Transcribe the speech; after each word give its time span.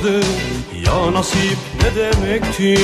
anlamazdı 0.00 0.26
Ya 0.86 1.12
nasip 1.12 1.58
ne 1.82 2.02
demekti 2.02 2.78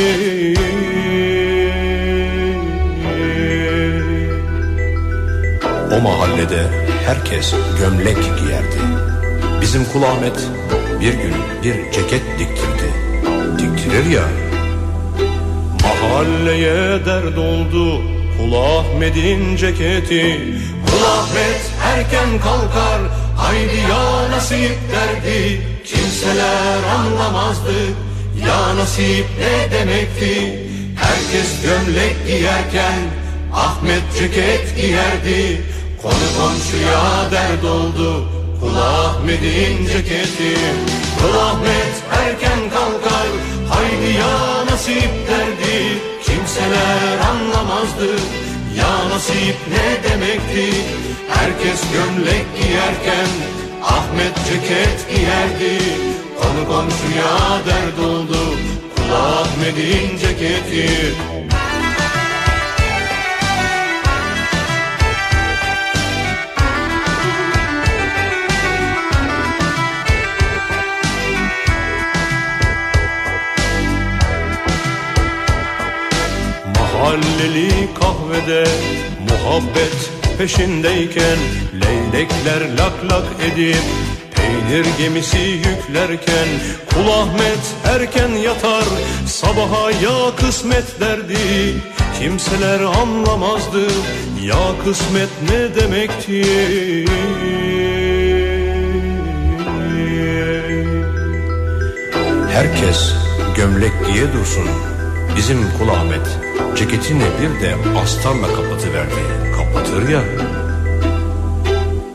O 5.93 6.01
mahallede 6.01 6.67
herkes 7.07 7.55
gömlek 7.81 8.17
giyerdi. 8.17 8.81
Bizim 9.61 9.85
Kul 9.85 10.03
Ahmet 10.03 10.49
bir 11.01 11.13
gün 11.13 11.35
bir 11.63 11.93
ceket 11.93 12.23
diktirdi. 12.39 12.93
Diktirir 13.59 14.11
ya. 14.11 14.23
Mahalleye 15.83 17.07
dert 17.07 17.39
oldu 17.39 18.03
Kul 18.39 18.53
Ahmet'in 18.53 19.57
ceketi. 19.57 20.41
Kul 20.87 21.05
Ahmet 21.05 21.71
erken 21.85 22.41
kalkar 22.41 23.01
Haydi 23.37 23.77
ya 23.91 24.31
nasip 24.31 24.77
derdi 24.93 25.76
Kimseler 26.17 26.83
anlamazdı. 26.99 27.75
Ya 28.47 28.77
nasip 28.77 29.27
ne 29.39 29.79
demekti? 29.79 30.67
Herkes 30.97 31.63
gömlek 31.63 32.27
giyerken 32.27 32.99
Ahmet 33.53 34.03
ceket 34.19 34.77
giyerdi. 34.77 35.63
Konu 36.03 36.27
komşuya 36.39 37.31
dert 37.31 37.65
oldu. 37.65 38.29
Kul 38.61 38.77
Ahmet'in 38.77 39.87
ceketi. 39.87 40.59
Kul 41.21 41.39
Ahmet 41.39 41.95
erken 42.13 42.71
kalkar. 42.71 43.29
Haydi 43.69 44.19
ya 44.19 44.67
nasip 44.71 45.11
derdi. 45.29 45.99
Kimseler 46.25 47.19
anlamazdı. 47.31 48.17
Ya 48.79 49.09
nasip 49.11 49.57
ne 49.71 50.11
demekti? 50.11 50.77
Herkes 51.29 51.81
gömlek 51.93 52.47
giyerken 52.63 53.29
Ahmet 53.87 54.35
ceket 54.49 55.11
giyerdi 55.11 55.79
Konu 56.41 56.69
komşuya 56.69 57.61
dert 57.67 57.99
oldu 57.99 58.39
Kul 58.97 59.13
Ahmet'in 59.15 60.19
ceketi. 60.19 61.15
Mahalleli 76.77 77.89
kahvede 78.01 78.65
muhabbet 79.29 80.16
peşindeyken 80.39 81.39
Leylekler 81.73 82.79
lak 82.79 83.13
lak 83.13 83.27
edip 83.53 83.83
peynir 84.35 84.87
gemisi 84.99 85.39
yüklerken 85.39 86.49
Kul 86.95 87.09
Ahmet 87.11 87.75
erken 87.85 88.29
yatar 88.29 88.85
sabaha 89.27 89.91
ya 89.91 90.37
kısmet 90.37 91.01
derdi. 91.01 91.75
Kimseler 92.21 92.81
anlamazdı 92.81 93.83
ya 94.43 94.85
kısmet 94.85 95.29
ne 95.51 95.75
demekti? 95.75 96.45
Herkes 102.53 103.13
gömlek 103.57 103.93
giye 104.07 104.33
dursun. 104.33 104.69
Bizim 105.37 105.59
Kul 105.79 105.89
Ahmet 105.89 106.27
ceketini 106.77 107.25
bir 107.41 107.61
de 107.61 107.99
astarla 108.01 108.47
kapatıverdi. 108.47 109.56
Kapatır 109.75 110.09
ya. 110.09 110.23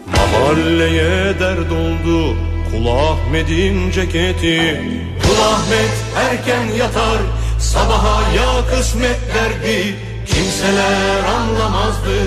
Mahalleye 0.07 1.39
dert 1.39 1.71
oldu 1.71 2.35
Kul 2.71 2.85
Ahmet'in 2.87 3.91
ceketi. 3.91 4.81
Kul 5.23 5.41
Ahmet 5.43 5.95
erken 6.17 6.77
yatar 6.77 7.21
sabaha 7.59 8.21
ya 8.35 8.65
kısmet 8.69 9.19
derdi. 9.35 9.95
Kimseler 10.25 11.23
anlamazdı 11.23 12.17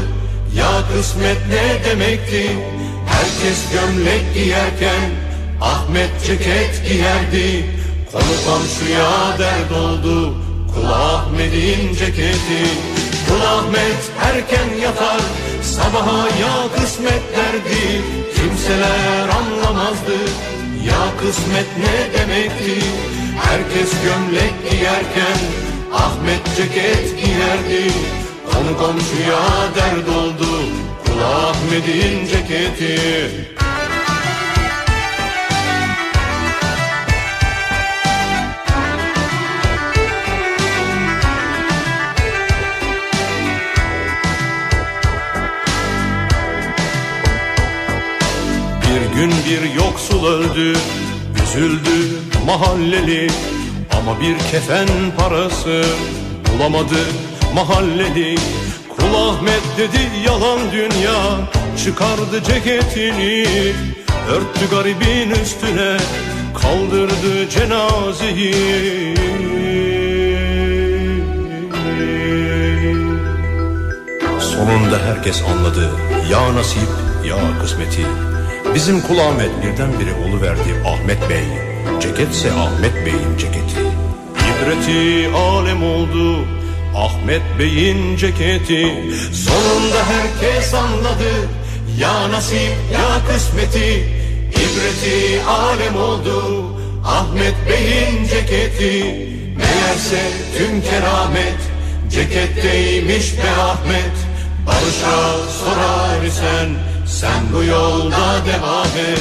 ya 0.56 0.72
kısmet 0.92 1.38
ne 1.48 1.90
demekti. 1.90 2.50
Herkes 3.06 3.72
gömlek 3.72 4.34
giyerken 4.34 5.10
Ahmet 5.60 6.10
ceket 6.26 6.82
giyerdi. 6.88 7.64
Konu 8.12 8.34
komşuya 8.46 9.38
dert 9.38 9.72
oldu 9.72 10.34
Kul 10.74 10.84
Ahmet'in 10.84 11.94
ceketi 11.94 12.93
Kul 13.28 13.42
Ahmet 13.56 14.02
erken 14.28 14.80
yatar 14.82 15.20
Sabaha 15.62 16.28
ya 16.42 16.56
kısmet 16.76 17.22
derdi. 17.36 18.02
Kimseler 18.34 19.28
anlamazdı 19.38 20.18
Ya 20.86 21.04
kısmet 21.20 21.66
ne 21.78 22.18
demekti? 22.18 22.86
Herkes 23.42 23.90
gömlek 24.04 24.54
giyerken 24.70 25.38
Ahmet 25.92 26.56
ceket 26.56 27.24
giyerdi. 27.24 27.92
Konu 28.52 28.78
komşuya 28.78 29.42
dert 29.74 30.08
oldu 30.08 30.50
Kul 31.04 31.22
Ahmet'in 31.22 32.26
ceketi 32.26 33.00
Bir 48.94 49.20
gün 49.20 49.30
bir 49.30 49.74
yoksul 49.74 50.26
öldü 50.26 50.72
Üzüldü 51.44 52.20
mahalleli. 52.46 53.30
Ama 53.98 54.20
bir 54.20 54.38
kefen 54.50 54.88
parası 55.18 55.84
Bulamadı 56.52 56.98
mahalleli. 57.54 58.34
Kul 58.96 59.14
Ahmet 59.14 59.62
dedi 59.78 60.00
yalan 60.26 60.58
dünya. 60.72 61.50
Çıkardı 61.84 62.42
ceketini 62.46 63.46
Örttü 64.28 64.70
garibin 64.70 65.30
üstüne 65.30 65.96
Kaldırdı 66.54 67.48
cenazeyi. 67.50 68.54
Sonunda 74.40 74.98
herkes 75.06 75.42
anladı 75.42 75.90
ya 76.30 76.54
nasip 76.54 76.88
ya 77.28 77.36
kısmeti 77.62 78.06
Bizim 78.74 79.00
Kul 79.00 79.18
Ahmet 79.18 79.50
birdenbire 79.62 80.14
oluverdi 80.28 80.74
Ahmet 80.86 81.30
Bey. 81.30 81.44
Ceketse 82.00 82.52
Ahmet 82.52 83.06
Bey'in 83.06 83.38
ceketi. 83.38 83.80
İbreti 84.50 85.28
alem 85.36 85.82
oldu 85.82 86.46
Ahmet 86.96 87.42
Bey'in 87.58 88.16
ceketi. 88.16 88.86
Sonunda 89.32 90.00
herkes 90.06 90.74
anladı 90.74 91.48
Ya 91.98 92.30
nasip 92.30 92.76
ya 92.92 93.32
kısmeti. 93.32 94.04
İbreti 94.50 95.42
alem 95.48 95.96
oldu 95.96 96.64
Ahmet 97.06 97.54
Bey'in 97.68 98.24
ceketi. 98.24 99.04
Meğerse 99.56 100.20
tüm 100.58 100.82
keramet 100.82 101.58
Ceketteymiş 102.10 103.38
be 103.38 103.50
Ahmet. 103.60 104.14
Barış'a 104.66 105.48
sorar 105.48 106.24
isen 106.26 106.93
Sen 107.06 107.42
bu 107.52 107.64
yolda 107.64 108.46
devam 108.46 108.94
et. 109.10 109.20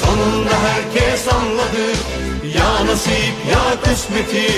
Sonunda 0.00 0.54
herkes 0.68 1.28
anladı. 1.28 1.86
Ya 2.56 2.86
nasip 2.86 3.34
ya 3.50 3.80
kısmeti. 3.82 4.52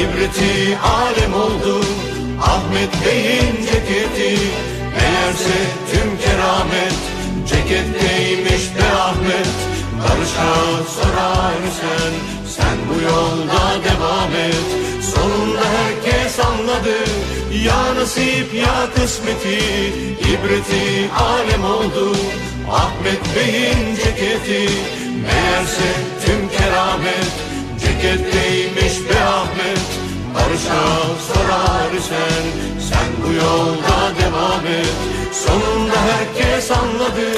İbreti 0.00 0.78
alem 0.78 1.34
oldu. 1.34 1.84
Ahmet 2.42 2.90
Bey'in 3.06 3.56
ceketi. 3.56 4.42
Meğerse 4.96 5.58
tüm 5.92 6.18
keramet. 6.18 6.94
Ceketteymiş 7.48 8.76
be 8.76 8.96
Ahmet 8.96 9.48
Barış'a 10.02 10.54
sorar 10.94 11.58
isen 11.70 12.12
Sen 12.56 12.78
bu 12.88 13.02
yolda 13.02 13.84
devam 13.84 14.32
et. 14.46 14.66
Sonunda 15.14 15.64
herkes 15.76 16.40
anladı. 16.40 16.98
Ya 17.64 17.94
nasip 17.94 18.54
ya 18.54 18.88
kısmeti. 18.94 19.58
İbreti 20.30 21.10
alem 21.30 21.64
oldu. 21.64 22.16
Ahmet 22.70 23.22
Bey'in 23.36 23.96
ceketi. 23.96 24.72
Meğerse 25.22 25.90
tüm 26.24 26.48
keramet. 26.48 27.32
Ceketteymiş 27.80 29.10
be 29.10 29.24
Ahmet. 29.24 29.86
Barış'a 30.34 30.84
sorar 31.28 31.92
isen 31.98 32.44
Sen 32.88 33.08
bu 33.22 33.32
yolda 33.32 34.20
devam 34.20 34.66
et. 34.66 34.94
Sonunda 35.32 35.96
herkes 36.10 36.70
anladı 36.70 37.28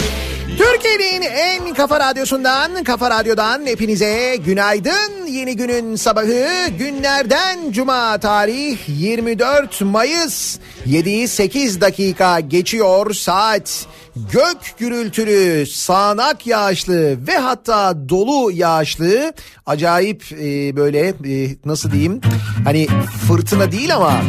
Türkiye'nin 0.59 1.23
en 1.23 1.75
kafa 1.75 2.01
radyosundan, 2.01 2.85
kafa 2.85 3.11
radyodan 3.11 3.67
hepinize 3.67 4.37
günaydın. 4.45 5.27
Yeni 5.27 5.57
günün 5.57 5.97
sabahı 5.97 6.69
günlerden 6.79 7.73
cuma 7.73 8.19
tarih 8.19 8.79
24 8.89 9.81
Mayıs 9.81 10.59
7'yi 10.87 11.29
8 11.29 11.81
dakika 11.81 12.41
geçiyor 12.41 13.15
saat. 13.15 13.87
Gök 14.33 14.79
gürültülü, 14.79 15.67
sağanak 15.67 16.47
yağışlı 16.47 17.27
ve 17.27 17.39
hatta 17.39 18.09
dolu 18.09 18.51
yağışlı 18.53 19.33
acayip 19.67 20.25
e, 20.33 20.77
böyle 20.77 21.09
e, 21.09 21.57
nasıl 21.65 21.93
diyeyim 21.93 22.21
hani 22.65 22.87
fırtına 23.29 23.73
değil 23.73 23.97
ama 23.97 24.23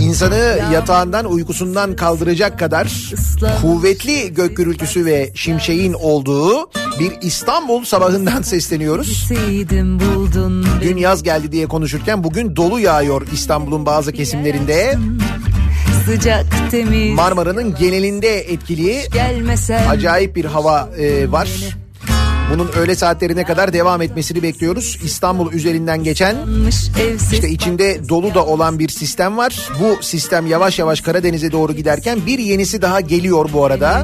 insanı 0.00 0.58
yatağından 0.72 1.24
uykusundan 1.24 1.96
kaldıracak 1.96 2.58
kadar 2.58 3.12
kuvvetli 3.62 4.34
gök 4.34 4.56
gürültüsü 4.56 5.04
ve 5.04 5.30
şimşeğin 5.34 5.92
olduğu 5.92 6.70
bir 7.00 7.12
İstanbul 7.22 7.84
sabahından 7.84 8.42
sesleniyoruz. 8.42 9.28
Dün 10.80 10.96
yaz 10.96 11.22
geldi 11.22 11.52
diye 11.52 11.66
konuşurken 11.66 12.24
bugün 12.24 12.56
dolu 12.56 12.80
yağıyor 12.80 13.26
İstanbul'un 13.32 13.86
bazı 13.86 14.12
kesimlerinde. 14.12 14.98
Sıcak 16.06 16.46
temiz 16.70 17.14
Marmara'nın 17.14 17.74
genelinde 17.74 18.38
etkili 18.38 19.02
acayip 19.88 20.36
bir 20.36 20.44
hava 20.44 20.88
e, 20.98 21.32
var. 21.32 21.48
Bunun 22.52 22.68
öğle 22.76 22.94
saatlerine 22.94 23.44
kadar 23.44 23.72
devam 23.72 24.02
etmesini 24.02 24.42
bekliyoruz. 24.42 24.98
İstanbul 25.04 25.52
üzerinden 25.52 26.04
geçen 26.04 26.36
işte 27.32 27.48
içinde 27.48 28.08
dolu 28.08 28.34
da 28.34 28.46
olan 28.46 28.78
bir 28.78 28.88
sistem 28.88 29.36
var. 29.36 29.68
Bu 29.80 30.02
sistem 30.02 30.46
yavaş 30.46 30.78
yavaş 30.78 31.00
Karadeniz'e 31.00 31.52
doğru 31.52 31.72
giderken 31.72 32.26
bir 32.26 32.38
yenisi 32.38 32.82
daha 32.82 33.00
geliyor 33.00 33.48
bu 33.52 33.64
arada. 33.64 34.02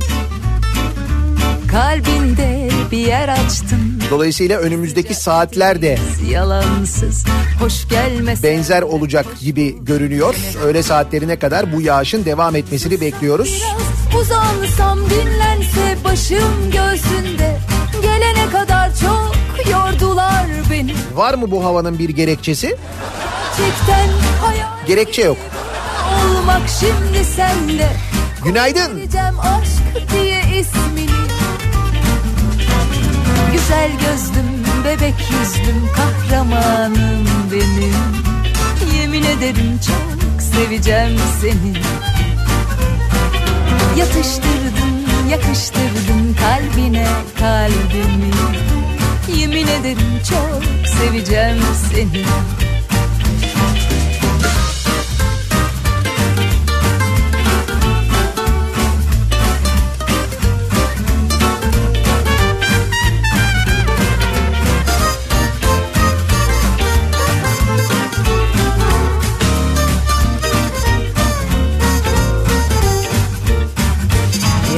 Kalbinde 1.71 2.69
bir 2.91 2.99
yer 2.99 3.29
açtın. 3.29 4.03
Dolayısıyla 4.11 4.59
önümüzdeki 4.59 5.15
saatlerde 5.15 5.99
yalansız 6.31 7.25
hoş 7.61 7.89
gelmez. 7.89 8.43
Benzer 8.43 8.83
olacak 8.83 9.27
gibi 9.41 9.85
görünüyor. 9.85 10.35
Öğle 10.65 10.83
saatlerine 10.83 11.39
kadar 11.39 11.73
bu 11.73 11.81
yağışın 11.81 12.25
devam 12.25 12.57
etmesini 12.57 13.01
bekliyoruz. 13.01 13.63
Biraz 13.63 14.23
uzansam 14.23 14.99
dinlense 14.99 16.05
başım 16.05 16.71
göğsünde 16.73 17.59
Var 21.15 21.35
mı 21.35 21.51
bu 21.51 21.65
havanın 21.65 21.99
bir 21.99 22.09
gerekçesi? 22.09 22.77
Gerekçe 24.87 25.23
yok. 25.23 25.37
Olmak 26.25 26.63
şimdi 26.81 27.25
sende. 27.25 27.89
Günaydın. 28.45 29.01
aşk 29.43 30.13
diye 30.13 30.41
ismini. 30.41 31.07
Güzel 33.53 33.91
gözlüm, 33.91 34.65
bebek 34.85 35.15
yüzlüm, 35.31 35.89
kahramanım 35.97 37.27
benim. 37.53 37.95
Yemin 38.99 39.25
ederim 39.25 39.81
çok 39.87 40.43
seveceğim 40.43 41.21
seni. 41.41 41.75
Yatıştırdım 43.99 44.95
yakıştırdım 45.31 46.37
kalbine 46.41 47.07
kalbimi 47.39 48.31
Yemin 49.29 49.67
ederim 49.67 50.21
çok 50.31 50.63
seveceğim 50.89 51.59
seni. 51.93 52.25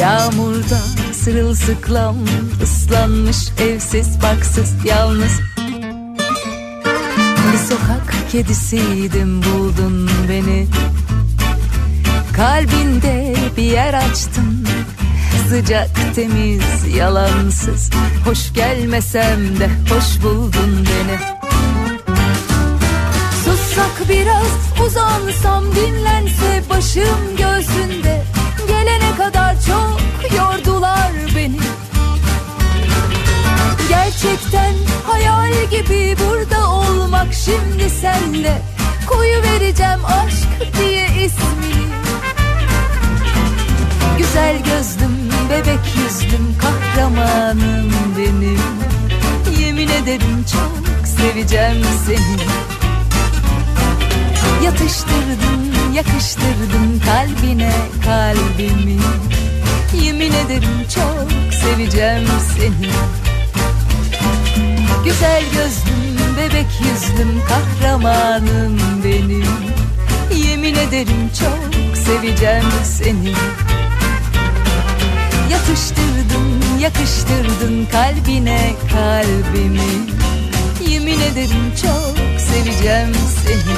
Yağmurda 0.00 0.45
sırılsıklam 1.26 2.16
ıslanmış 2.62 3.36
evsiz 3.60 4.22
baksız 4.22 4.74
yalnız. 4.84 5.40
Bir 7.52 7.58
sokak 7.58 8.14
kedisiydim 8.32 9.42
buldun 9.42 10.10
beni. 10.28 10.66
Kalbinde 12.36 13.34
bir 13.56 13.62
yer 13.62 13.94
açtın 13.94 14.66
Sıcak 15.48 15.90
temiz 16.14 16.96
yalansız. 16.96 17.90
Hoş 18.24 18.52
gelmesem 18.52 19.60
de 19.60 19.70
hoş 19.94 20.22
buldun 20.22 20.86
beni. 20.86 21.18
Sussak 23.44 24.08
biraz 24.08 24.86
uzansam 24.86 25.64
dinlense 25.76 26.62
başım 26.70 27.36
göğsünde. 27.38 28.24
Gelene 28.68 29.16
kadar 29.16 29.54
çok 29.66 30.05
yordular 30.36 31.12
beni. 31.36 31.60
Gerçekten 33.88 34.74
hayal 35.06 35.52
gibi 35.70 36.16
burada 36.18 36.70
olmak 36.70 37.34
şimdi 37.34 37.90
senle 37.90 38.62
Koyu 39.06 39.42
vereceğim 39.42 40.04
aşk 40.04 40.78
diye 40.78 41.06
ismini. 41.06 41.86
Güzel 44.18 44.56
gözlüm, 44.58 45.30
bebek 45.50 45.80
yüzlüm, 45.96 46.54
kahramanım 46.58 47.92
benim. 48.18 48.60
Yemin 49.60 49.88
ederim 49.88 50.44
çok 50.52 51.06
seveceğim 51.08 51.84
seni. 52.06 52.36
Yatıştırdım, 54.64 55.94
yakıştırdım 55.94 57.00
kalbine 57.06 57.72
kalbimi 58.04 59.00
Yemin 59.94 60.32
ederim 60.32 60.86
çok 60.94 61.54
seveceğim 61.54 62.26
seni. 62.56 62.90
Güzel 65.04 65.42
gözlüm, 65.42 66.36
bebek 66.36 66.66
yüzlüm, 66.80 67.42
kahramanım 67.48 68.78
benim. 69.04 69.46
Yemin 70.48 70.74
ederim 70.74 71.30
çok 71.40 71.96
seveceğim 71.96 72.64
seni. 72.84 73.32
Yatıştırdın, 75.50 76.78
yakıştırdın 76.80 77.86
kalbine 77.92 78.74
kalbimi. 78.92 80.16
Yemin 80.88 81.20
ederim 81.20 81.72
çok 81.82 82.40
seveceğim 82.40 83.12
seni. 83.44 83.76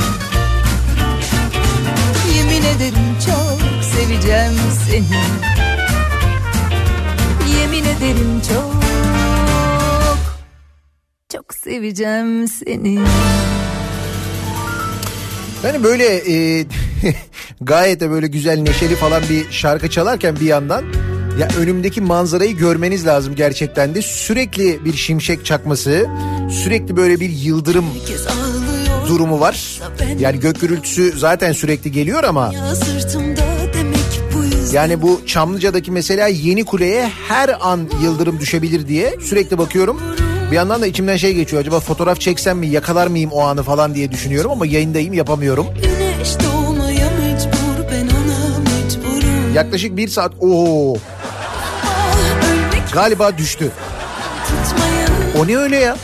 Yemin 2.37 2.65
ederim 2.65 3.17
çok 3.27 3.85
seveceğim 3.85 4.55
seni 4.88 5.68
Yemin 7.78 7.90
ederim 7.90 8.40
çok 8.49 8.75
Çok 11.32 11.54
seveceğim 11.54 12.49
seni. 12.49 12.99
Yani 15.64 15.85
böyle 15.85 16.04
e, 16.32 16.66
gayet 17.61 18.00
de 18.00 18.11
böyle 18.11 18.26
güzel 18.26 18.58
neşeli 18.58 18.97
falan 18.97 19.23
bir 19.30 19.50
şarkı 19.50 19.90
çalarken 19.90 20.37
bir 20.37 20.47
yandan 20.47 20.85
ya 21.40 21.49
önümdeki 21.58 22.00
manzarayı 22.00 22.56
görmeniz 22.56 23.06
lazım 23.06 23.35
gerçekten 23.35 23.94
de. 23.94 24.02
Sürekli 24.02 24.85
bir 24.85 24.94
şimşek 24.94 25.44
çakması 25.44 26.06
sürekli 26.50 26.97
böyle 26.97 27.20
bir 27.20 27.30
yıldırım 27.30 27.87
durumu 29.08 29.40
var. 29.40 29.80
Yani 30.18 30.40
gök 30.40 30.61
gürültüsü 30.61 31.18
zaten 31.18 31.52
sürekli 31.52 31.92
geliyor 31.92 32.25
ama 32.25 32.52
yani 34.73 35.03
bu 35.03 35.21
Çamlıca'daki 35.27 35.91
mesela 35.91 36.29
yeni 36.29 36.65
kuleye 36.65 37.11
her 37.29 37.57
an 37.61 37.89
yıldırım 38.03 38.41
düşebilir 38.41 38.89
diye 38.89 39.15
sürekli 39.21 39.59
bakıyorum. 39.59 40.01
Bir 40.51 40.57
yandan 40.57 40.83
da 40.83 40.87
içimden 40.87 41.17
şey 41.17 41.35
geçiyor 41.35 41.63
acaba 41.63 41.81
fotoğraf 41.81 42.21
çeksem 42.21 42.59
mi 42.59 42.67
yakalar 42.67 43.07
mıyım 43.07 43.31
o 43.33 43.41
anı 43.43 43.63
falan 43.63 43.95
diye 43.95 44.13
düşünüyorum 44.13 44.51
ama 44.51 44.67
yayındayım 44.67 45.15
yapamıyorum. 45.15 45.67
Mecbur, 48.65 49.55
Yaklaşık 49.55 49.97
bir 49.97 50.09
saat 50.09 50.33
ooo 50.41 50.97
galiba 52.93 53.39
düştü. 53.39 53.71
O 55.39 55.47
ne 55.47 55.57
öyle 55.57 55.77
ya? 55.77 55.97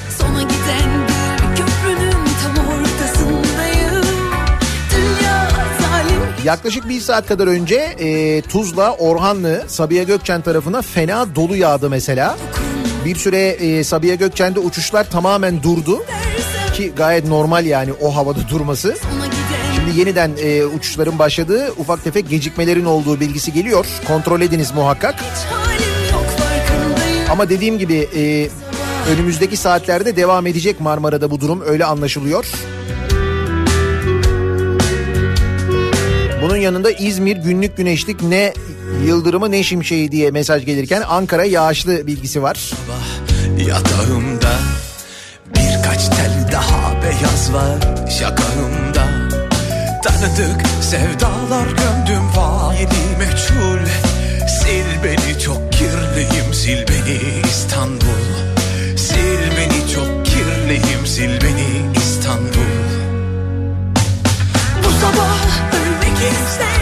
Yaklaşık 6.45 6.89
bir 6.89 7.01
saat 7.01 7.27
kadar 7.27 7.47
önce 7.47 7.77
e, 7.77 8.43
Tuzla, 8.43 8.93
Orhanlı, 8.93 9.65
Sabiha 9.67 10.03
Gökçen 10.03 10.41
tarafına 10.41 10.83
fena 10.83 11.35
dolu 11.35 11.57
yağdı 11.57 11.91
mesela. 11.91 12.37
Bir 13.05 13.17
süre 13.17 13.49
e, 13.49 13.85
Sabiha 13.85 14.15
Gökçen'de 14.15 14.61
uçuşlar 14.61 15.11
tamamen 15.11 15.63
durdu. 15.63 16.03
Ki 16.75 16.93
gayet 16.97 17.27
normal 17.27 17.67
yani 17.67 17.93
o 17.93 18.17
havada 18.17 18.49
durması. 18.49 18.97
Şimdi 19.75 20.01
yeniden 20.01 20.31
e, 20.43 20.65
uçuşların 20.65 21.19
başladığı 21.19 21.73
ufak 21.79 22.05
tefek 22.05 22.29
gecikmelerin 22.29 22.85
olduğu 22.85 23.21
bilgisi 23.21 23.53
geliyor. 23.53 23.87
Kontrol 24.07 24.41
ediniz 24.41 24.73
muhakkak. 24.75 25.15
Ama 27.31 27.49
dediğim 27.49 27.79
gibi 27.79 28.09
e, 28.17 28.49
önümüzdeki 29.13 29.57
saatlerde 29.57 30.17
devam 30.17 30.47
edecek 30.47 30.81
Marmara'da 30.81 31.31
bu 31.31 31.41
durum 31.41 31.63
öyle 31.67 31.85
anlaşılıyor. 31.85 32.47
Bunun 36.55 36.63
yanında 36.63 36.91
İzmir 36.91 37.37
günlük 37.37 37.77
güneşlik 37.77 38.23
ne 38.23 38.53
yıldırımı 39.07 39.51
ne 39.51 39.63
şimşeği 39.63 40.13
diye 40.13 40.31
mesaj 40.31 40.67
gelirken 40.67 41.03
Ankara 41.09 41.45
yağışlı 41.45 42.07
bilgisi 42.07 42.43
var. 42.43 42.73
Yatağımda 43.67 44.53
birkaç 45.47 46.09
tel 46.09 46.49
daha 46.53 47.03
beyaz 47.03 47.53
var. 47.53 48.09
Şakağımda 48.11 49.05
Tanıdık 50.05 50.67
sevdalar 50.83 51.67
gömdüm 51.67 52.29
faili 52.35 53.19
meçhul. 53.19 53.87
Sil 54.57 54.89
beni 55.05 55.41
çok 55.41 55.73
kirliyim 55.73 56.55
sil 56.61 56.81
beni 56.89 57.19
İstanbul. 57.45 58.25
Sil 59.07 59.43
beni 59.57 59.93
çok 59.95 60.27
kirliyim 60.27 61.07
sil 61.15 61.35
beni 61.43 61.97
İstanbul 61.97 62.74
Stay. 66.25 66.74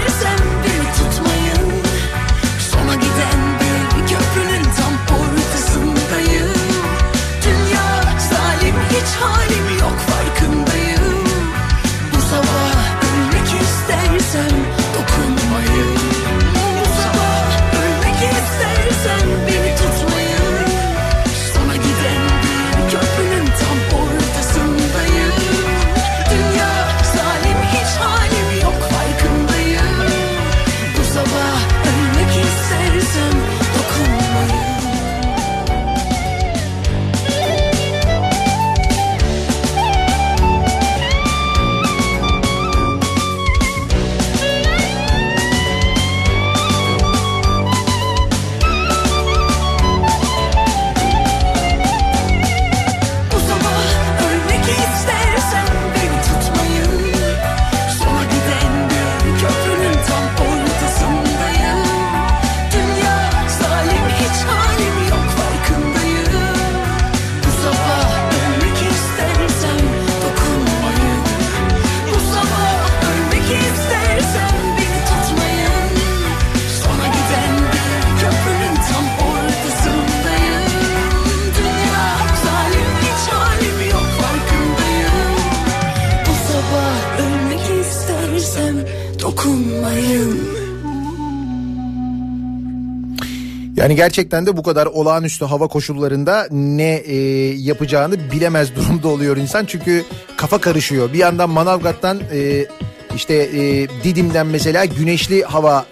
Yani 93.92 93.96
gerçekten 93.96 94.46
de 94.46 94.56
bu 94.56 94.62
kadar 94.62 94.87
olağanüstü 94.87 95.44
hava 95.44 95.66
koşullarında 95.68 96.46
ne 96.50 96.94
e, 96.94 97.16
yapacağını 97.58 98.30
bilemez 98.32 98.76
durumda 98.76 99.08
oluyor 99.08 99.37
insan. 99.37 99.64
Çünkü 99.64 100.04
kafa 100.37 100.58
karışıyor. 100.58 101.12
Bir 101.12 101.18
yandan 101.18 101.50
Manavgat'tan 101.50 102.20
e, 102.32 102.66
işte 103.14 103.34
e, 103.34 103.88
Didim'den 104.04 104.46
mesela 104.46 104.84
güneşli 104.84 105.42
hava 105.44 105.87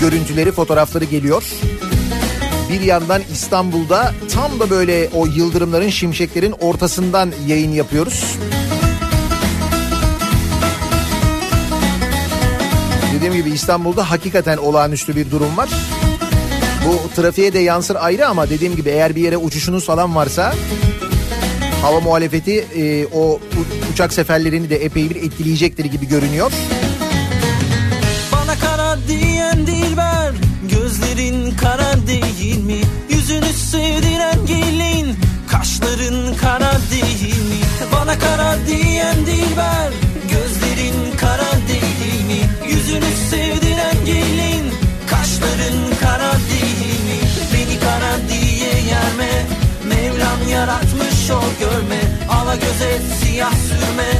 görüntüleri, 0.00 0.52
fotoğrafları 0.52 1.04
geliyor. 1.04 1.44
Bir 2.70 2.80
yandan 2.80 3.22
İstanbul'da 3.32 4.14
tam 4.32 4.60
da 4.60 4.70
böyle 4.70 5.08
o 5.14 5.26
yıldırımların, 5.26 5.88
şimşeklerin 5.88 6.52
ortasından 6.52 7.32
yayın 7.46 7.72
yapıyoruz. 7.72 8.38
Dediğim 13.24 13.44
gibi 13.44 13.54
İstanbul'da 13.54 14.10
hakikaten 14.10 14.56
olağanüstü 14.56 15.16
bir 15.16 15.30
durum 15.30 15.56
var. 15.56 15.68
Bu 16.86 17.14
trafiğe 17.16 17.52
de 17.52 17.58
yansır 17.58 17.96
ayrı 18.00 18.28
ama 18.28 18.50
dediğim 18.50 18.76
gibi 18.76 18.88
eğer 18.88 19.16
bir 19.16 19.20
yere 19.20 19.36
uçuşunuz 19.36 19.86
falan 19.86 20.16
varsa 20.16 20.54
hava 21.82 22.00
muhalefeti 22.00 22.66
e, 22.76 23.06
o 23.06 23.40
uçak 23.92 24.12
seferlerini 24.12 24.70
de 24.70 24.84
epey 24.84 25.10
bir 25.10 25.16
etkileyecektir 25.16 25.84
gibi 25.84 26.08
görünüyor. 26.08 26.52
Bana 28.32 28.58
kara 28.58 28.98
diyen 29.08 29.66
dilber 29.66 30.32
Gözlerin 30.70 31.56
kara 31.56 32.06
değil 32.06 32.64
mi? 32.64 32.80
Yüzünü 33.10 33.52
sevdiren 33.52 34.46
gelin 34.46 35.16
Kaşların 35.48 36.36
kara 36.36 36.72
değil 36.90 37.38
mi? 37.38 37.60
Bana 37.92 38.18
kara 38.18 38.56
diyen 38.66 39.26
dilber 39.26 40.03
görme 51.60 52.00
Ala 52.30 52.54
göze 52.54 53.00
siyah 53.20 53.52
sürme. 53.52 54.10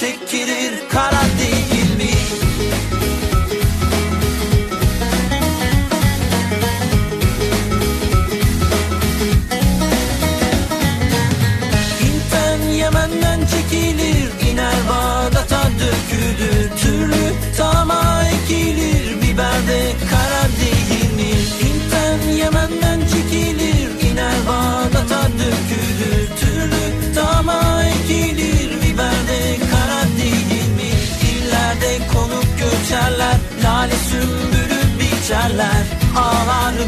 Çekilir 0.00 0.88
kara 0.88 1.22
değil 1.38 1.63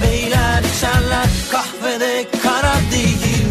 beyler 0.03 0.63
içerler. 0.77 1.27
Kahvede 1.51 2.27
kara 2.43 2.75
değil 2.93 3.46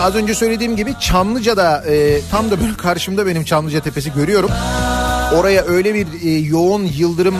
Şimdi 0.00 0.08
az 0.08 0.22
önce 0.22 0.34
söylediğim 0.34 0.76
gibi 0.76 0.94
Çamlıca'da 1.00 1.84
e, 1.86 2.20
tam 2.30 2.50
da 2.50 2.60
böyle 2.60 2.76
karşımda 2.76 3.26
benim 3.26 3.44
Çamlıca 3.44 3.80
Tepesi 3.80 4.12
görüyorum. 4.12 4.50
Oraya 5.34 5.64
öyle 5.64 5.94
bir 5.94 6.06
e, 6.24 6.30
yoğun 6.30 6.84
yıldırım, 6.84 7.34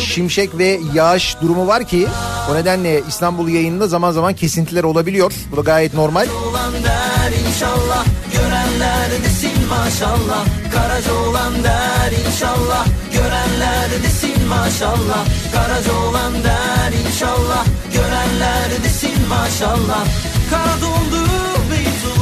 şimşek 0.00 0.58
ve 0.58 0.80
yağış 0.94 1.36
durumu 1.42 1.66
var 1.66 1.84
ki 1.84 2.06
o 2.50 2.54
nedenle 2.54 3.02
İstanbul 3.08 3.48
yayınında 3.48 3.88
zaman 3.88 4.12
zaman 4.12 4.34
kesintiler 4.34 4.84
olabiliyor. 4.84 5.32
Bu 5.52 5.56
da 5.56 5.60
gayet 5.60 5.94
normal. 5.94 6.26
olan 6.50 6.72
der 6.72 7.48
inşallah 7.48 8.04
Görenler 8.32 9.10
desin 9.24 9.68
maşallah 9.68 10.44
Karaca 10.74 11.14
olan 11.14 11.64
der 11.64 12.12
inşallah 12.26 12.86
Görenler 13.12 14.02
desin 14.04 14.48
maşallah 14.48 15.26
Karaca 15.54 15.92
olan 15.92 16.32
der 16.32 16.92
inşallah 17.06 17.64
Görenler 17.92 18.84
desin 18.84 19.28
maşallah 19.28 20.04
Kara 20.50 20.80
dondu 20.80 21.37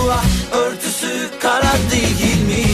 Beytullah 0.07 0.25
örtüsü 0.53 1.31
kara 1.41 1.73
değil 1.93 2.43
mi? 2.47 2.65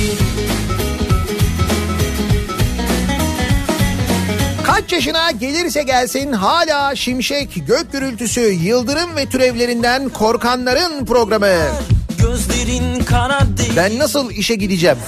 Kaç 4.66 4.92
yaşına 4.92 5.30
gelirse 5.30 5.82
gelsin 5.82 6.32
hala 6.32 6.96
şimşek, 6.96 7.62
gök 7.66 7.92
gürültüsü, 7.92 8.40
yıldırım 8.40 9.16
ve 9.16 9.26
türevlerinden 9.26 10.08
korkanların 10.08 11.04
programı. 11.04 11.56
Gözlerin 12.18 13.04
kara 13.04 13.40
değil 13.58 13.72
Ben 13.76 13.98
nasıl 13.98 14.30
işe 14.30 14.54
gideceğim? 14.54 14.98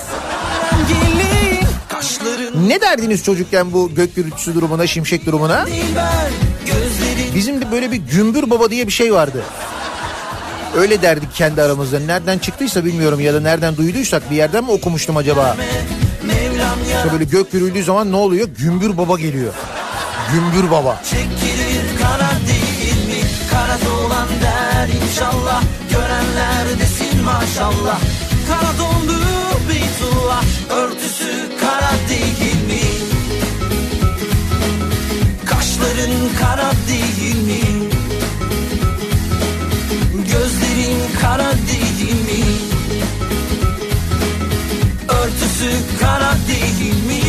Ne 2.66 2.80
derdiniz 2.80 3.24
çocukken 3.24 3.72
bu 3.72 3.94
gök 3.94 4.16
gürültüsü 4.16 4.54
durumuna, 4.54 4.86
şimşek 4.86 5.26
durumuna? 5.26 5.66
Bizim 7.34 7.60
de 7.60 7.72
böyle 7.72 7.92
bir 7.92 7.96
gümbür 7.96 8.50
baba 8.50 8.70
diye 8.70 8.86
bir 8.86 8.92
şey 8.92 9.14
vardı. 9.14 9.44
Öyle 10.76 11.02
derdik 11.02 11.34
kendi 11.34 11.62
aramızda. 11.62 12.00
Nereden 12.00 12.38
çıktıysa 12.38 12.84
bilmiyorum 12.84 13.20
ya 13.20 13.34
da 13.34 13.40
nereden 13.40 13.76
duyduysak 13.76 14.30
bir 14.30 14.36
yerden 14.36 14.64
mi 14.64 14.70
okumuştum 14.70 15.16
acaba? 15.16 15.56
İşte 16.96 17.12
böyle 17.12 17.24
gök 17.24 17.52
gürüldüğü 17.52 17.84
zaman 17.84 18.12
ne 18.12 18.16
oluyor? 18.16 18.48
Gümbür 18.58 18.96
baba 18.96 19.18
geliyor. 19.18 19.52
Gümbür 20.32 20.70
baba. 20.70 21.00
Çekilir 21.10 21.98
kara 22.02 22.30
değil 22.48 23.06
mi? 23.06 23.26
Kara 23.50 23.78
dolan 23.86 24.28
der 24.42 24.88
inşallah 25.02 25.62
Görenler 25.90 26.80
desin 26.80 27.22
maşallah 27.24 28.00
Kara 28.48 28.78
dondu 28.78 29.20
Beytullah 29.68 30.44
Örtüsü 30.70 31.32
kara 31.60 31.90
değil 32.08 32.66
mi? 32.66 32.80
Kaşların 35.46 36.28
kara 36.40 36.70
değil 36.88 37.36
mi? 37.46 37.63
Gözlerin 40.34 40.98
kara 41.20 41.52
değil 41.52 42.14
mi? 42.14 42.44
Örtüsü 45.08 45.70
kara 46.00 46.34
değil 46.48 47.06
mi? 47.06 47.24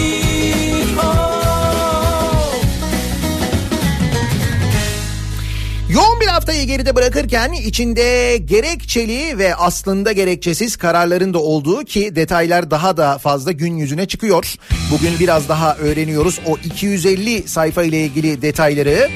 Yoğun 5.90 6.20
bir 6.22 6.28
haftayı 6.28 6.68
geride 6.68 6.96
bırakırken 6.96 7.52
içinde 7.52 8.38
gerekçeli 8.38 9.38
ve 9.38 9.56
aslında 9.56 10.12
gerekçesiz 10.12 10.78
kararların 10.78 11.34
da 11.34 11.40
olduğu 11.40 11.84
ki 11.84 12.16
detaylar 12.16 12.72
daha 12.72 12.98
da 12.98 13.18
fazla 13.18 13.52
gün 13.52 13.78
yüzüne 13.78 14.06
çıkıyor. 14.08 14.56
Bugün 14.92 15.20
biraz 15.20 15.50
daha 15.50 15.76
öğreniyoruz 15.76 16.40
o 16.46 16.58
250 16.66 17.48
sayfa 17.48 17.84
ile 17.84 18.06
ilgili 18.06 18.42
detayları. 18.42 19.10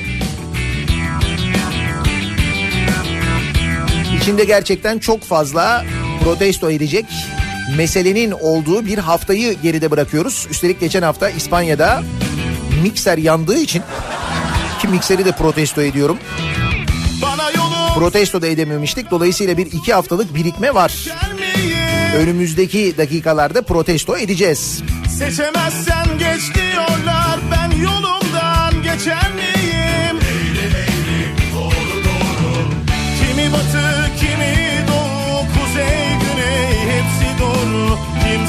İçinde 4.22 4.44
gerçekten 4.44 5.00
çok 5.00 5.24
fazla 5.24 5.86
protesto 6.24 6.72
edecek 6.72 7.06
meselenin 7.78 8.32
olduğu 8.32 8.86
bir 8.86 8.98
haftayı 8.98 9.54
geride 9.62 9.92
bırakıyoruz. 9.92 10.48
Üstelik 10.52 10.80
geçen 10.80 11.02
hafta 11.02 11.30
İspanya'da 11.30 12.04
mikser 12.84 13.18
yandığı 13.18 13.58
için 13.58 13.84
ki 14.82 14.88
mikseri 14.88 15.26
de 15.26 15.32
protesto 15.32 15.82
ediyorum. 15.82 16.18
Protesto 17.96 18.42
da 18.42 18.48
edememiştik. 18.48 19.12
Dolayısıyla 19.12 19.58
bir 19.58 19.66
iki 19.66 19.94
haftalık 19.94 20.36
birikme 20.36 20.74
var. 20.74 20.94
Önümüzdeki 22.16 22.98
dakikalarda 22.98 23.62
protesto 23.62 24.18
edeceğiz. 24.18 24.84
Seçemezsen 25.18 26.08
geç 26.20 26.56
diyorlar 26.56 27.40
ben 27.52 27.78
yolumdan 27.78 28.84
geçer 28.84 29.32
miyim? 29.36 29.59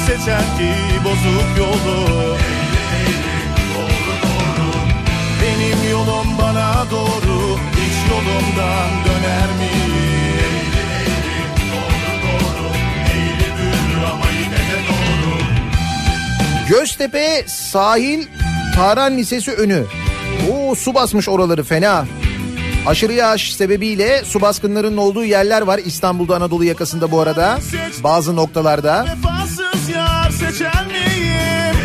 Seçer 0.07 0.41
ki 0.57 0.71
bozuk 1.05 1.57
yolu? 1.57 2.37
Benim 5.41 5.91
yolum 5.91 6.37
bana 6.41 6.85
doğru 6.91 7.57
hiç 7.57 8.11
yolumdan 8.11 8.89
döner 9.05 9.49
miyim? 9.57 9.91
Göztepe 16.69 17.43
sahil 17.47 18.27
Taran 18.75 19.17
Lisesi 19.17 19.51
önü. 19.51 19.85
Oo 20.51 20.75
su 20.75 20.93
basmış 20.93 21.29
oraları 21.29 21.63
fena. 21.63 22.05
Aşırı 22.85 23.13
yağış 23.13 23.55
sebebiyle 23.55 24.21
su 24.25 24.41
baskınlarının 24.41 24.97
olduğu 24.97 25.25
yerler 25.25 25.61
var 25.61 25.79
İstanbul'da 25.85 26.35
Anadolu 26.35 26.63
yakasında 26.63 27.11
bu 27.11 27.19
arada. 27.19 27.59
Bazı 28.03 28.35
noktalarda. 28.35 29.05
Vefasız 30.41 30.61
yar 30.61 30.71
seçer 30.71 30.85
miyim? 30.85 31.75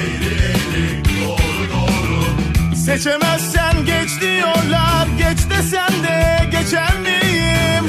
Seçemezsen 2.74 3.84
geç 3.86 4.20
diyorlar 4.20 5.06
Geç 5.18 5.38
desen 5.50 5.92
de 6.02 6.44
geçer 6.50 6.98
miyim? 6.98 7.84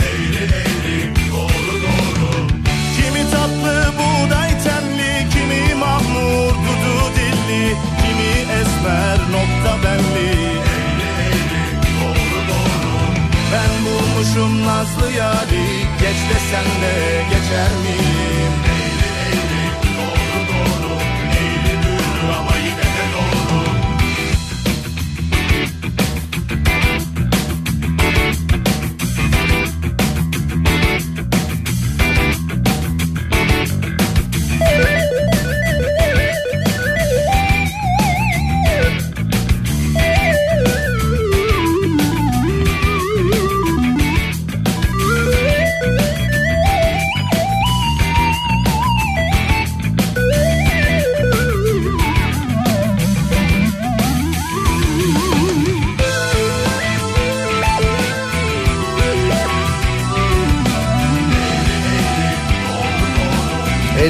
Kimi 2.98 3.32
tatlı 3.32 3.94
buğday 3.98 4.50
tenli 4.50 5.30
Kimi 5.30 5.76
mahmur 5.76 6.52
dudu 6.52 7.12
dilli 7.16 7.76
Kimi 8.02 8.60
esmer 8.60 9.20
nokta 9.32 9.84
benli 9.84 10.34
Ben 13.54 13.86
bulmuşum 13.86 14.66
nazlı 14.66 15.12
yari 15.12 15.68
Geç 16.02 16.18
desen 16.30 16.66
de 16.82 17.24
geçer 17.30 17.72
miyim? 17.84 18.57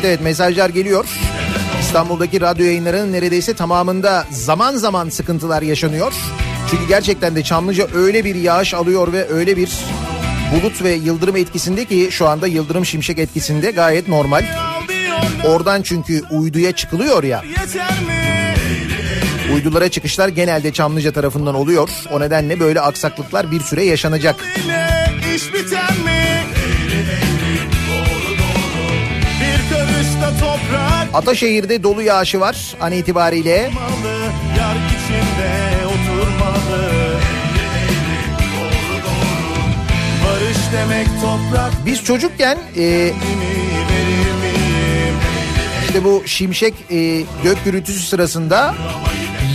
Evet 0.07 0.21
mesajlar 0.21 0.69
geliyor. 0.69 1.05
İstanbul'daki 1.81 2.41
radyo 2.41 2.65
yayınlarının 2.65 3.13
neredeyse 3.13 3.53
tamamında 3.53 4.25
zaman 4.31 4.75
zaman 4.75 5.09
sıkıntılar 5.09 5.61
yaşanıyor. 5.61 6.13
Çünkü 6.69 6.87
gerçekten 6.87 7.35
de 7.35 7.43
Çamlıca 7.43 7.87
öyle 7.95 8.25
bir 8.25 8.35
yağış 8.35 8.73
alıyor 8.73 9.13
ve 9.13 9.29
öyle 9.29 9.57
bir 9.57 9.71
bulut 10.53 10.83
ve 10.83 10.91
yıldırım 10.91 11.35
etkisinde 11.35 11.85
ki 11.85 12.07
şu 12.11 12.27
anda 12.27 12.47
yıldırım 12.47 12.85
şimşek 12.85 13.19
etkisinde 13.19 13.71
gayet 13.71 14.07
normal. 14.07 14.45
Oradan 15.45 15.81
çünkü 15.81 16.23
uyduya 16.31 16.71
çıkılıyor 16.71 17.23
ya. 17.23 17.43
Uydulara 19.53 19.89
çıkışlar 19.89 20.27
genelde 20.27 20.73
Çamlıca 20.73 21.11
tarafından 21.11 21.55
oluyor. 21.55 21.89
O 22.11 22.19
nedenle 22.19 22.59
böyle 22.59 22.81
aksaklıklar 22.81 23.51
bir 23.51 23.59
süre 23.59 23.83
yaşanacak. 23.83 24.35
iş 25.35 25.53
biter 25.53 25.91
mi? 26.05 26.26
Ataşehir'de 31.17 31.83
dolu 31.83 32.01
yağışı 32.01 32.39
var 32.39 32.75
an 32.81 32.91
itibariyle. 32.91 33.71
malı 33.73 34.17
Yar 34.57 34.75
içinde 34.75 35.85
oturmalı 35.85 37.13
Barış 40.25 40.57
demek 40.73 41.07
toprak 41.21 41.71
Biz 41.85 42.03
çocukken 42.03 42.57
e? 42.77 43.11
İşte 45.87 46.03
bu 46.03 46.23
şimşek 46.25 46.73
e, 46.91 47.23
gök 47.43 47.65
gürültüsü 47.65 47.99
sırasında 47.99 48.75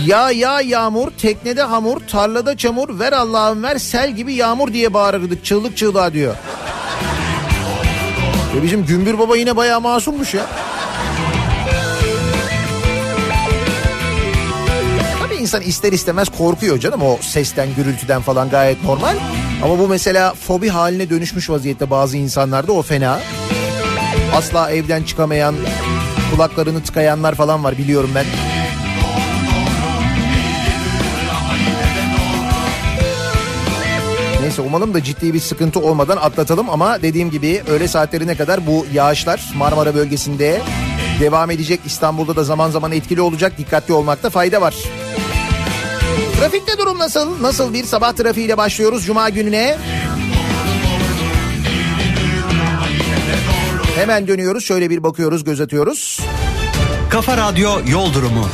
ya 0.07 0.31
ya 0.31 0.61
yağmur, 0.61 1.11
teknede 1.11 1.63
hamur, 1.63 2.01
tarlada 2.01 2.57
çamur, 2.57 2.99
ver 2.99 3.13
Allah'ım 3.13 3.63
ver 3.63 3.79
sel 3.79 4.11
gibi 4.11 4.35
yağmur 4.35 4.73
diye 4.73 4.95
bağırırdık 4.95 5.45
çığlık 5.45 5.77
çığlığa 5.77 6.13
diyor. 6.13 6.35
Ve 8.57 8.63
bizim 8.63 8.87
Gümbür 8.87 9.19
Baba 9.19 9.37
yine 9.37 9.57
bayağı 9.57 9.81
masummuş 9.81 10.35
ya. 10.35 10.47
İnsan 15.53 15.69
ister 15.69 15.93
istemez 15.93 16.29
korkuyor 16.29 16.79
canım 16.79 17.03
o 17.03 17.19
sesten 17.21 17.75
gürültüden 17.75 18.23
falan 18.23 18.51
gayet 18.51 18.85
normal. 18.85 19.17
Ama 19.65 19.79
bu 19.79 19.89
mesela 19.89 20.35
fobi 20.35 20.69
haline 20.69 21.11
dönüşmüş 21.11 21.51
vaziyette 21.51 21.91
bazı 21.91 22.17
insanlarda 22.17 22.73
o 22.73 22.83
fena. 22.83 23.21
Asla 24.35 24.71
evden 24.71 25.03
çıkamayan, 25.03 25.55
kulaklarını 26.35 26.83
tıkayanlar 26.83 27.35
falan 27.35 27.65
var 27.65 27.79
biliyorum 27.79 28.11
ben. 28.15 28.25
Neyse 34.43 34.63
umalım 34.63 34.95
da 34.95 35.03
ciddi 35.03 35.35
bir 35.35 35.41
sıkıntı 35.41 35.81
olmadan 35.81 36.17
atlatalım 36.17 36.71
ama 36.71 37.03
dediğim 37.03 37.31
gibi 37.31 37.63
öğle 37.69 37.89
saatlerine 37.89 38.37
kadar 38.37 38.67
bu 38.67 38.87
yağışlar 38.93 39.53
Marmara 39.57 39.95
bölgesinde 39.95 40.61
devam 41.21 41.51
edecek. 41.51 41.81
İstanbul'da 41.87 42.37
da 42.37 42.45
zaman 42.45 42.71
zaman 42.71 42.93
etkili 42.93 43.21
olacak. 43.21 43.59
Dikkatli 43.59 43.95
olmakta 43.95 44.31
fayda 44.31 44.61
var. 44.61 44.75
Trafikte 46.43 46.79
durum 46.79 46.99
nasıl? 46.99 47.43
Nasıl 47.43 47.73
bir 47.73 47.85
sabah 47.85 48.13
trafiğiyle 48.13 48.57
başlıyoruz 48.57 49.07
Cuma 49.07 49.29
gününe? 49.29 49.77
Hemen 53.95 54.29
dönüyoruz 54.29 54.65
şöyle 54.65 54.91
bir 54.91 55.03
bakıyoruz 55.03 55.45
göz 55.45 55.61
atıyoruz. 55.61 56.21
Kafa 57.11 57.37
Radyo 57.37 57.71
Yol 57.87 58.15
Durumu. 58.15 58.49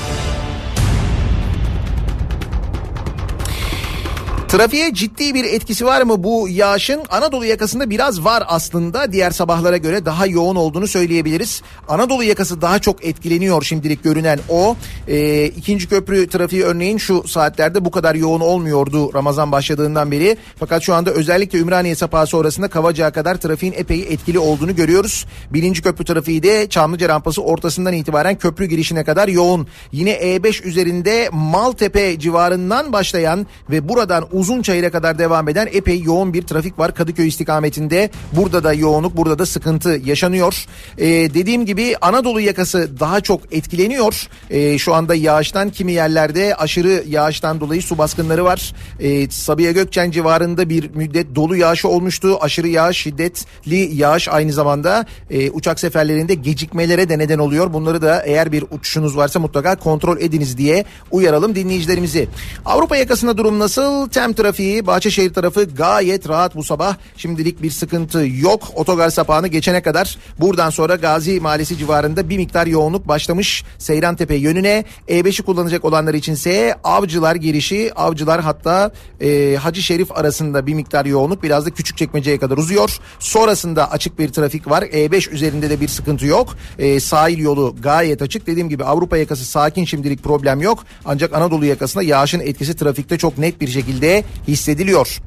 Trafiğe 4.48 4.94
ciddi 4.94 5.34
bir 5.34 5.44
etkisi 5.44 5.86
var 5.86 6.02
mı 6.02 6.24
bu 6.24 6.48
yağışın? 6.48 7.00
Anadolu 7.10 7.44
yakasında 7.44 7.90
biraz 7.90 8.24
var 8.24 8.42
aslında. 8.46 9.12
Diğer 9.12 9.30
sabahlara 9.30 9.76
göre 9.76 10.04
daha 10.04 10.26
yoğun 10.26 10.56
olduğunu 10.56 10.86
söyleyebiliriz. 10.86 11.62
Anadolu 11.88 12.24
yakası 12.24 12.62
daha 12.62 12.78
çok 12.78 13.04
etkileniyor 13.04 13.62
şimdilik 13.62 14.04
görünen 14.04 14.38
o. 14.48 14.76
Ee, 15.08 15.44
ikinci 15.46 15.88
köprü 15.88 16.28
trafiği 16.28 16.62
örneğin 16.62 16.98
şu 16.98 17.28
saatlerde 17.28 17.84
bu 17.84 17.90
kadar 17.90 18.14
yoğun 18.14 18.40
olmuyordu 18.40 19.14
Ramazan 19.14 19.52
başladığından 19.52 20.10
beri. 20.10 20.36
Fakat 20.56 20.82
şu 20.82 20.94
anda 20.94 21.10
özellikle 21.10 21.58
Ümraniye 21.58 21.94
sapağı 21.94 22.26
sonrasında 22.26 22.68
Kavacık'a 22.68 23.10
kadar 23.10 23.34
trafiğin 23.34 23.72
epey 23.72 24.00
etkili 24.00 24.38
olduğunu 24.38 24.76
görüyoruz. 24.76 25.26
Birinci 25.50 25.82
köprü 25.82 26.04
trafiği 26.04 26.42
de 26.42 26.68
Çamlıca 26.68 27.08
rampası 27.08 27.42
ortasından 27.42 27.94
itibaren 27.94 28.38
köprü 28.38 28.66
girişine 28.66 29.04
kadar 29.04 29.28
yoğun. 29.28 29.66
Yine 29.92 30.12
E5 30.12 30.62
üzerinde 30.62 31.28
Maltepe 31.32 32.18
civarından 32.18 32.92
başlayan 32.92 33.46
ve 33.70 33.88
buradan 33.88 34.37
uzun 34.38 34.62
çayıra 34.62 34.90
kadar 34.90 35.18
devam 35.18 35.48
eden 35.48 35.68
epey 35.72 36.00
yoğun 36.02 36.34
bir 36.34 36.42
trafik 36.42 36.78
var 36.78 36.94
Kadıköy 36.94 37.28
istikametinde. 37.28 38.10
Burada 38.32 38.64
da 38.64 38.72
yoğunluk, 38.72 39.16
burada 39.16 39.38
da 39.38 39.46
sıkıntı 39.46 40.00
yaşanıyor. 40.04 40.66
Ee, 40.98 41.06
dediğim 41.08 41.66
gibi 41.66 41.96
Anadolu 42.00 42.40
yakası 42.40 43.00
daha 43.00 43.20
çok 43.20 43.40
etkileniyor. 43.52 44.28
Ee, 44.50 44.78
şu 44.78 44.94
anda 44.94 45.14
yağıştan 45.14 45.70
kimi 45.70 45.92
yerlerde 45.92 46.54
aşırı 46.54 47.04
yağıştan 47.08 47.60
dolayı 47.60 47.82
su 47.82 47.98
baskınları 47.98 48.44
var. 48.44 48.74
Ee, 49.00 49.30
Sabiha 49.30 49.72
Gökçen 49.72 50.10
civarında 50.10 50.68
bir 50.68 50.90
müddet 50.94 51.34
dolu 51.34 51.56
yağışı 51.56 51.88
olmuştu. 51.88 52.38
Aşırı 52.40 52.68
yağış, 52.68 52.96
şiddetli 52.96 53.96
yağış 53.96 54.28
aynı 54.28 54.52
zamanda 54.52 55.06
e, 55.30 55.50
uçak 55.50 55.80
seferlerinde 55.80 56.34
gecikmelere 56.34 57.08
de 57.08 57.18
neden 57.18 57.38
oluyor. 57.38 57.72
Bunları 57.72 58.02
da 58.02 58.22
eğer 58.22 58.52
bir 58.52 58.64
uçuşunuz 58.70 59.16
varsa 59.16 59.40
mutlaka 59.40 59.76
kontrol 59.76 60.20
ediniz 60.20 60.58
diye 60.58 60.84
uyaralım 61.10 61.54
dinleyicilerimizi. 61.54 62.28
Avrupa 62.64 62.96
yakasında 62.96 63.38
durum 63.38 63.58
nasıl? 63.58 64.08
Tem 64.08 64.27
trafiği 64.32 64.86
Bahçeşehir 64.86 65.32
tarafı 65.32 65.64
gayet 65.64 66.28
rahat 66.28 66.56
bu 66.56 66.64
sabah. 66.64 66.96
Şimdilik 67.16 67.62
bir 67.62 67.70
sıkıntı 67.70 68.26
yok. 68.26 68.62
Otogar 68.74 69.10
sapağını 69.10 69.48
geçene 69.48 69.82
kadar 69.82 70.18
buradan 70.40 70.70
sonra 70.70 70.96
Gazi 70.96 71.40
Mahallesi 71.40 71.78
civarında 71.78 72.28
bir 72.30 72.36
miktar 72.36 72.66
yoğunluk 72.66 73.08
başlamış 73.08 73.64
Seyrantepe 73.78 74.34
yönüne. 74.34 74.84
E5'i 75.08 75.44
kullanacak 75.44 75.84
olanlar 75.84 76.14
içinse 76.14 76.74
Avcılar 76.84 77.34
girişi, 77.34 77.92
Avcılar 77.96 78.40
hatta 78.40 78.90
e, 79.20 79.56
Hacı 79.56 79.82
Şerif 79.82 80.12
arasında 80.12 80.66
bir 80.66 80.74
miktar 80.74 81.06
yoğunluk 81.06 81.42
biraz 81.42 81.66
da 81.66 81.70
küçük 81.70 81.98
çekmeceye 81.98 82.38
kadar 82.38 82.56
uzuyor. 82.56 82.98
Sonrasında 83.18 83.90
açık 83.90 84.18
bir 84.18 84.28
trafik 84.28 84.70
var. 84.70 84.82
E5 84.82 85.30
üzerinde 85.30 85.70
de 85.70 85.80
bir 85.80 85.88
sıkıntı 85.88 86.26
yok. 86.26 86.56
E, 86.78 87.00
sahil 87.00 87.38
yolu 87.38 87.76
gayet 87.80 88.22
açık. 88.22 88.46
Dediğim 88.46 88.68
gibi 88.68 88.84
Avrupa 88.84 89.16
yakası 89.16 89.44
sakin 89.44 89.84
şimdilik 89.84 90.22
problem 90.22 90.60
yok. 90.60 90.84
Ancak 91.04 91.32
Anadolu 91.32 91.64
yakasında 91.64 92.02
yağışın 92.02 92.40
etkisi 92.40 92.76
trafikte 92.76 93.18
çok 93.18 93.38
net 93.38 93.60
bir 93.60 93.68
şekilde 93.68 94.17
hissediliyor. 94.48 95.18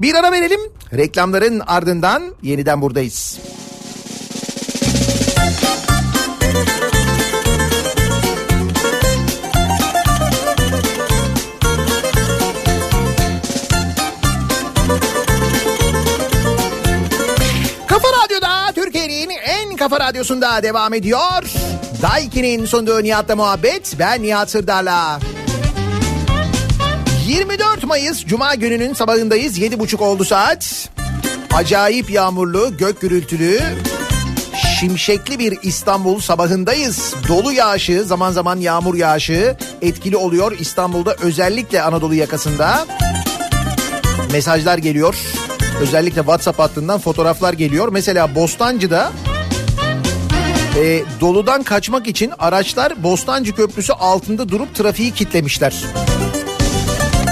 Bir 0.00 0.14
ara 0.14 0.32
verelim. 0.32 0.60
Reklamların 0.92 1.62
ardından 1.66 2.22
yeniden 2.42 2.82
buradayız. 2.82 3.38
Kafa 19.80 20.00
radyosunda 20.00 20.62
devam 20.62 20.94
ediyor. 20.94 21.42
Daiki'nin 22.02 22.66
sunduğu 22.66 23.02
Nihat'la 23.02 23.36
muhabbet. 23.36 23.96
Ben 23.98 24.22
Nihat 24.22 24.50
Sırdar'la. 24.50 25.20
24 27.30 27.84
Mayıs 27.84 28.24
Cuma 28.26 28.54
gününün 28.54 28.92
sabahındayız. 28.92 29.58
7.30 29.58 30.02
oldu 30.02 30.24
saat. 30.24 30.90
Acayip 31.54 32.10
yağmurlu, 32.10 32.76
gök 32.76 33.00
gürültülü, 33.00 33.60
şimşekli 34.80 35.38
bir 35.38 35.58
İstanbul 35.62 36.20
sabahındayız. 36.20 37.14
Dolu 37.28 37.52
yağışı, 37.52 38.04
zaman 38.04 38.30
zaman 38.30 38.56
yağmur 38.56 38.94
yağışı 38.94 39.56
etkili 39.82 40.16
oluyor 40.16 40.56
İstanbul'da 40.58 41.14
özellikle 41.14 41.82
Anadolu 41.82 42.14
yakasında. 42.14 42.86
Mesajlar 44.32 44.78
geliyor. 44.78 45.14
Özellikle 45.80 46.20
WhatsApp 46.20 46.58
hattından 46.58 47.00
fotoğraflar 47.00 47.52
geliyor. 47.52 47.88
Mesela 47.92 48.34
Bostancı'da 48.34 49.12
e, 50.78 51.02
doludan 51.20 51.62
kaçmak 51.62 52.06
için 52.06 52.32
araçlar 52.38 53.02
Bostancı 53.02 53.54
Köprüsü 53.54 53.92
altında 53.92 54.48
durup 54.48 54.74
trafiği 54.74 55.10
kitlemişler. 55.10 55.84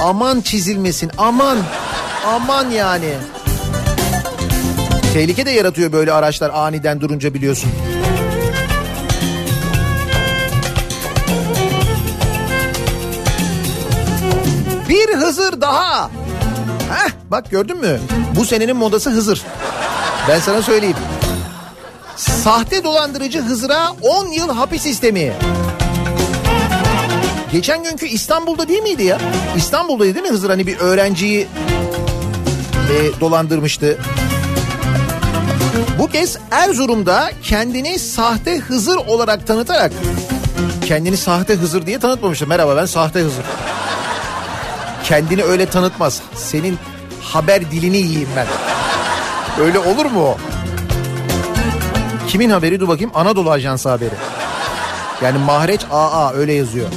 Aman 0.02 0.40
çizilmesin 0.40 1.10
aman 1.18 1.58
aman 2.26 2.70
yani. 2.70 3.14
Tehlike 5.12 5.46
de 5.46 5.50
yaratıyor 5.50 5.92
böyle 5.92 6.12
araçlar 6.12 6.50
aniden 6.54 7.00
durunca 7.00 7.34
biliyorsun. 7.34 7.70
Bir 14.88 15.14
Hızır 15.16 15.60
daha. 15.60 16.10
Heh, 16.90 17.10
bak 17.30 17.50
gördün 17.50 17.76
mü? 17.78 18.00
Bu 18.36 18.44
senenin 18.44 18.76
modası 18.76 19.10
Hızır. 19.10 19.42
Ben 20.28 20.40
sana 20.40 20.62
söyleyeyim. 20.62 20.96
Sahte 22.16 22.84
dolandırıcı 22.84 23.42
Hızır'a 23.42 23.90
10 24.02 24.26
yıl 24.26 24.48
hapis 24.48 24.82
sistemi. 24.82 25.32
Geçen 27.52 27.84
günkü 27.84 28.06
İstanbul'da 28.06 28.68
değil 28.68 28.82
miydi 28.82 29.02
ya? 29.02 29.18
İstanbul'daydı 29.56 30.14
değil 30.14 30.26
mi 30.26 30.32
Hızır? 30.32 30.50
Hani 30.50 30.66
bir 30.66 30.78
öğrenciyi 30.78 31.46
e, 32.92 33.20
dolandırmıştı. 33.20 33.98
Bu 35.98 36.06
kez 36.06 36.38
Erzurum'da 36.50 37.30
kendini 37.42 37.98
sahte 37.98 38.58
Hızır 38.58 38.96
olarak 38.96 39.46
tanıtarak 39.46 39.92
kendini 40.86 41.16
sahte 41.16 41.54
Hızır 41.54 41.86
diye 41.86 41.98
tanıtmamıştı. 41.98 42.46
Merhaba 42.46 42.76
ben 42.76 42.86
sahte 42.86 43.20
Hızır. 43.20 43.44
Kendini 45.04 45.42
öyle 45.44 45.66
tanıtmaz. 45.66 46.22
Senin 46.34 46.78
haber 47.22 47.70
dilini 47.70 47.96
yiyeyim 47.96 48.28
ben. 48.36 48.46
Öyle 49.64 49.78
olur 49.78 50.06
mu? 50.06 50.34
Kimin 52.28 52.50
haberi 52.50 52.80
dur 52.80 52.88
bakayım 52.88 53.10
Anadolu 53.14 53.50
Ajansı 53.50 53.88
haberi. 53.88 54.14
Yani 55.22 55.38
Mahreç 55.38 55.80
AA 55.90 56.32
öyle 56.32 56.52
yazıyor. 56.52 56.88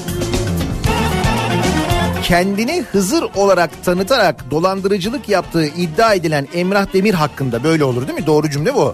Kendini 2.31 2.81
Hızır 2.91 3.23
olarak 3.35 3.83
tanıtarak 3.85 4.51
dolandırıcılık 4.51 5.29
yaptığı 5.29 5.65
iddia 5.65 6.13
edilen 6.13 6.47
Emrah 6.53 6.93
Demir 6.93 7.13
hakkında 7.13 7.63
böyle 7.63 7.83
olur 7.83 8.07
değil 8.07 8.19
mi? 8.19 8.25
Doğru 8.25 8.49
cümle 8.49 8.75
bu. 8.75 8.93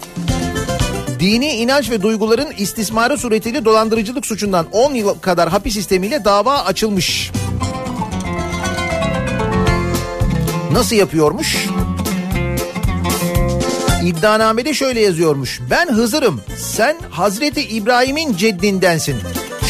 Dini 1.19 1.54
inanç 1.54 1.91
ve 1.91 2.02
duyguların 2.02 2.47
istismarı 2.58 3.17
suretiyle 3.17 3.65
dolandırıcılık 3.65 4.26
suçundan 4.26 4.67
10 4.71 4.93
yıl 4.93 5.19
kadar 5.19 5.50
hapis 5.50 5.73
sistemiyle 5.73 6.26
dava 6.26 6.58
açılmış. 6.60 7.32
Nasıl 10.71 10.95
yapıyormuş? 10.95 11.67
İddianamede 14.04 14.73
şöyle 14.73 15.00
yazıyormuş. 15.00 15.62
Ben 15.69 15.88
Hızır'ım. 15.88 16.41
Sen 16.58 16.97
Hazreti 17.10 17.62
İbrahim'in 17.62 18.36
ceddindensin. 18.38 19.15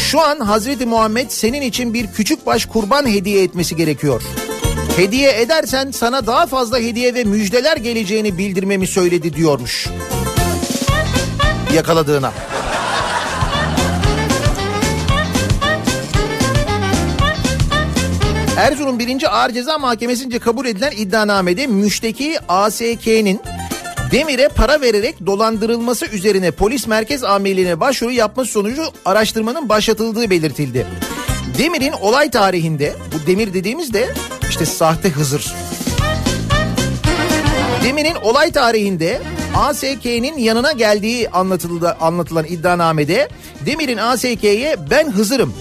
Şu 0.08 0.20
an 0.20 0.40
Hazreti 0.40 0.86
Muhammed 0.86 1.30
senin 1.30 1.62
için 1.62 1.94
bir 1.94 2.06
küçük 2.06 2.46
baş 2.46 2.66
kurban 2.66 3.06
hediye 3.06 3.42
etmesi 3.42 3.76
gerekiyor. 3.76 4.22
Hediye 4.96 5.40
edersen 5.40 5.90
sana 5.90 6.26
daha 6.26 6.46
fazla 6.46 6.78
hediye 6.78 7.14
ve 7.14 7.24
müjdeler 7.24 7.76
geleceğini 7.76 8.38
bildirmemi 8.38 8.86
söyledi 8.86 9.34
diyormuş. 9.34 9.86
Yakaladığına. 11.74 12.32
Erzurum 18.56 18.98
1. 18.98 19.36
Ağır 19.36 19.50
Ceza 19.50 19.78
Mahkemesi'nce 19.78 20.38
kabul 20.38 20.66
edilen 20.66 20.92
iddianamede 20.96 21.66
müşteki 21.66 22.38
ASK'nin 22.48 23.40
Demir'e 24.10 24.48
para 24.48 24.80
vererek 24.80 25.26
dolandırılması 25.26 26.06
üzerine 26.06 26.50
polis 26.50 26.86
merkez 26.86 27.24
amirliğine 27.24 27.80
başvuru 27.80 28.12
yapması 28.12 28.50
sonucu 28.52 28.82
araştırmanın 29.04 29.68
başlatıldığı 29.68 30.30
belirtildi. 30.30 30.86
Demir'in 31.58 31.92
olay 31.92 32.30
tarihinde 32.30 32.94
bu 33.14 33.26
Demir 33.26 33.54
dediğimiz 33.54 33.92
de 33.92 34.08
işte 34.50 34.66
sahte 34.66 35.08
Hızır. 35.08 35.54
Demir'in 37.84 38.14
olay 38.14 38.52
tarihinde 38.52 39.20
ASK'nin 39.56 40.38
yanına 40.38 40.72
geldiği 40.72 41.30
anlatıldı, 41.30 41.96
anlatılan 42.00 42.44
iddianamede 42.44 43.28
Demir'in 43.66 43.96
ASK'ye 43.96 44.76
ben 44.90 45.10
Hızır'ım. 45.10 45.54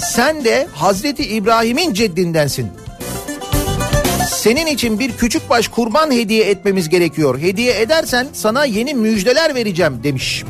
Sen 0.00 0.44
de 0.44 0.68
Hazreti 0.74 1.22
İbrahim'in 1.22 1.94
ceddindensin. 1.94 2.81
Senin 4.26 4.66
için 4.66 4.98
bir 4.98 5.12
küçük 5.12 5.50
baş 5.50 5.68
kurban 5.68 6.10
hediye 6.10 6.44
etmemiz 6.44 6.88
gerekiyor. 6.88 7.38
Hediye 7.38 7.80
edersen 7.80 8.26
sana 8.32 8.64
yeni 8.64 8.94
müjdeler 8.94 9.54
vereceğim 9.54 10.00
demiş. 10.04 10.44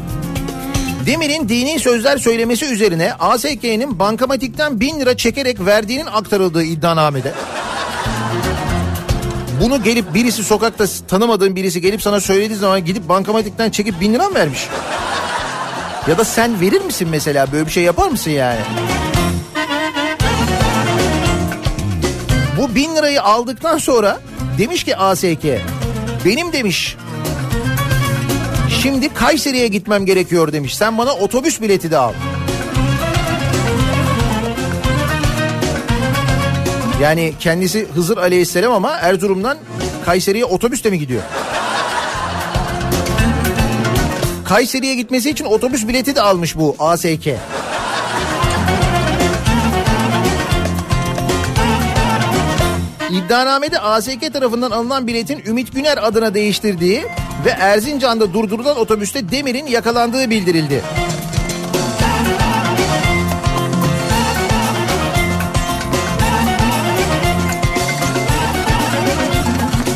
Demir'in 1.07 1.49
dini 1.49 1.81
sözler 1.81 2.19
söylemesi 2.19 2.65
üzerine 2.65 3.15
ASK'nin 3.15 3.99
bankamatikten 3.99 4.81
bin 4.81 5.01
lira 5.01 5.17
çekerek 5.17 5.67
verdiğinin 5.67 6.07
aktarıldığı 6.07 6.63
iddianamede. 6.63 7.33
Bunu 9.61 9.83
gelip 9.83 10.15
birisi 10.15 10.45
sokakta 10.45 10.85
tanımadığın 11.09 11.57
birisi 11.57 11.81
gelip 11.81 12.03
sana 12.03 12.21
söylediği 12.21 12.59
zaman 12.59 12.85
gidip 12.85 13.09
bankamatikten 13.09 13.71
çekip 13.71 14.01
bin 14.01 14.15
lira 14.15 14.29
mı 14.29 14.35
vermiş? 14.35 14.69
Ya 16.09 16.19
da 16.19 16.25
sen 16.25 16.61
verir 16.61 16.81
misin 16.81 17.09
mesela 17.11 17.53
böyle 17.53 17.67
bir 17.67 17.71
şey 17.71 17.83
yapar 17.83 18.09
mısın 18.09 18.31
yani? 18.31 18.61
Bu 22.73 22.77
bin 22.77 22.97
lirayı 22.97 23.23
aldıktan 23.23 23.79
sonra 23.79 24.21
demiş 24.59 24.85
ki 24.85 24.97
ASK 24.97 25.45
benim 26.25 26.53
demiş 26.53 26.97
şimdi 28.83 29.15
Kayseri'ye 29.15 29.69
gitmem 29.69 30.07
gerekiyor 30.07 30.53
demiş 30.53 30.77
sen 30.77 30.99
bana 30.99 31.13
otobüs 31.13 31.61
bileti 31.61 31.91
de 31.91 31.99
al. 31.99 32.13
Yani 37.03 37.33
kendisi 37.41 37.87
Hızır 37.95 38.17
Aleyhisselam 38.17 38.73
ama 38.73 38.91
Erzurum'dan 38.91 39.59
Kayseri'ye 40.05 40.45
otobüsle 40.45 40.91
mi 40.91 40.99
gidiyor? 40.99 41.23
Kayseri'ye 44.45 44.95
gitmesi 44.95 45.31
için 45.31 45.45
otobüs 45.45 45.89
bileti 45.89 46.17
de 46.17 46.23
almış 46.23 46.57
bu 46.57 46.77
ASK. 46.79 47.29
İddianamede 53.13 53.79
ASK 53.79 54.33
tarafından 54.33 54.71
alınan 54.71 55.07
biletin 55.07 55.43
Ümit 55.47 55.75
Güner 55.75 55.99
adına 56.07 56.35
değiştirdiği 56.35 57.05
ve 57.45 57.51
Erzincan'da 57.51 58.35
durdurulan 58.35 58.77
otobüste 58.77 59.31
Demir'in 59.31 59.67
yakalandığı 59.67 60.31
bildirildi. 60.31 60.83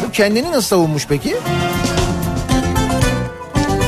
Bu 0.07 0.12
kendini 0.12 0.52
nasıl 0.52 0.68
savunmuş 0.68 1.07
peki? 1.09 1.37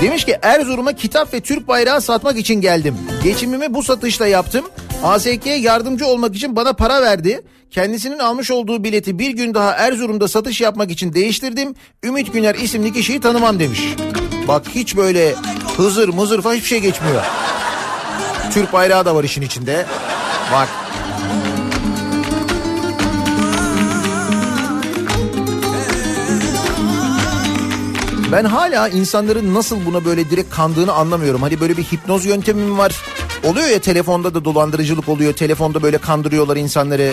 Demiş 0.03 0.25
ki 0.25 0.39
Erzurum'a 0.43 0.93
kitap 0.93 1.35
ve 1.35 1.41
Türk 1.41 1.69
bayrağı 1.69 2.01
satmak 2.01 2.37
için 2.37 2.61
geldim. 2.61 2.97
Geçimimi 3.25 3.75
bu 3.75 3.83
satışla 3.83 4.27
yaptım. 4.27 4.65
ASK'ye 5.03 5.57
yardımcı 5.57 6.07
olmak 6.07 6.37
için 6.37 6.57
bana 6.57 6.73
para 6.73 7.03
verdi. 7.03 7.43
Kendisinin 7.71 8.19
almış 8.19 8.51
olduğu 8.51 8.85
bileti 8.85 9.19
bir 9.19 9.31
gün 9.31 9.55
daha 9.55 9.73
Erzurum'da 9.73 10.29
satış 10.29 10.61
yapmak 10.61 10.91
için 10.91 11.13
değiştirdim. 11.13 11.75
Ümit 12.05 12.33
Güner 12.33 12.55
isimli 12.55 12.93
kişiyi 12.93 13.21
tanımam 13.21 13.59
demiş. 13.59 13.81
Bak 14.49 14.63
hiç 14.75 14.97
böyle 14.97 15.35
hızır 15.77 16.09
mızır 16.09 16.43
falan 16.43 16.55
hiçbir 16.55 16.69
şey 16.69 16.81
geçmiyor. 16.81 17.23
Türk 18.53 18.73
bayrağı 18.73 19.05
da 19.05 19.15
var 19.15 19.25
işin 19.25 19.43
içinde. 19.43 19.87
Bak. 20.53 20.69
Ben 28.33 28.45
hala 28.45 28.89
insanların 28.89 29.55
nasıl 29.55 29.87
buna 29.87 30.05
böyle 30.05 30.31
direkt 30.31 30.55
kandığını 30.55 30.93
anlamıyorum. 30.93 31.43
Hani 31.43 31.61
böyle 31.61 31.77
bir 31.77 31.83
hipnoz 31.83 32.27
yöntemi 32.27 32.63
mi 32.63 32.79
var? 32.79 32.97
Oluyor 33.45 33.69
ya 33.69 33.79
telefonda 33.79 34.35
da 34.35 34.45
dolandırıcılık 34.45 35.09
oluyor. 35.09 35.33
Telefonda 35.33 35.83
böyle 35.83 35.99
kandırıyorlar 35.99 36.57
insanları. 36.57 37.13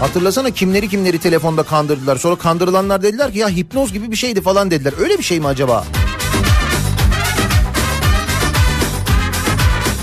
Hatırlasana 0.00 0.50
kimleri 0.50 0.88
kimleri 0.88 1.18
telefonda 1.18 1.62
kandırdılar. 1.62 2.16
Sonra 2.16 2.36
kandırılanlar 2.36 3.02
dediler 3.02 3.32
ki 3.32 3.38
ya 3.38 3.48
hipnoz 3.48 3.92
gibi 3.92 4.10
bir 4.10 4.16
şeydi 4.16 4.42
falan 4.42 4.70
dediler. 4.70 4.94
Öyle 4.98 5.18
bir 5.18 5.22
şey 5.22 5.40
mi 5.40 5.46
acaba? 5.46 5.84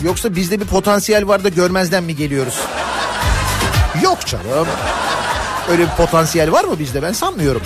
Yoksa 0.03 0.35
bizde 0.35 0.59
bir 0.59 0.65
potansiyel 0.65 1.27
var 1.27 1.43
da 1.43 1.49
görmezden 1.49 2.03
mi 2.03 2.15
geliyoruz? 2.15 2.59
Yok 4.03 4.25
canım. 4.25 4.67
Öyle 5.71 5.81
bir 5.81 5.95
potansiyel 5.97 6.51
var 6.51 6.63
mı 6.63 6.79
bizde 6.79 7.01
ben 7.01 7.13
sanmıyorum. 7.13 7.61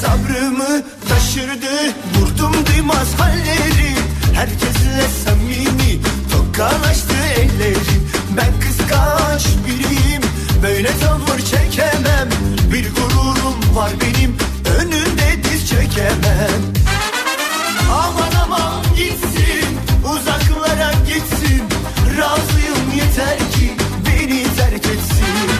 Sabrımı 0.00 0.82
taşırdı 1.08 1.94
vurdum 2.18 2.52
duymaz 2.66 3.14
halleri 3.18 3.96
Herkesle 4.34 5.08
samimi 5.24 6.00
tokalaştı 6.32 7.14
ellerim 7.36 8.08
Ben 8.36 8.60
kıskanç 8.60 9.46
biriyim 9.66 10.22
böyle 10.62 10.88
tavır 10.98 11.38
çekemem. 11.38 12.28
Bir 12.72 12.94
gururum 12.94 13.76
var 13.76 13.90
benim 14.00 14.36
önünde 14.78 15.44
diz 15.44 15.68
çekemem. 15.68 16.60
Aman 17.92 18.32
aman 18.44 18.82
gitsin 18.96 19.78
uzaklara 20.04 20.92
gitsin. 21.06 21.62
Razıyım 22.18 22.92
yeter 22.96 23.38
ki 23.38 23.70
beni 24.06 24.42
terk 24.56 24.86
etsin. 24.86 25.50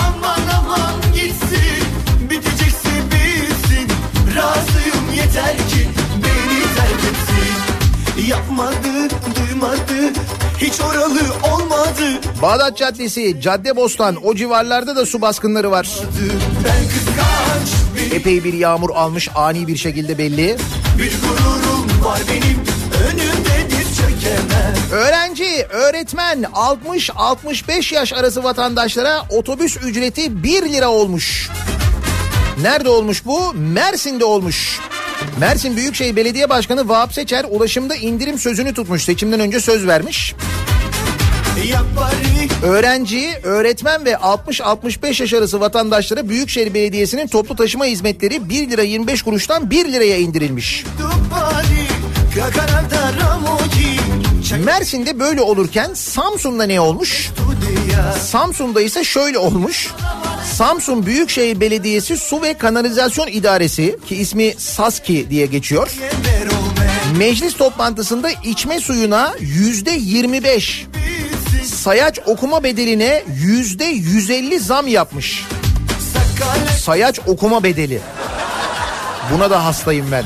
Aman 0.00 0.58
aman 0.58 0.94
gitsin 1.14 1.84
bitecekse 2.30 2.90
bitsin. 3.10 3.88
Razıyım 4.36 5.12
yeter 5.16 5.56
ki 5.56 5.88
beni 6.16 6.60
terk 6.76 7.04
etsin. 7.10 8.30
Yapmadı 8.30 9.08
duymadı 9.36 10.12
hiç 10.60 10.80
oralı 10.80 11.20
olmadı 11.52 12.20
Bağdat 12.42 12.76
Caddesi, 12.76 13.40
Caddebostan 13.40 14.16
o 14.26 14.34
civarlarda 14.34 14.96
da 14.96 15.06
su 15.06 15.20
baskınları 15.20 15.70
var. 15.70 15.88
Ben 16.64 16.80
bir, 17.96 18.16
Epey 18.16 18.44
bir 18.44 18.52
yağmur 18.52 18.90
almış 18.90 19.28
ani 19.34 19.66
bir 19.66 19.76
şekilde 19.76 20.18
belli. 20.18 20.56
bir 20.98 21.12
gururum 21.20 22.04
var 22.04 22.20
benim 22.28 22.60
önümde 23.10 23.70
diz 23.70 23.96
çekemem 23.96 24.74
Öğrenci, 24.92 25.66
öğretmen 25.70 26.42
60-65 26.42 27.94
yaş 27.94 28.12
arası 28.12 28.44
vatandaşlara 28.44 29.22
otobüs 29.30 29.76
ücreti 29.76 30.42
1 30.42 30.62
lira 30.72 30.88
olmuş. 30.88 31.50
Nerede 32.62 32.88
olmuş 32.88 33.26
bu? 33.26 33.52
Mersin'de 33.54 34.24
olmuş. 34.24 34.80
Mersin 35.40 35.76
Büyükşehir 35.76 36.16
Belediye 36.16 36.48
Başkanı 36.48 36.88
Vahap 36.88 37.12
Seçer 37.14 37.46
ulaşımda 37.50 37.94
indirim 37.96 38.38
sözünü 38.38 38.74
tutmuş. 38.74 39.04
Seçimden 39.04 39.40
önce 39.40 39.60
söz 39.60 39.86
vermiş. 39.86 40.34
Yap 41.64 41.84
bari 41.96 42.66
Öğrenci, 42.66 43.30
öğretmen 43.42 44.04
ve 44.04 44.12
60-65 44.12 45.22
yaş 45.22 45.34
arası 45.34 45.60
vatandaşlara 45.60 46.28
Büyükşehir 46.28 46.74
Belediyesi'nin 46.74 47.26
toplu 47.26 47.56
taşıma 47.56 47.84
hizmetleri 47.84 48.48
1 48.48 48.70
lira 48.70 48.82
25 48.82 49.22
kuruştan 49.22 49.70
1 49.70 49.92
liraya 49.92 50.18
indirilmiş. 50.18 50.84
Mersin'de 54.64 55.20
böyle 55.20 55.40
olurken 55.40 55.94
Samsun'da 55.94 56.64
ne 56.64 56.80
olmuş? 56.80 57.30
Samsun'da 58.20 58.80
ise 58.80 59.04
şöyle 59.04 59.38
olmuş. 59.38 59.88
Samsun 60.60 61.06
Büyükşehir 61.06 61.60
Belediyesi 61.60 62.16
Su 62.16 62.42
ve 62.42 62.54
Kanalizasyon 62.54 63.26
İdaresi 63.26 63.98
ki 64.06 64.16
ismi 64.16 64.54
SASKİ 64.58 65.30
diye 65.30 65.46
geçiyor. 65.46 65.90
Meclis 67.16 67.56
toplantısında 67.56 68.30
içme 68.30 68.80
suyuna 68.80 69.34
yüzde 69.40 69.90
25 69.90 70.86
sayaç 71.64 72.18
okuma 72.26 72.64
bedeline 72.64 73.24
yüzde 73.42 73.84
150 73.84 74.58
zam 74.58 74.86
yapmış. 74.86 75.46
Sayaç 76.80 77.20
okuma 77.26 77.62
bedeli. 77.62 78.00
Buna 79.32 79.50
da 79.50 79.64
hastayım 79.64 80.06
ben. 80.12 80.24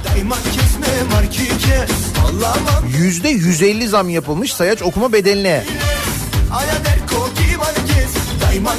Yüzde 2.99 3.29
150 3.29 3.88
zam 3.88 4.09
yapılmış 4.09 4.55
sayaç 4.55 4.83
okuma 4.83 5.12
bedeline. 5.12 5.64
Aya 6.55 6.85
der 6.85 6.99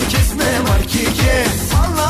kes 0.10 0.35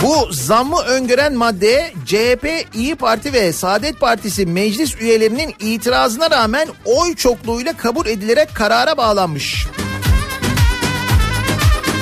Bu 0.01 0.33
zammı 0.33 0.81
öngören 0.81 1.33
madde 1.33 1.91
CHP, 2.05 2.65
İyi 2.73 2.95
Parti 2.95 3.33
ve 3.33 3.53
Saadet 3.53 3.99
Partisi 3.99 4.45
meclis 4.45 4.95
üyelerinin 5.01 5.55
itirazına 5.59 6.31
rağmen 6.31 6.67
oy 6.85 7.15
çokluğuyla 7.15 7.77
kabul 7.77 8.05
edilerek 8.05 8.55
karara 8.55 8.97
bağlanmış. 8.97 9.67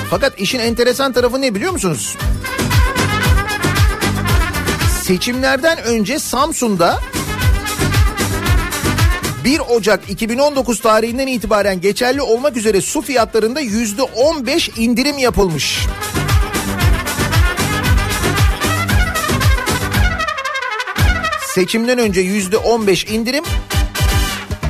Fakat 0.09 0.39
işin 0.39 0.59
enteresan 0.59 1.13
tarafı 1.13 1.41
ne 1.41 1.55
biliyor 1.55 1.71
musunuz? 1.71 2.17
Seçimlerden 5.03 5.77
önce 5.83 6.19
Samsun'da 6.19 6.99
1 9.43 9.59
Ocak 9.59 10.09
2019 10.09 10.79
tarihinden 10.79 11.27
itibaren 11.27 11.81
geçerli 11.81 12.21
olmak 12.21 12.57
üzere 12.57 12.81
su 12.81 13.01
fiyatlarında 13.01 13.61
%15 13.61 14.79
indirim 14.79 15.17
yapılmış. 15.17 15.87
Seçimden 21.53 21.97
önce 21.97 22.21
%15 22.21 23.09
indirim, 23.09 23.43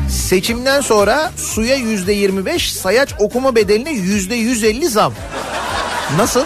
seçimden 0.09 0.81
sonra 0.81 1.31
suya 1.37 1.77
%25, 1.77 2.71
sayaç 2.71 3.13
okuma 3.19 3.55
bedeline 3.55 3.91
%150 3.91 4.87
zam. 4.89 5.13
Nasıl? 6.17 6.43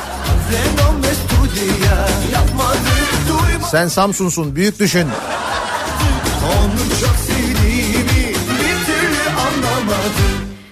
Sen 3.71 3.87
Samsun'sun 3.87 4.55
büyük 4.55 4.79
düşün. 4.79 5.07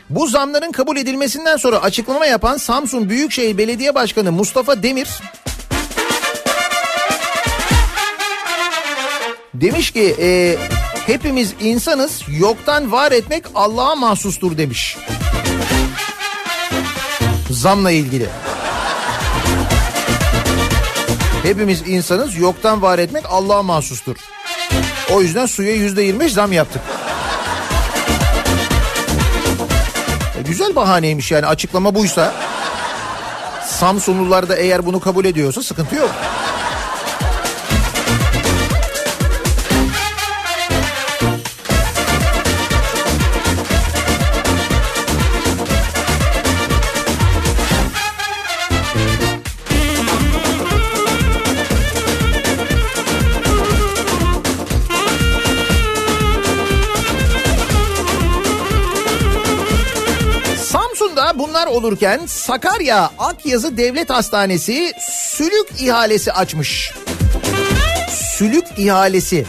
Bu 0.10 0.28
zamların 0.28 0.71
kabul 0.71 0.97
edilmesinden 0.97 1.58
sonra 1.58 1.78
açıklama 1.78 2.25
yapan 2.25 2.58
Samsun 2.58 3.10
Büyükşehir 3.10 3.58
Belediye 3.58 3.95
Başkanı 3.95 4.32
Mustafa 4.32 4.84
Demir 4.84 5.08
demiş 9.61 9.91
ki 9.91 10.15
e, 10.21 10.57
hepimiz 11.07 11.53
insanız 11.59 12.21
yoktan 12.39 12.91
var 12.91 13.11
etmek 13.11 13.45
Allah'a 13.55 13.95
mahsustur 13.95 14.57
demiş. 14.57 14.97
Zamla 17.49 17.91
ilgili. 17.91 18.29
Hepimiz 21.43 21.83
insanız 21.87 22.37
yoktan 22.37 22.81
var 22.81 22.99
etmek 22.99 23.23
Allah'a 23.29 23.63
mahsustur. 23.63 24.15
O 25.13 25.21
yüzden 25.21 25.45
suya 25.45 25.75
yüzde 25.75 26.01
yirmi 26.01 26.29
zam 26.29 26.53
yaptık. 26.53 26.81
E, 30.39 30.41
Güzel 30.41 30.75
bahaneymiş 30.75 31.31
yani 31.31 31.45
açıklama 31.45 31.95
buysa. 31.95 32.33
Samsunlular 33.65 34.49
da 34.49 34.55
eğer 34.55 34.85
bunu 34.85 34.99
kabul 34.99 35.25
ediyorsa 35.25 35.63
sıkıntı 35.63 35.95
yok. 35.95 36.11
Olurken 61.75 62.25
Sakarya 62.25 63.11
Akyazı 63.17 63.77
Devlet 63.77 64.09
Hastanesi 64.09 64.93
sülük 65.09 65.81
ihalesi 65.81 66.31
açmış. 66.31 66.93
Sülük 68.09 68.65
ihalesi. 68.77 69.45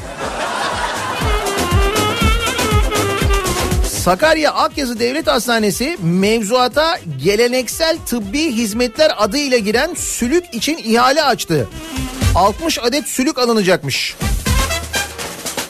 Sakarya 4.05 4.53
Akyazı 4.53 4.99
Devlet 4.99 5.27
Hastanesi 5.27 5.97
mevzuata 6.03 6.99
geleneksel 7.25 7.97
tıbbi 8.07 8.53
hizmetler 8.53 9.13
adıyla 9.17 9.59
giren 9.59 9.95
sülük 9.95 10.55
için 10.55 10.79
ihale 10.85 11.23
açtı. 11.23 11.69
60 12.35 12.79
adet 12.79 13.09
sülük 13.09 13.39
alınacakmış. 13.39 14.17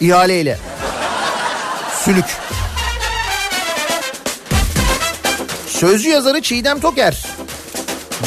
İhaleyle. 0.01 0.59
Sülük. 2.05 2.46
Sözcü 5.81 6.09
yazarı 6.09 6.43
Çiğdem 6.43 6.81
Toker 6.81 7.27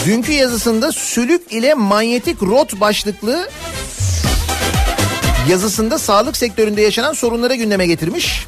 dünkü 0.05 0.31
yazısında 0.31 0.91
sülük 0.91 1.51
ile 1.51 1.73
manyetik 1.73 2.43
rot 2.43 2.79
başlıklı 2.79 3.49
yazısında 5.49 5.97
sağlık 5.97 6.37
sektöründe 6.37 6.81
yaşanan 6.81 7.13
sorunlara 7.13 7.55
gündeme 7.55 7.87
getirmiş. 7.87 8.45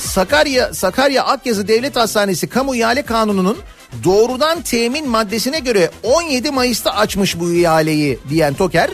Sakarya 0.00 0.74
Sakarya 0.74 1.24
Akyazı 1.24 1.68
Devlet 1.68 1.96
Hastanesi 1.96 2.48
Kamu 2.48 2.76
İhale 2.76 3.02
Kanunu'nun 3.02 3.58
doğrudan 4.04 4.62
temin 4.62 5.08
maddesine 5.08 5.58
göre 5.58 5.90
17 6.02 6.50
Mayıs'ta 6.50 6.90
açmış 6.90 7.40
bu 7.40 7.52
ihaleyi 7.52 8.18
diyen 8.30 8.54
Toker 8.54 8.90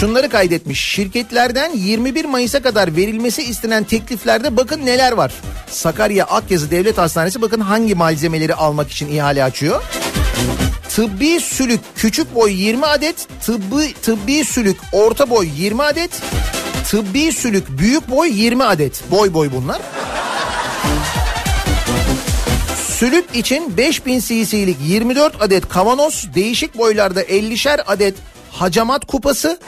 şunları 0.00 0.28
kaydetmiş. 0.28 0.80
Şirketlerden 0.80 1.70
21 1.74 2.24
Mayıs'a 2.24 2.62
kadar 2.62 2.96
verilmesi 2.96 3.42
istenen 3.42 3.84
tekliflerde 3.84 4.56
bakın 4.56 4.86
neler 4.86 5.12
var. 5.12 5.32
Sakarya 5.70 6.24
Akyazı 6.24 6.70
Devlet 6.70 6.98
Hastanesi 6.98 7.42
bakın 7.42 7.60
hangi 7.60 7.94
malzemeleri 7.94 8.54
almak 8.54 8.90
için 8.90 9.08
ihale 9.08 9.44
açıyor. 9.44 9.82
Tıbbi 10.88 11.40
sülük 11.40 11.80
küçük 11.96 12.34
boy 12.34 12.52
20 12.52 12.86
adet, 12.86 13.28
tıbbi, 13.46 13.94
tıbbi 14.02 14.44
sülük 14.44 14.76
orta 14.92 15.30
boy 15.30 15.48
20 15.56 15.82
adet, 15.82 16.10
tıbbi 16.90 17.32
sülük 17.32 17.78
büyük 17.78 18.10
boy 18.10 18.30
20 18.32 18.64
adet. 18.64 19.10
Boy 19.10 19.34
boy 19.34 19.50
bunlar. 19.52 19.80
Sülük 22.88 23.36
için 23.36 23.76
5000 23.76 24.20
cc'lik 24.20 24.76
24 24.82 25.42
adet 25.42 25.68
kavanoz, 25.68 26.28
değişik 26.34 26.78
boylarda 26.78 27.22
50'şer 27.22 27.82
adet 27.86 28.14
hacamat 28.52 29.06
kupası. 29.06 29.58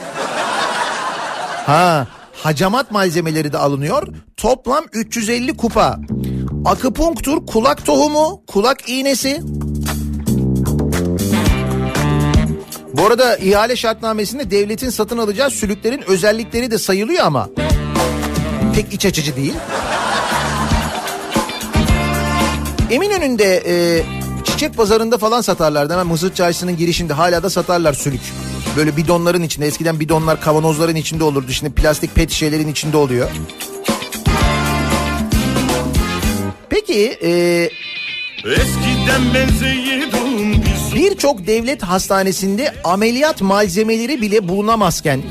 Ha, 1.66 2.06
hacamat 2.42 2.90
malzemeleri 2.90 3.52
de 3.52 3.58
alınıyor. 3.58 4.08
Toplam 4.36 4.84
350 4.92 5.56
kupa. 5.56 5.98
Akupunktur, 6.64 7.46
kulak 7.46 7.86
tohumu, 7.86 8.42
kulak 8.46 8.88
iğnesi. 8.88 9.40
Bu 12.94 13.06
arada 13.06 13.36
ihale 13.36 13.76
şartnamesinde 13.76 14.50
devletin 14.50 14.90
satın 14.90 15.18
alacağı 15.18 15.50
sülüklerin 15.50 16.02
özellikleri 16.06 16.70
de 16.70 16.78
sayılıyor 16.78 17.24
ama 17.24 17.48
pek 18.74 18.94
iç 18.94 19.06
açıcı 19.06 19.36
değil. 19.36 19.54
Eminönü'nde 22.90 23.62
e, 23.66 24.04
çiçek 24.44 24.76
pazarında 24.76 25.18
falan 25.18 25.40
satarlardı. 25.40 25.92
Hemen 25.92 26.06
Mısır 26.06 26.34
Çarşısı'nın 26.34 26.76
girişinde 26.76 27.12
hala 27.12 27.42
da 27.42 27.50
satarlar 27.50 27.92
sülük. 27.92 28.20
Böyle 28.76 28.96
bidonların 28.96 29.42
içinde. 29.42 29.66
Eskiden 29.66 30.00
bidonlar 30.00 30.40
kavanozların 30.40 30.96
içinde 30.96 31.24
olurdu. 31.24 31.52
Şimdi 31.52 31.72
plastik 31.72 32.14
pet 32.14 32.30
şişelerin 32.30 32.68
içinde 32.68 32.96
oluyor. 32.96 33.30
Peki 36.70 37.18
e, 37.22 37.70
birçok 40.94 41.46
devlet 41.46 41.82
hastanesinde 41.82 42.74
ameliyat 42.84 43.42
malzemeleri 43.42 44.20
bile 44.20 44.48
bulunamazken 44.48 45.22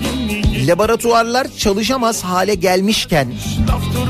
laboratuvarlar 0.67 1.47
çalışamaz 1.57 2.23
hale 2.23 2.55
gelmişken 2.55 3.33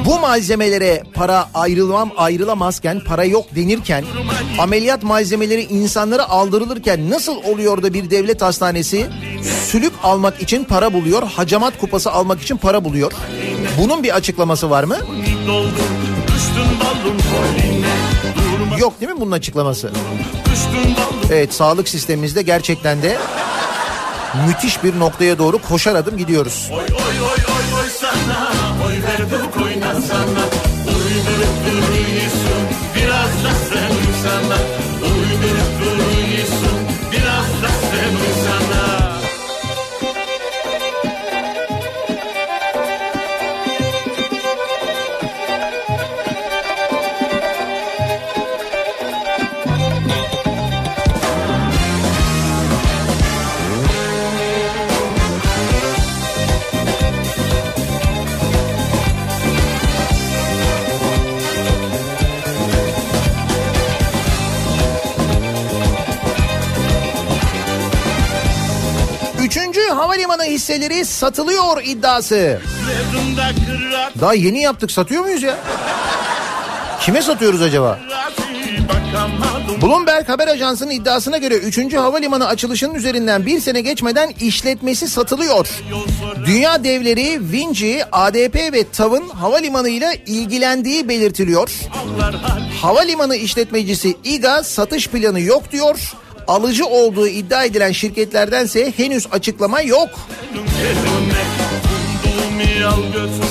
bu 0.05 0.19
malzemelere 0.19 1.03
para 1.13 1.49
ayrılamam 1.53 2.11
ayrılamazken 2.17 2.99
para 2.99 3.23
yok 3.23 3.45
denirken 3.55 4.05
ameliyat 4.59 5.03
malzemeleri 5.03 5.63
insanlara 5.63 6.29
aldırılırken 6.29 7.09
nasıl 7.09 7.35
oluyor 7.43 7.83
da 7.83 7.93
bir 7.93 8.09
devlet 8.09 8.41
hastanesi 8.41 9.07
sülük 9.65 9.93
almak 10.03 10.41
için 10.41 10.63
para 10.63 10.93
buluyor 10.93 11.23
hacamat 11.23 11.77
kupası 11.77 12.11
almak 12.11 12.41
için 12.41 12.57
para 12.57 12.83
buluyor 12.83 13.11
bunun 13.79 14.03
bir 14.03 14.15
açıklaması 14.15 14.69
var 14.69 14.83
mı? 14.83 14.97
Yok 18.79 19.01
değil 19.01 19.11
mi 19.11 19.21
bunun 19.21 19.31
açıklaması? 19.31 19.91
Evet 21.31 21.53
sağlık 21.53 21.89
sistemimizde 21.89 22.41
gerçekten 22.41 23.01
de 23.01 23.17
müthiş 24.47 24.83
bir 24.83 24.99
noktaya 24.99 25.37
doğru 25.37 25.57
koşar 25.57 25.95
adım 25.95 26.17
gidiyoruz. 26.17 26.69
Oy 26.71 26.77
oy 26.77 26.85
oy 26.85 27.19
oy 27.21 27.81
oy 27.81 27.89
sana 28.01 28.51
Oy 28.87 28.93
oynasana 29.63 30.41
Uydurup 30.43 30.50
havalimanı 70.01 70.43
hisseleri 70.43 71.05
satılıyor 71.05 71.81
iddiası. 71.83 72.61
Daha 74.21 74.33
yeni 74.33 74.61
yaptık 74.61 74.91
satıyor 74.91 75.23
muyuz 75.23 75.43
ya? 75.43 75.57
Kime 77.01 77.21
satıyoruz 77.21 77.61
acaba? 77.61 77.99
Bloomberg 79.81 80.29
haber 80.29 80.47
ajansının 80.47 80.91
iddiasına 80.91 81.37
göre 81.37 81.55
3. 81.55 81.93
havalimanı 81.93 82.47
açılışının 82.47 82.95
üzerinden 82.95 83.45
bir 83.45 83.59
sene 83.59 83.81
geçmeden 83.81 84.29
işletmesi 84.39 85.07
satılıyor. 85.07 85.67
Dünya 86.45 86.83
devleri 86.83 87.51
Vinci, 87.51 88.03
ADP 88.11 88.55
ve 88.55 88.89
TAV'ın 88.91 89.29
havalimanıyla 89.29 90.13
ilgilendiği 90.25 91.09
belirtiliyor. 91.09 91.71
Havalimanı 92.81 93.35
işletmecisi 93.35 94.17
İGA 94.23 94.63
satış 94.63 95.07
planı 95.07 95.39
yok 95.41 95.71
diyor. 95.71 96.13
Alıcı 96.51 96.85
olduğu 96.85 97.27
iddia 97.27 97.63
edilen 97.63 97.91
şirketlerdense 97.91 98.93
henüz 98.97 99.27
açıklama 99.31 99.81
yok. 99.81 100.09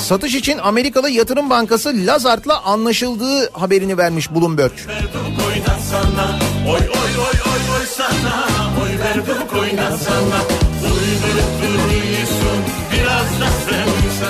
Satış 0.02 0.34
için 0.34 0.58
Amerikalı 0.58 1.10
Yatırım 1.10 1.50
Bankası 1.50 1.92
Lazard'la 1.94 2.62
anlaşıldığı 2.62 3.50
haberini 3.52 3.98
vermiş 3.98 4.30
Bloomberg. 4.30 4.72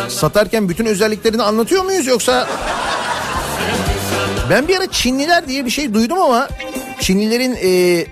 Satarken 0.09 0.69
bütün 0.69 0.87
özelliklerini 0.87 1.43
anlatıyor 1.43 1.85
muyuz 1.85 2.07
yoksa... 2.07 2.49
Ben 4.51 4.69
bir 4.69 4.77
ara 4.77 4.87
Çinliler 4.87 5.49
diye 5.49 5.65
bir 5.65 5.71
şey 5.71 5.95
duydum 5.95 6.19
ama 6.19 6.49
Çinlilerin 7.01 7.59
e, 7.63 8.07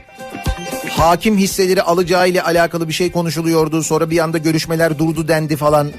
hakim 0.98 1.38
hisseleri 1.38 1.82
alacağı 1.82 2.28
ile 2.28 2.42
alakalı 2.42 2.88
bir 2.88 2.92
şey 2.92 3.12
konuşuluyordu. 3.12 3.82
Sonra 3.82 4.10
bir 4.10 4.18
anda 4.18 4.38
görüşmeler 4.38 4.98
durdu 4.98 5.28
dendi 5.28 5.56
falan. 5.56 5.90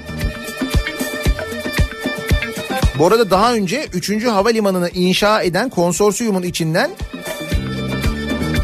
Bu 2.98 3.06
arada 3.06 3.30
daha 3.30 3.54
önce 3.54 3.86
3. 3.94 4.24
havalimanını 4.24 4.90
inşa 4.90 5.42
eden 5.42 5.70
konsorsiyumun 5.70 6.42
içinden 6.42 6.90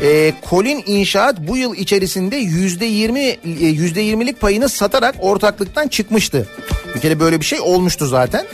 e, 0.03 0.33
Colin 0.51 0.83
İnşaat 0.87 1.49
bu 1.49 1.57
yıl 1.57 1.75
içerisinde 1.75 2.41
%20 2.41 3.19
e, 3.19 3.37
%20'lik 3.45 4.41
payını 4.41 4.69
satarak 4.69 5.15
ortaklıktan 5.21 5.89
çıkmıştı. 5.89 6.49
Bir 6.95 7.01
kere 7.01 7.21
böyle 7.21 7.41
bir 7.41 7.45
şey 7.45 7.61
olmuştu 7.61 8.07
zaten. 8.07 8.47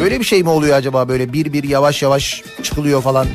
Böyle 0.00 0.20
bir 0.20 0.24
şey 0.24 0.42
mi 0.42 0.48
oluyor 0.48 0.76
acaba 0.76 1.08
böyle 1.08 1.32
bir 1.32 1.52
bir 1.52 1.64
yavaş 1.64 2.02
yavaş 2.02 2.42
çıkılıyor 2.62 3.02
falan. 3.02 3.26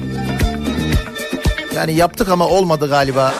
Yani 1.78 1.94
yaptık 1.94 2.30
ama 2.30 2.48
olmadı 2.48 2.90
galiba. 2.90 3.34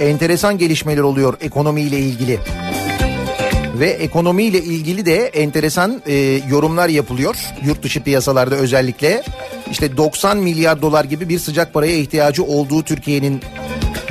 Enteresan 0.00 0.58
gelişmeler 0.58 1.02
oluyor 1.02 1.34
ekonomiyle 1.40 1.98
ilgili. 1.98 2.38
Ve 3.74 3.90
ekonomiyle 3.90 4.58
ilgili 4.62 5.06
de 5.06 5.16
enteresan 5.16 6.02
e, 6.06 6.14
yorumlar 6.50 6.88
yapılıyor. 6.88 7.36
Yurt 7.64 7.82
dışı 7.82 8.02
piyasalarda 8.02 8.54
özellikle. 8.54 9.22
İşte 9.70 9.96
90 9.96 10.38
milyar 10.38 10.82
dolar 10.82 11.04
gibi 11.04 11.28
bir 11.28 11.38
sıcak 11.38 11.74
paraya 11.74 11.96
ihtiyacı 11.96 12.44
olduğu 12.44 12.82
Türkiye'nin 12.82 13.40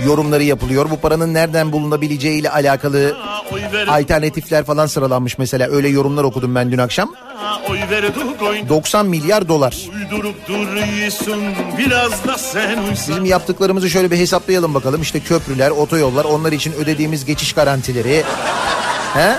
yorumları 0.05 0.43
yapılıyor. 0.43 0.89
Bu 0.89 0.99
paranın 0.99 1.33
nereden 1.33 1.71
bulunabileceği 1.71 2.39
ile 2.39 2.49
alakalı 2.49 3.17
alternatifler 3.87 4.63
falan 4.65 4.85
sıralanmış 4.85 5.37
mesela. 5.37 5.67
Öyle 5.69 5.89
yorumlar 5.89 6.23
okudum 6.23 6.55
ben 6.55 6.71
dün 6.71 6.77
akşam. 6.77 7.13
Oy 7.69 7.79
verduk 7.91 8.41
oyn 8.41 8.69
90 8.69 9.05
milyar 9.05 9.47
dolar. 9.47 9.77
Bizim 12.91 13.25
yaptıklarımızı 13.25 13.89
şöyle 13.89 14.11
bir 14.11 14.17
hesaplayalım 14.17 14.73
bakalım. 14.73 15.01
İşte 15.01 15.19
köprüler, 15.19 15.69
otoyollar, 15.69 16.25
onlar 16.25 16.51
için 16.51 16.73
ödediğimiz 16.73 17.25
geçiş 17.25 17.53
garantileri. 17.53 18.23
He? 19.13 19.35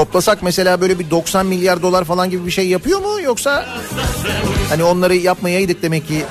Toplasak 0.00 0.42
mesela 0.42 0.80
böyle 0.80 0.98
bir 0.98 1.10
90 1.10 1.46
milyar 1.46 1.82
dolar 1.82 2.04
falan 2.04 2.30
gibi 2.30 2.46
bir 2.46 2.50
şey 2.50 2.68
yapıyor 2.68 3.00
mu 3.00 3.20
yoksa 3.20 3.66
hani 4.68 4.84
onları 4.84 5.16
yapmayaydık 5.16 5.82
demek 5.82 6.08
ki 6.08 6.24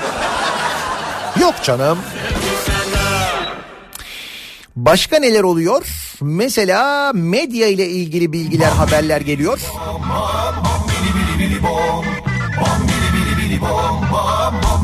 yok 1.40 1.56
canım. 1.64 1.98
Başka 4.76 5.20
neler 5.20 5.44
oluyor? 5.44 5.86
Mesela 6.22 7.14
medya 7.14 7.68
ile 7.68 7.88
ilgili 7.88 8.34
bilgiler, 8.34 8.72
haberler 8.72 9.22
geliyor. 9.22 9.60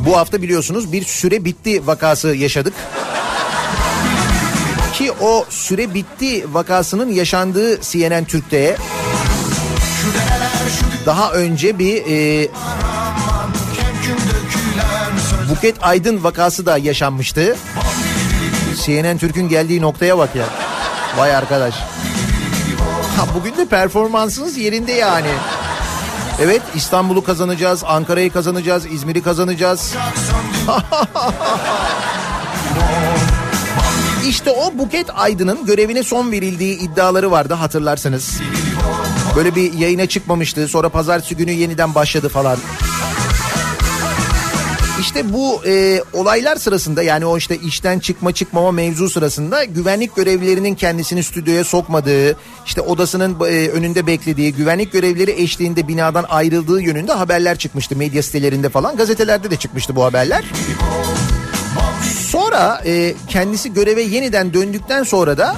Bu 0.05 0.17
hafta 0.17 0.41
biliyorsunuz 0.41 0.91
bir 0.91 1.03
süre 1.03 1.45
bitti 1.45 1.87
vakası 1.87 2.27
yaşadık. 2.27 2.73
Ki 4.97 5.11
o 5.11 5.45
süre 5.49 5.93
bitti 5.93 6.53
vakasının 6.53 7.09
yaşandığı 7.09 7.81
CNN 7.81 8.25
Türk'te 8.25 8.77
daha 11.05 11.31
önce 11.31 11.79
bir 11.79 12.03
e, 12.05 12.47
Buket 15.49 15.75
Aydın 15.81 16.23
vakası 16.23 16.65
da 16.65 16.77
yaşanmıştı. 16.77 17.57
CNN 18.85 19.17
Türk'ün 19.17 19.49
geldiği 19.49 19.81
noktaya 19.81 20.17
bak 20.17 20.35
ya. 20.35 20.45
Vay 21.17 21.35
arkadaş. 21.35 21.75
Ha, 23.17 23.25
bugün 23.35 23.57
de 23.57 23.65
performansınız 23.65 24.57
yerinde 24.57 24.91
yani. 24.91 25.31
Evet 26.41 26.61
İstanbul'u 26.75 27.23
kazanacağız, 27.23 27.83
Ankara'yı 27.83 28.33
kazanacağız, 28.33 28.85
İzmir'i 28.85 29.21
kazanacağız. 29.21 29.95
İşte 34.27 34.51
o 34.51 34.77
Buket 34.77 35.07
Aydın'ın 35.15 35.65
görevine 35.65 36.03
son 36.03 36.31
verildiği 36.31 36.79
iddiaları 36.79 37.31
vardı 37.31 37.53
hatırlarsanız. 37.53 38.39
Böyle 39.35 39.55
bir 39.55 39.73
yayına 39.73 40.05
çıkmamıştı. 40.05 40.67
Sonra 40.67 40.89
pazartesi 40.89 41.35
günü 41.35 41.51
yeniden 41.51 41.95
başladı 41.95 42.29
falan. 42.29 42.57
İşte 44.99 45.33
bu 45.33 45.65
e, 45.65 46.01
olaylar 46.13 46.55
sırasında 46.55 47.03
yani 47.03 47.25
o 47.25 47.37
işte 47.37 47.57
işten 47.57 47.99
çıkma 47.99 48.31
çıkmama 48.31 48.71
mevzu 48.71 49.09
sırasında 49.09 49.63
güvenlik 49.63 50.15
görevlilerinin 50.15 50.75
kendisini 50.75 51.23
stüdyoya 51.23 51.63
sokmadığı, 51.63 52.37
işte 52.65 52.81
odasının 52.81 53.39
e, 53.39 53.69
önünde 53.69 54.07
beklediği, 54.07 54.53
güvenlik 54.53 54.91
görevlileri 54.91 55.31
eşliğinde 55.31 55.87
binadan 55.87 56.25
ayrıldığı 56.29 56.81
yönünde 56.81 57.13
haberler 57.13 57.57
çıkmıştı 57.57 57.95
medya 57.95 58.23
sitelerinde 58.23 58.69
falan. 58.69 58.95
Gazetelerde 58.95 59.51
de 59.51 59.55
çıkmıştı 59.55 59.95
bu 59.95 60.03
haberler. 60.03 60.43
Sonra 62.35 62.81
e, 62.85 63.13
kendisi 63.27 63.73
göreve 63.73 64.01
yeniden 64.01 64.53
döndükten 64.53 65.03
sonra 65.03 65.37
da 65.37 65.55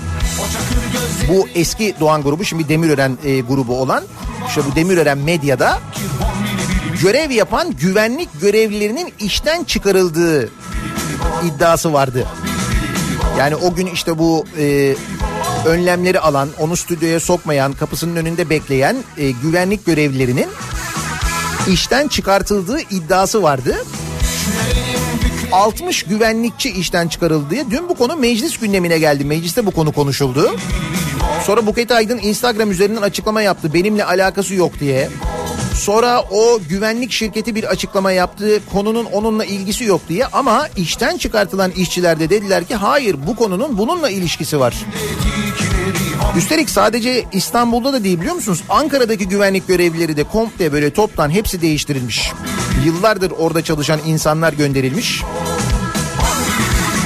bu 1.30 1.48
eski 1.56 1.96
Doğan 2.00 2.24
grubu 2.24 2.46
şimdi 2.46 2.70
Demirören 2.70 3.18
e, 3.24 3.40
grubu 3.40 3.82
olan 3.82 4.04
işte 4.48 4.62
bu 4.72 4.76
Demirören 4.76 5.18
medyada 5.18 5.80
görev 7.02 7.32
yapan 7.32 7.72
güvenlik 7.72 8.30
görevlilerinin 8.42 9.14
işten 9.20 9.64
çıkarıldığı 9.64 10.50
iddiası 11.46 11.94
vardı. 11.94 12.28
Yani 13.40 13.56
o 13.56 13.76
gün 13.76 13.88
işte 13.88 14.18
bu 14.18 14.46
e, 14.60 14.96
önlemleri 15.66 16.20
alan, 16.20 16.50
onu 16.60 16.78
stüdyoya 16.78 17.20
sokmayan, 17.20 17.74
kapısının 17.74 18.16
önünde 18.16 18.50
bekleyen 18.50 18.98
e, 19.18 19.32
güvenlik 19.32 19.86
görevlilerinin 19.86 20.48
işten 21.68 22.08
çıkartıldığı 22.08 22.80
iddiası 22.80 23.44
vardı. 23.44 23.76
60 25.52 26.04
güvenlikçi 26.04 26.70
işten 26.72 27.08
çıkarıldı 27.08 27.50
diye. 27.50 27.66
Dün 27.72 27.90
bu 27.90 27.96
konu 27.96 28.16
meclis 28.16 28.58
gündemine 28.58 29.00
geldi. 29.00 29.26
Mecliste 29.26 29.66
bu 29.66 29.72
konu 29.72 29.92
konuşuldu. 29.92 30.56
Sonra 31.46 31.66
Buket 31.66 31.92
Aydın 31.92 32.18
Instagram 32.18 32.72
üzerinden 32.72 33.02
açıklama 33.02 33.42
yaptı. 33.42 33.74
Benimle 33.74 34.06
alakası 34.06 34.54
yok 34.56 34.80
diye. 34.80 35.10
Sonra 35.76 36.22
o 36.32 36.60
güvenlik 36.70 37.12
şirketi 37.12 37.56
bir 37.56 37.64
açıklama 37.64 38.12
yaptı. 38.12 38.62
Konunun 38.74 39.06
onunla 39.06 39.46
ilgisi 39.46 39.84
yok 39.84 40.02
diye. 40.10 40.26
Ama 40.26 40.68
işten 40.76 41.18
çıkartılan 41.18 41.72
işçiler 41.72 42.20
de 42.20 42.30
dediler 42.30 42.66
ki 42.66 42.76
hayır 42.76 43.16
bu 43.28 43.36
konunun 43.36 43.78
bununla 43.78 44.10
ilişkisi 44.10 44.60
var. 44.60 44.76
Üstelik 46.38 46.70
sadece 46.70 47.26
İstanbul'da 47.32 47.94
da 47.94 48.04
değil 48.04 48.20
biliyor 48.20 48.36
musunuz? 48.36 48.64
Ankara'daki 48.70 49.28
güvenlik 49.28 49.68
görevlileri 49.68 50.18
de 50.18 50.24
komple 50.24 50.72
böyle 50.74 50.94
toptan 50.94 51.30
hepsi 51.30 51.62
değiştirilmiş. 51.62 52.32
Yıllardır 52.86 53.32
orada 53.32 53.64
çalışan 53.64 54.00
insanlar 54.06 54.54
gönderilmiş. 54.54 55.24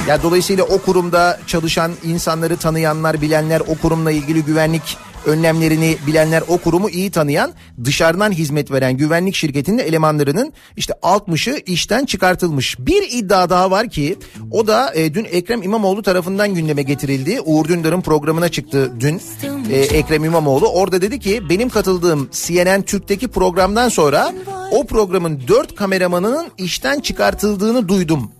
Ya 0.08 0.22
dolayısıyla 0.22 0.64
o 0.64 0.78
kurumda 0.78 1.40
çalışan 1.46 1.92
insanları 2.02 2.56
tanıyanlar, 2.56 3.20
bilenler, 3.20 3.60
o 3.60 3.74
kurumla 3.74 4.10
ilgili 4.10 4.44
güvenlik 4.44 4.96
önlemlerini 5.26 5.96
bilenler 6.06 6.42
o 6.48 6.58
kurumu 6.58 6.90
iyi 6.90 7.10
tanıyan 7.10 7.52
dışarıdan 7.84 8.32
hizmet 8.32 8.70
veren 8.70 8.96
güvenlik 8.96 9.34
şirketinin 9.34 9.78
elemanlarının 9.78 10.52
işte 10.76 10.94
60'ı 11.02 11.58
işten 11.66 12.04
çıkartılmış. 12.04 12.76
Bir 12.78 13.02
iddia 13.10 13.50
daha 13.50 13.70
var 13.70 13.88
ki 13.88 14.16
o 14.50 14.66
da 14.66 14.94
e, 14.94 15.14
dün 15.14 15.24
Ekrem 15.24 15.62
İmamoğlu 15.62 16.02
tarafından 16.02 16.54
gündeme 16.54 16.82
getirildi. 16.82 17.40
Uğur 17.40 17.68
Dündar'ın 17.68 18.00
programına 18.00 18.48
çıktı 18.48 18.92
dün 19.00 19.20
e, 19.70 19.76
Ekrem 19.76 20.24
İmamoğlu. 20.24 20.68
Orada 20.68 21.02
dedi 21.02 21.20
ki 21.20 21.42
benim 21.48 21.68
katıldığım 21.68 22.28
CNN 22.32 22.82
Türk'teki 22.82 23.28
programdan 23.28 23.88
sonra 23.88 24.32
o 24.70 24.86
programın 24.86 25.42
dört 25.48 25.74
kameramanının 25.74 26.46
işten 26.58 27.00
çıkartıldığını 27.00 27.88
duydum. 27.88 28.30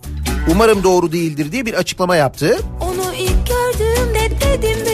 Umarım 0.51 0.83
doğru 0.83 1.11
değildir 1.11 1.51
diye 1.51 1.65
bir 1.65 1.73
açıklama 1.73 2.15
yaptı. 2.15 2.57
Onu 2.81 3.13
ilk 3.13 3.47
gördüğümde 3.47 4.29
dedim 4.41 4.92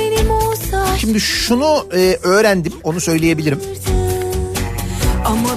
Şimdi 1.00 1.20
şunu 1.20 1.88
e, 1.93 2.18
öğrendim 2.24 2.74
onu 2.84 3.02
söyleyebilirim. 3.02 3.60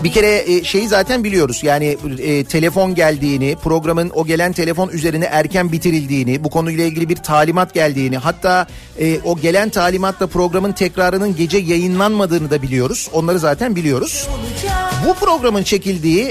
Bir 0.04 0.12
kere 0.12 0.52
e, 0.52 0.64
şeyi 0.64 0.88
zaten 0.88 1.24
biliyoruz 1.24 1.60
yani 1.62 1.96
e, 2.18 2.44
telefon 2.44 2.94
geldiğini 2.94 3.56
programın 3.64 4.10
o 4.14 4.26
gelen 4.26 4.52
telefon 4.52 4.88
üzerine 4.88 5.24
erken 5.24 5.72
bitirildiğini 5.72 6.44
bu 6.44 6.50
konuyla 6.50 6.84
ilgili 6.84 7.08
bir 7.08 7.16
talimat 7.16 7.74
geldiğini 7.74 8.18
hatta 8.18 8.66
e, 9.00 9.20
o 9.24 9.38
gelen 9.38 9.68
talimatla 9.68 10.26
programın 10.26 10.72
tekrarının 10.72 11.36
gece 11.36 11.58
yayınlanmadığını 11.58 12.50
da 12.50 12.62
biliyoruz 12.62 13.08
onları 13.12 13.38
zaten 13.38 13.76
biliyoruz. 13.76 14.28
Bu 15.06 15.14
programın 15.14 15.62
çekildiği 15.62 16.24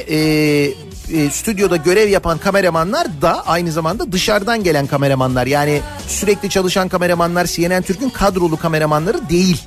e, 1.11 1.29
stüdyoda 1.29 1.75
görev 1.75 2.09
yapan 2.09 2.37
kameramanlar 2.37 3.07
da 3.21 3.47
aynı 3.47 3.71
zamanda 3.71 4.11
dışarıdan 4.11 4.63
gelen 4.63 4.87
kameramanlar 4.87 5.47
yani 5.47 5.81
sürekli 6.07 6.49
çalışan 6.49 6.89
kameramanlar 6.89 7.45
CNN 7.45 7.81
Türk'ün 7.81 8.09
kadrolu 8.09 8.57
kameramanları 8.57 9.29
değil. 9.29 9.63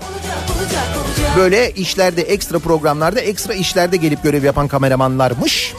Böyle 1.36 1.70
işlerde 1.70 2.22
ekstra 2.22 2.58
programlarda 2.58 3.20
ekstra 3.20 3.54
işlerde 3.54 3.96
gelip 3.96 4.22
görev 4.22 4.44
yapan 4.44 4.68
kameramanlarmış. 4.68 5.74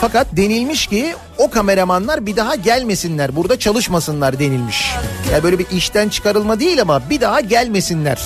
Fakat 0.00 0.26
denilmiş 0.32 0.86
ki 0.86 1.14
o 1.38 1.50
kameramanlar 1.50 2.26
bir 2.26 2.36
daha 2.36 2.54
gelmesinler 2.54 3.36
burada 3.36 3.58
çalışmasınlar 3.58 4.38
denilmiş. 4.38 4.92
Yani 5.32 5.42
böyle 5.42 5.58
bir 5.58 5.66
işten 5.70 6.08
çıkarılma 6.08 6.60
değil 6.60 6.82
ama 6.82 7.10
bir 7.10 7.20
daha 7.20 7.40
gelmesinler. 7.40 8.22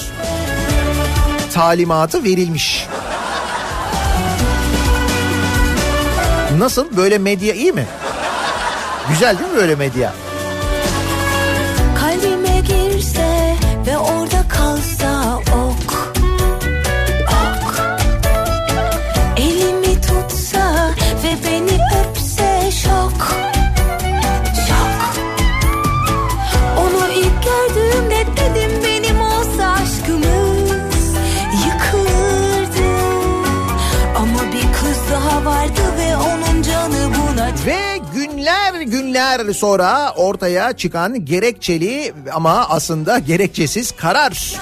Talimatı 1.54 2.24
verilmiş. 2.24 2.86
Nasıl 6.60 6.96
böyle 6.96 7.18
medya 7.18 7.54
iyi 7.54 7.72
mi? 7.72 7.86
Güzel 9.08 9.38
değil 9.38 9.50
mi 9.50 9.56
böyle 9.56 9.74
medya? 9.74 10.14
Günler 39.10 39.52
sonra 39.52 40.12
ortaya 40.16 40.72
çıkan 40.72 41.24
gerekçeli 41.24 42.12
ama 42.32 42.66
aslında 42.68 43.18
gerekçesiz 43.18 43.90
karar. 43.90 44.54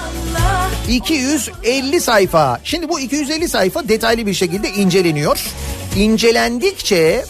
250 0.89 2.01
sayfa. 2.01 2.61
Şimdi 2.65 2.89
bu 2.89 3.01
250 3.01 3.49
sayfa 3.49 3.89
detaylı 3.89 4.27
bir 4.27 4.35
şekilde 4.35 4.71
inceleniyor. 4.71 5.47
İncelendikçe 5.97 7.25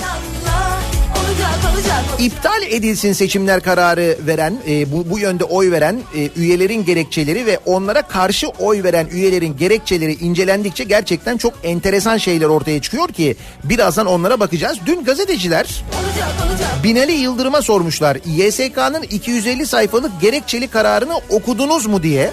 iptal 2.18 2.62
edilsin 2.62 3.12
seçimler 3.12 3.60
kararı 3.60 4.16
veren, 4.26 4.54
e, 4.68 4.92
bu, 4.92 5.10
bu 5.10 5.18
yönde 5.18 5.44
oy 5.44 5.70
veren 5.70 6.00
e, 6.14 6.28
üyelerin 6.36 6.84
gerekçeleri 6.84 7.46
ve 7.46 7.58
onlara 7.66 8.02
karşı 8.02 8.48
oy 8.48 8.82
veren 8.82 9.06
üyelerin 9.12 9.56
gerekçeleri 9.56 10.14
incelendikçe 10.14 10.84
gerçekten 10.84 11.36
çok 11.36 11.54
enteresan 11.62 12.16
şeyler 12.16 12.46
ortaya 12.46 12.82
çıkıyor 12.82 13.08
ki 13.08 13.36
birazdan 13.64 14.06
onlara 14.06 14.40
bakacağız. 14.40 14.78
Dün 14.86 15.04
gazeteciler 15.04 15.84
olacak 16.02 16.28
olacak 16.48 16.84
Binali 16.84 17.12
Yıldırım'a 17.12 17.62
sormuşlar. 17.62 18.18
YSK'nın 18.26 19.02
250 19.02 19.66
sayfalık 19.66 20.20
gerekçeli 20.20 20.68
kararını 20.68 21.20
okudunuz 21.28 21.86
mu 21.86 22.02
diye. 22.02 22.30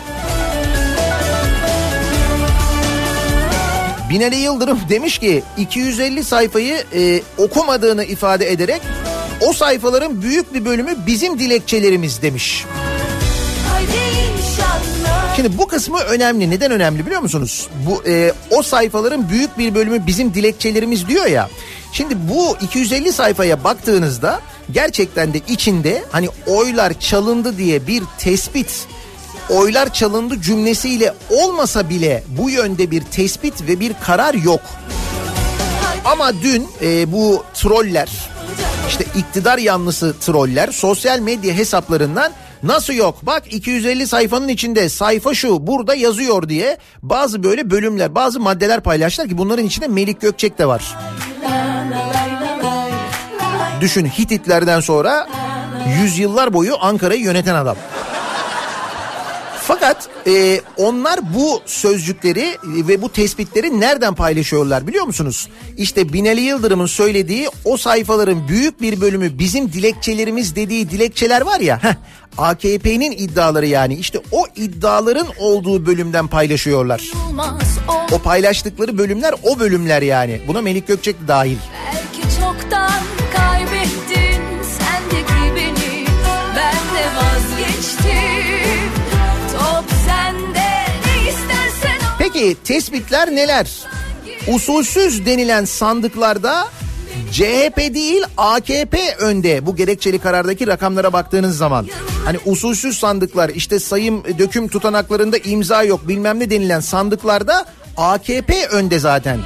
Binali 4.10 4.36
Yıldırım 4.36 4.80
demiş 4.90 5.18
ki 5.18 5.44
250 5.58 6.24
sayfayı 6.24 6.84
e, 6.96 7.22
okumadığını 7.38 8.04
ifade 8.04 8.52
ederek 8.52 8.82
o 9.46 9.54
sayfaların 9.54 10.22
büyük 10.22 10.54
bir 10.54 10.66
bölümü 10.66 10.96
bizim 11.08 11.40
dilekçelerimiz 11.40 12.22
demiş. 12.22 12.66
Şimdi 15.36 15.58
bu 15.58 15.68
kısmı 15.68 16.00
önemli. 16.00 16.50
Neden 16.50 16.72
önemli 16.72 17.06
biliyor 17.06 17.22
musunuz? 17.22 17.68
Bu 17.88 18.10
e, 18.10 18.34
o 18.52 18.64
sayfaların 18.64 19.30
büyük 19.30 19.58
bir 19.58 19.76
bölümü 19.76 20.08
bizim 20.08 20.34
dilekçelerimiz 20.34 21.08
diyor 21.08 21.26
ya. 21.26 21.50
Şimdi 21.92 22.16
bu 22.30 22.58
250 22.62 23.14
sayfaya 23.14 23.64
baktığınızda 23.64 24.42
gerçekten 24.72 25.34
de 25.34 25.42
içinde 25.48 26.04
hani 26.12 26.28
oylar 26.48 27.00
çalındı 27.00 27.58
diye 27.58 27.88
bir 27.88 28.04
tespit 28.18 28.88
oylar 29.50 29.94
çalındı 29.94 30.42
cümlesiyle 30.42 31.14
olmasa 31.30 31.90
bile 31.90 32.24
bu 32.28 32.50
yönde 32.50 32.92
bir 32.92 33.02
tespit 33.02 33.68
ve 33.68 33.80
bir 33.80 33.94
karar 34.04 34.34
yok. 34.34 34.62
Ama 36.06 36.34
dün 36.42 36.68
e, 36.82 37.12
bu 37.12 37.44
troller 37.54 38.35
işte 38.88 39.06
iktidar 39.16 39.58
yanlısı 39.58 40.16
troller 40.20 40.72
sosyal 40.72 41.20
medya 41.20 41.54
hesaplarından 41.54 42.32
nasıl 42.64 42.94
yok 42.94 43.18
bak 43.22 43.54
250 43.54 44.08
sayfanın 44.08 44.48
içinde 44.48 44.90
sayfa 44.90 45.34
şu 45.34 45.68
burada 45.68 45.96
yazıyor 45.96 46.50
diye 46.50 46.78
bazı 47.02 47.44
böyle 47.44 47.70
bölümler 47.72 48.16
bazı 48.16 48.40
maddeler 48.40 48.82
paylaştılar 48.82 49.30
ki 49.30 49.38
bunların 49.38 49.66
içinde 49.66 49.88
Melik 49.88 50.22
Gökçek 50.22 50.58
de 50.58 50.66
var. 50.66 50.96
Düşün 53.82 54.06
Hititlerden 54.06 54.80
sonra 54.80 55.28
yüzyıllar 56.02 56.54
boyu 56.54 56.76
Ankara'yı 56.80 57.22
yöneten 57.22 57.56
adam. 57.56 57.78
Fakat 59.68 60.10
e, 60.28 60.62
onlar 60.78 61.34
bu 61.34 61.62
sözcükleri 61.66 62.58
ve 62.64 63.02
bu 63.02 63.12
tespitleri 63.12 63.80
nereden 63.80 64.16
paylaşıyorlar 64.16 64.88
biliyor 64.88 65.06
musunuz? 65.06 65.50
İşte 65.78 66.14
Binali 66.14 66.42
Yıldırım'ın 66.42 66.86
söylediği 66.86 67.50
o 67.66 67.78
sayfaların 67.78 68.48
büyük 68.48 68.82
bir 68.82 69.02
bölümü 69.02 69.40
bizim 69.40 69.74
dilekçelerimiz 69.74 70.56
dediği 70.56 70.90
dilekçeler 70.90 71.42
var 71.42 71.60
ya. 71.60 71.84
Heh, 71.84 71.96
AKP'nin 72.38 73.12
iddiaları 73.12 73.66
yani 73.66 73.96
işte 73.96 74.20
o 74.32 74.46
iddiaların 74.56 75.28
olduğu 75.40 75.86
bölümden 75.86 76.28
paylaşıyorlar. 76.28 77.04
o 78.12 78.18
paylaştıkları 78.20 78.98
bölümler 78.98 79.34
o 79.44 79.60
bölümler 79.60 80.02
yani. 80.02 80.42
Buna 80.48 80.62
Melik 80.62 80.88
Gökçek 80.88 81.22
de 81.24 81.28
dahil. 81.28 81.58
Belki 81.94 82.15
Peki 92.36 92.58
tespitler 92.64 93.36
neler? 93.36 93.68
Usulsüz 94.48 95.26
denilen 95.26 95.66
sandıklarda 95.66 96.68
CHP 97.32 97.78
değil 97.78 98.24
AKP 98.38 99.16
önde 99.16 99.66
bu 99.66 99.76
gerekçeli 99.76 100.20
karardaki 100.20 100.68
rakamlara 100.68 101.14
baktığınız 101.14 101.58
zaman. 101.58 101.88
Hani 102.26 102.38
usulsüz 102.46 102.98
sandıklar 102.98 103.50
işte 103.50 103.80
sayım 103.80 104.24
döküm 104.40 104.68
tutanaklarında 104.68 105.38
imza 105.38 105.84
yok 105.84 106.08
bilmem 106.08 106.40
ne 106.40 106.50
denilen 106.50 106.80
sandıklarda 106.80 107.66
AKP 107.98 108.68
önde 108.68 109.00
zaten. 109.00 109.40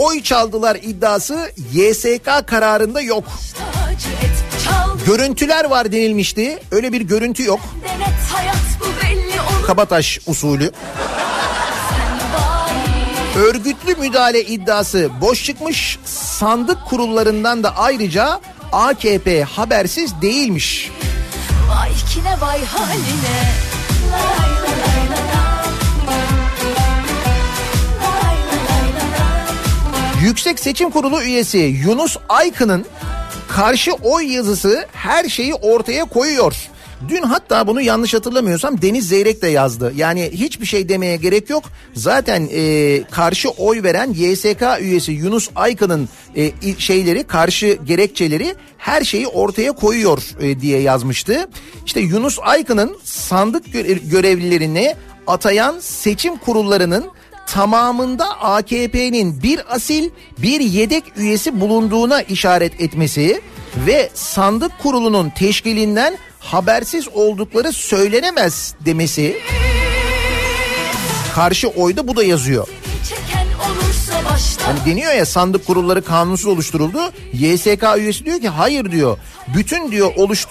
Oy 0.00 0.22
çaldılar 0.22 0.78
iddiası 0.82 1.50
YSK 1.72 2.46
kararında 2.46 3.00
yok. 3.00 3.24
Görüntüler 5.06 5.64
var 5.64 5.92
denilmişti. 5.92 6.58
Öyle 6.70 6.92
bir 6.92 7.00
görüntü 7.00 7.44
yok. 7.44 7.60
denet 7.84 8.15
Kabataş 9.66 10.18
usulü. 10.26 10.72
Örgütlü 13.36 13.94
müdahale 13.94 14.44
iddiası 14.44 15.10
boş 15.20 15.44
çıkmış. 15.44 15.98
Sandık 16.04 16.78
kurullarından 16.86 17.62
da 17.62 17.76
ayrıca 17.76 18.40
AKP 18.72 19.42
habersiz 19.42 20.22
değilmiş. 20.22 20.90
vay 21.70 21.90
kine 22.14 22.40
vay 22.40 22.64
haline 22.64 23.54
lay 24.12 24.50
lay 24.62 25.08
lay. 25.08 25.46
Yüksek 30.22 30.58
Seçim 30.58 30.90
Kurulu 30.90 31.22
üyesi 31.22 31.58
Yunus 31.58 32.16
Aykın'ın 32.28 32.86
karşı 33.48 33.92
oy 33.92 34.34
yazısı 34.34 34.86
her 34.92 35.28
şeyi 35.28 35.54
ortaya 35.54 36.04
koyuyor. 36.04 36.54
Dün 37.08 37.22
hatta 37.22 37.66
bunu 37.66 37.80
yanlış 37.80 38.14
hatırlamıyorsam 38.14 38.82
Deniz 38.82 39.08
Zeyrek 39.08 39.42
de 39.42 39.48
yazdı. 39.48 39.92
Yani 39.96 40.30
hiçbir 40.32 40.66
şey 40.66 40.88
demeye 40.88 41.16
gerek 41.16 41.50
yok. 41.50 41.64
Zaten 41.94 42.48
e, 42.52 43.02
karşı 43.10 43.50
oy 43.50 43.82
veren 43.82 44.10
YSK 44.12 44.62
üyesi 44.80 45.12
Yunus 45.12 45.50
Aykın'ın 45.54 46.08
e, 46.36 46.52
şeyleri 46.78 47.24
karşı 47.24 47.78
gerekçeleri 47.84 48.54
her 48.78 49.04
şeyi 49.04 49.26
ortaya 49.26 49.72
koyuyor 49.72 50.22
e, 50.40 50.60
diye 50.60 50.80
yazmıştı. 50.80 51.48
İşte 51.86 52.00
Yunus 52.00 52.38
Aykın'ın 52.42 52.96
sandık 53.04 53.72
görevlilerini 54.10 54.94
atayan 55.26 55.76
seçim 55.80 56.36
kurullarının 56.36 57.04
tamamında 57.46 58.40
AKP'nin 58.40 59.42
bir 59.42 59.74
asil 59.74 60.10
bir 60.38 60.60
yedek 60.60 61.04
üyesi 61.16 61.60
bulunduğuna 61.60 62.22
işaret 62.22 62.80
etmesi 62.80 63.40
ve 63.86 64.10
sandık 64.14 64.72
kurulunun 64.78 65.30
teşkilinden 65.30 66.18
habersiz 66.46 67.08
oldukları 67.08 67.72
söylenemez 67.72 68.74
demesi 68.80 69.36
karşı 71.34 71.68
oyda 71.68 72.08
bu 72.08 72.16
da 72.16 72.24
yazıyor. 72.24 72.68
Hani 74.66 74.78
deniyor 74.86 75.12
ya 75.12 75.26
sandık 75.26 75.66
kurulları 75.66 76.02
kanunsuz 76.02 76.46
oluşturuldu. 76.46 76.98
YSK 77.32 77.84
üyesi 77.96 78.24
diyor 78.24 78.40
ki 78.40 78.48
hayır 78.48 78.92
diyor. 78.92 79.18
Bütün 79.56 79.90
diyor 79.90 80.12
oluş 80.16 80.46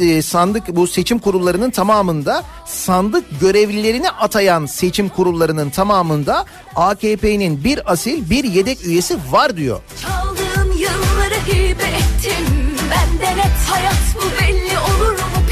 e, 0.00 0.22
sandık 0.22 0.76
bu 0.76 0.86
seçim 0.86 1.18
kurullarının 1.18 1.70
tamamında 1.70 2.44
sandık 2.66 3.40
görevlilerini 3.40 4.10
atayan 4.10 4.66
seçim 4.66 5.08
kurullarının 5.08 5.70
tamamında 5.70 6.44
AKP'nin 6.76 7.64
bir 7.64 7.92
asil 7.92 8.30
bir 8.30 8.44
yedek 8.44 8.86
üyesi 8.86 9.18
var 9.30 9.56
diyor. 9.56 9.80
Çaldığım 10.02 10.72
yılları 10.78 11.34
hibe 11.46 11.82
ettim. 11.82 12.46
Benden 12.90 13.38
et 13.38 13.56
hayat 13.68 13.94
bu 14.14 14.42
belli 14.42 14.63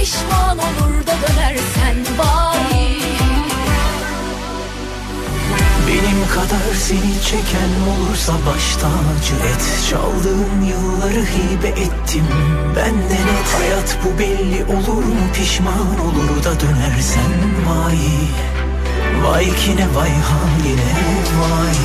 pişman 0.03 0.59
olur 0.59 1.07
da 1.07 1.15
dönersen 1.23 2.19
vay. 2.19 2.99
Benim 5.89 6.29
kadar 6.35 6.75
seni 6.79 7.23
çeken 7.23 7.73
olursa 7.91 8.33
baş 8.33 8.77
tacı 8.77 9.35
et. 9.35 9.89
Çaldığım 9.91 10.63
yılları 10.63 11.25
hibe 11.25 11.69
ettim 11.69 12.25
benden 12.77 13.27
et 13.37 13.49
Hayat 13.59 13.99
bu 14.05 14.19
belli 14.19 14.65
olur 14.65 15.05
mu? 15.05 15.33
Pişman 15.35 16.01
olur 16.01 16.45
da 16.45 16.61
dönersen 16.61 17.33
vay 17.67 17.99
Vay 19.25 19.45
kine 19.45 19.87
vay 19.95 20.11
haline 20.11 20.93
vay 21.41 21.77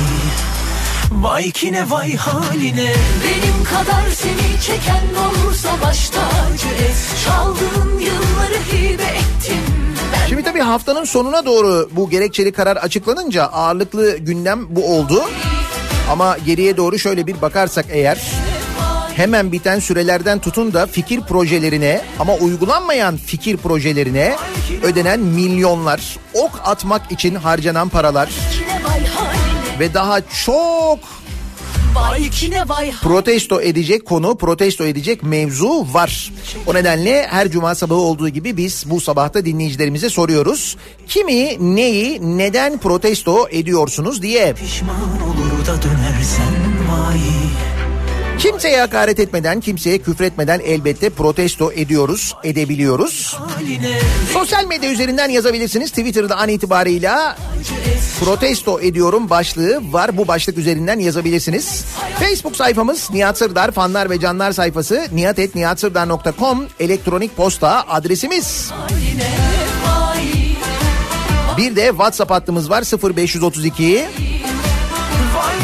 Vay 1.10 1.50
kine 1.50 1.90
vay 1.90 2.16
haline. 2.16 2.92
Benim 3.24 3.64
kadar 3.64 4.10
seni 4.10 4.60
çeken 4.66 5.04
olursa 5.14 5.68
baş 5.82 6.10
tacı 6.10 6.68
et. 6.68 6.96
Çaldığım 7.24 7.98
yılları 7.98 8.62
hibe 8.72 9.02
ettim 9.02 9.64
Şimdi 10.28 10.42
tabii 10.42 10.60
haftanın 10.60 11.04
sonuna 11.04 11.46
doğru 11.46 11.90
bu 11.92 12.10
gerekçeli 12.10 12.52
karar 12.52 12.76
açıklanınca 12.76 13.44
ağırlıklı 13.44 14.16
gündem 14.16 14.76
bu 14.76 14.96
oldu. 14.96 15.24
Ama 16.10 16.36
geriye 16.46 16.76
doğru 16.76 16.98
şöyle 16.98 17.26
bir 17.26 17.42
bakarsak 17.42 17.86
eğer 17.90 18.18
hemen 19.16 19.52
biten 19.52 19.78
sürelerden 19.78 20.38
tutun 20.38 20.72
da 20.72 20.86
fikir 20.86 21.20
projelerine 21.20 22.00
ama 22.18 22.34
uygulanmayan 22.34 23.16
fikir 23.16 23.56
projelerine 23.56 24.36
ödenen 24.82 25.20
milyonlar, 25.20 26.16
ok 26.34 26.60
atmak 26.64 27.12
için 27.12 27.34
harcanan 27.34 27.88
paralar 27.88 28.28
ve 29.80 29.94
daha 29.94 30.20
çok 30.20 30.98
protesto 33.02 33.60
edecek 33.60 34.06
konu, 34.06 34.36
protesto 34.38 34.84
edecek 34.84 35.22
mevzu 35.22 35.86
var. 35.92 36.32
O 36.66 36.74
nedenle 36.74 37.26
her 37.30 37.50
cuma 37.50 37.74
sabahı 37.74 37.98
olduğu 37.98 38.28
gibi 38.28 38.56
biz 38.56 38.84
bu 38.86 39.00
sabahta 39.00 39.44
dinleyicilerimize 39.44 40.10
soruyoruz. 40.10 40.76
Kimi, 41.06 41.56
neyi, 41.76 42.38
neden 42.38 42.78
protesto 42.78 43.48
ediyorsunuz 43.50 44.22
diye. 44.22 44.52
Pişman 44.52 45.22
olur 45.22 45.66
da 45.66 45.82
dönersen 45.82 46.54
vay. 46.90 47.20
Kimseye 48.38 48.80
hakaret 48.80 49.20
etmeden, 49.20 49.60
kimseye 49.60 49.98
küfretmeden 49.98 50.60
elbette 50.60 51.10
protesto 51.10 51.72
ediyoruz, 51.72 52.34
edebiliyoruz. 52.44 53.38
Sosyal 54.32 54.66
medya 54.66 54.90
üzerinden 54.90 55.28
yazabilirsiniz. 55.28 55.90
Twitter'da 55.90 56.36
an 56.36 56.48
itibarıyla 56.48 57.36
protesto 58.20 58.80
ediyorum 58.80 59.30
başlığı 59.30 59.92
var. 59.92 60.16
Bu 60.16 60.28
başlık 60.28 60.58
üzerinden 60.58 60.98
yazabilirsiniz. 60.98 61.84
Facebook 62.18 62.56
sayfamız 62.56 63.10
Nihat 63.10 63.38
Sırdar 63.38 63.70
fanlar 63.70 64.10
ve 64.10 64.20
canlar 64.20 64.52
sayfası 64.52 65.06
nihatetnihatsırdar.com 65.12 66.66
elektronik 66.80 67.36
posta 67.36 67.84
adresimiz. 67.88 68.70
Bir 71.56 71.76
de 71.76 71.86
WhatsApp 71.86 72.30
hattımız 72.30 72.70
var 72.70 72.84
0532 73.14 74.04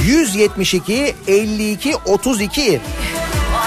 172 0.06 1.14
52 1.26 1.96
32. 2.06 2.80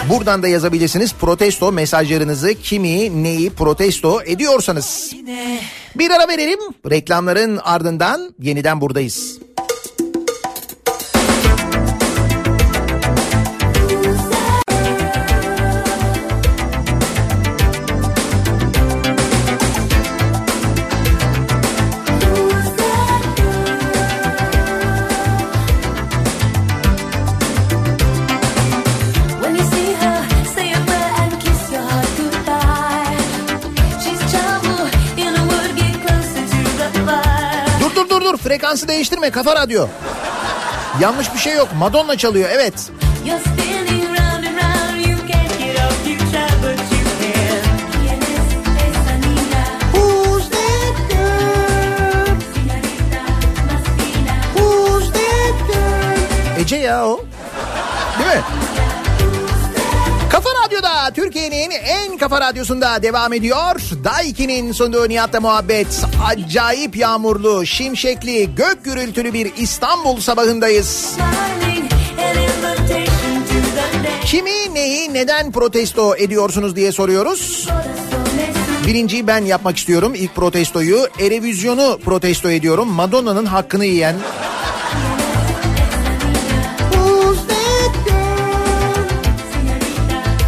Buradan 0.10 0.44
da 0.44 0.48
yazabilirsiniz 0.48 1.14
protesto 1.14 1.72
mesajlarınızı 1.72 2.54
kimi 2.54 3.24
neyi 3.24 3.50
protesto 3.50 4.22
ediyorsanız. 4.26 5.14
Bir 5.96 6.12
ara 6.12 6.28
verelim 6.28 6.60
reklamların 6.90 7.60
ardından 7.64 8.36
yeniden 8.40 8.82
buradayız. 8.82 9.40
Değiştirme 38.88 39.30
Kafa 39.30 39.56
Radyo. 39.56 39.88
Yanlış 41.02 41.34
bir 41.34 41.40
şey 41.40 41.56
yok. 41.56 41.68
Madonna 41.78 42.18
çalıyor 42.18 42.50
evet. 42.52 42.92
Ece 56.60 56.78
ya 56.78 57.06
o. 57.08 57.27
En 62.18 62.20
kafa 62.20 62.42
radyosunda 62.42 63.04
devam 63.04 63.34
ediyor. 63.34 63.82
Daiki'nin 64.04 64.72
sunduğu 64.72 65.10
Nihat'la 65.10 65.42
muhabbet. 65.42 66.06
Acayip 66.26 66.98
yağmurlu, 66.98 67.66
şimşekli, 67.66 68.56
gök 68.56 68.84
gürültülü 68.84 69.34
bir 69.34 69.52
İstanbul 69.58 70.20
sabahındayız. 70.20 71.18
Kimi, 74.26 74.74
neyi, 74.74 75.14
neden 75.14 75.52
protesto 75.52 76.16
ediyorsunuz 76.16 76.76
diye 76.76 76.92
soruyoruz. 76.92 77.68
Birinciyi 78.88 79.28
ben 79.28 79.46
yapmak 79.46 79.78
istiyorum 79.78 80.14
ilk 80.16 80.36
protestoyu. 80.36 81.08
Erevizyonu 81.20 82.00
protesto 82.06 82.50
ediyorum. 82.52 82.88
Madonna'nın 82.88 83.46
hakkını 83.46 83.86
yiyen 83.86 84.16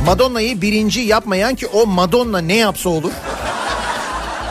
Madonna'yı 0.09 0.61
birinci 0.61 0.99
yapmayan 0.99 1.55
ki 1.55 1.67
o 1.67 1.85
Madonna 1.85 2.39
ne 2.39 2.55
yapsa 2.55 2.89
olur. 2.89 3.11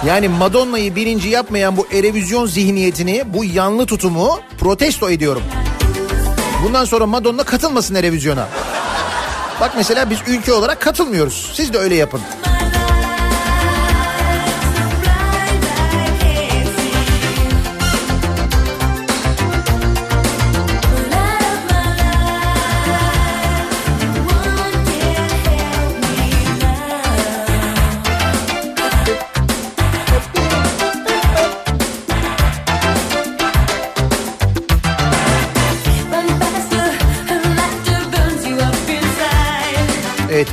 Yani 0.07 0.29
Madonna'yı 0.29 0.97
birinci 0.97 1.29
yapmayan 1.29 1.77
bu 1.77 1.87
erevizyon 1.93 2.47
zihniyetini, 2.47 3.23
bu 3.35 3.45
yanlı 3.45 3.87
tutumu 3.87 4.41
protesto 4.59 5.11
ediyorum. 5.11 5.43
Bundan 6.65 6.85
sonra 6.85 7.07
Madonna 7.07 7.45
katılmasın 7.45 7.95
erevizyona. 7.95 8.49
Bak 9.61 9.73
mesela 9.77 10.11
biz 10.11 10.19
ülke 10.27 10.53
olarak 10.53 10.81
katılmıyoruz. 10.81 11.51
Siz 11.55 11.73
de 11.73 11.79
öyle 11.79 11.95
yapın. 11.95 12.21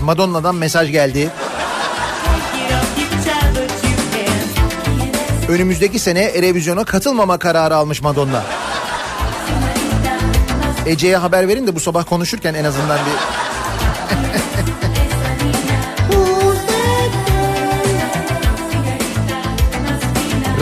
Madonna'dan 0.05 0.55
mesaj 0.55 0.91
geldi. 0.91 1.31
Önümüzdeki 5.49 5.99
sene 5.99 6.19
Erevizyon'a 6.19 6.83
katılmama 6.83 7.37
kararı 7.37 7.75
almış 7.75 8.01
Madonna. 8.01 8.43
Ece'ye 10.85 11.17
haber 11.17 11.47
verin 11.47 11.67
de 11.67 11.75
bu 11.75 11.79
sabah 11.79 12.05
konuşurken 12.05 12.53
en 12.53 12.63
azından 12.63 12.99
bir... 13.05 13.11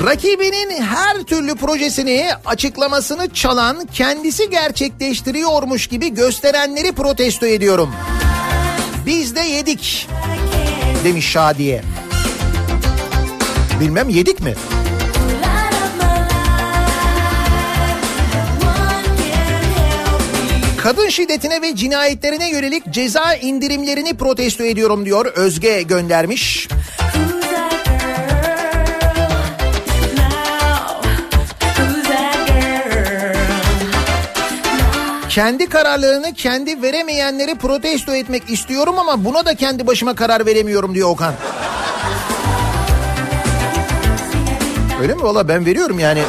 Rakibinin 0.06 0.84
her 0.84 1.24
türlü 1.24 1.56
projesini 1.56 2.30
açıklamasını 2.46 3.34
çalan 3.34 3.88
kendisi 3.94 4.50
gerçekleştiriyormuş 4.50 5.88
gibi 5.88 6.14
gösterenleri 6.14 6.92
protesto 6.92 7.46
ediyorum. 7.46 7.90
Biz 9.06 9.36
de 9.36 9.40
yedik 9.40 10.08
demiş 11.04 11.26
Şadiye. 11.26 11.82
Bilmem 13.80 14.10
yedik 14.10 14.40
mi? 14.40 14.54
Kadın 20.78 21.10
şiddetine 21.10 21.62
ve 21.62 21.76
cinayetlerine 21.76 22.50
yönelik 22.50 22.84
ceza 22.90 23.36
indirimlerini 23.36 24.14
protesto 24.14 24.64
ediyorum 24.64 25.06
diyor 25.06 25.26
Özge 25.26 25.82
göndermiş. 25.82 26.68
Kendi 35.34 35.70
kararlarını 35.70 36.34
kendi 36.34 36.82
veremeyenleri 36.82 37.56
protesto 37.56 38.16
etmek 38.16 38.50
istiyorum 38.50 39.00
ama 39.00 39.26
buna 39.26 39.46
da 39.46 39.56
kendi 39.56 39.88
başıma 39.88 40.16
karar 40.16 40.46
veremiyorum 40.46 40.96
diyor 40.96 41.10
Okan. 41.10 41.34
Öyle 45.02 45.14
mi? 45.14 45.24
Valla 45.24 45.48
ben 45.48 45.66
veriyorum 45.66 46.00
yani. 46.00 46.24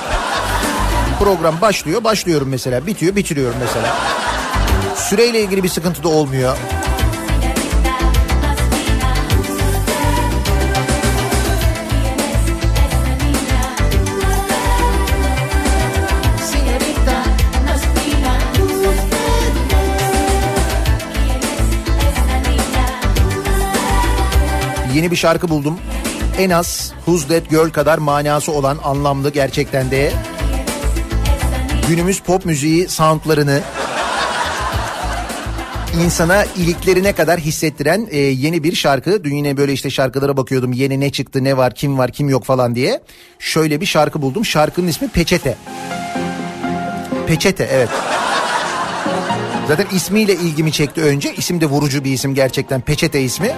Program 1.19 1.61
başlıyor, 1.61 2.05
başlıyorum 2.05 2.49
mesela. 2.49 2.87
Bitiyor, 2.87 3.17
bitiriyorum 3.17 3.57
mesela. 3.61 3.97
Süreyle 4.97 5.41
ilgili 5.41 5.63
bir 5.63 5.69
sıkıntı 5.69 6.03
da 6.03 6.09
olmuyor. 6.09 6.57
Yeni 24.95 25.11
bir 25.11 25.17
şarkı 25.17 25.49
buldum. 25.49 25.79
En 26.39 26.51
az 26.51 26.93
Who's 26.97 27.29
That 27.29 27.51
Girl 27.51 27.71
kadar 27.71 27.99
manası 27.99 28.53
olan 28.53 28.79
anlamlı 28.85 29.33
gerçekten 29.33 29.91
de 29.91 30.13
günümüz 31.89 32.21
pop 32.21 32.45
müziği 32.45 32.89
soundlarını 32.89 33.61
insana 36.05 36.45
iliklerine 36.45 37.13
kadar 37.13 37.41
hissettiren 37.41 38.09
e, 38.11 38.19
yeni 38.19 38.65
bir 38.65 38.75
şarkı. 38.75 39.25
Dün 39.25 39.35
yine 39.35 39.57
böyle 39.57 39.73
işte 39.73 39.91
şarkılara 39.91 40.37
bakıyordum. 40.37 40.73
Yeni 40.73 41.01
ne 41.01 41.11
çıktı, 41.11 41.45
ne 41.45 41.57
var, 41.57 41.75
kim 41.75 41.99
var, 41.99 42.13
kim 42.13 42.29
yok 42.29 42.45
falan 42.45 42.75
diye. 42.75 43.01
Şöyle 43.39 43.81
bir 43.81 43.87
şarkı 43.87 44.23
buldum. 44.23 44.45
Şarkının 44.45 44.89
ismi 44.89 45.09
Peçete. 45.09 45.57
Peçete 47.27 47.69
evet. 47.73 47.89
Zaten 49.69 49.87
ismiyle 49.97 50.35
ilgimi 50.35 50.73
çekti 50.73 51.03
önce. 51.03 51.35
İsim 51.35 51.61
de 51.61 51.67
vurucu 51.67 52.05
bir 52.05 52.13
isim 52.13 52.35
gerçekten. 52.35 52.81
Peçete 52.81 53.23
ismi. 53.23 53.53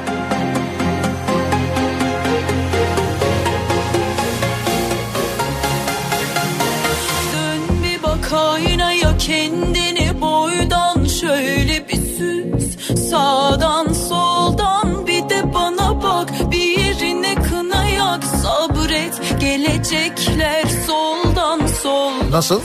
Gelecekler 19.90 20.64
soldan 20.86 21.66
soldan 21.66 22.30
Nasıl? 22.30 22.60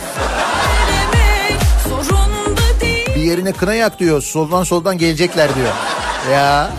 Bir 3.15 3.21
yerine 3.21 3.51
kına 3.51 3.73
yak 3.73 3.99
diyor. 3.99 4.21
Soldan 4.21 4.63
soldan 4.63 4.97
gelecekler 4.97 5.55
diyor. 5.55 5.73
Ya 6.31 6.71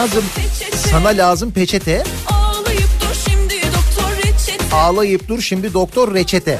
lazım. 0.00 0.24
Sana 0.90 1.08
lazım 1.08 1.50
peçete. 1.50 2.04
Ağlayıp 2.28 2.88
dur 3.00 3.14
şimdi 3.30 3.54
doktor 3.62 4.16
reçete 4.16 4.76
Ağlayıp 4.76 5.28
dur 5.28 5.40
şimdi 5.40 5.74
doktor 5.74 6.14
reçete. 6.14 6.58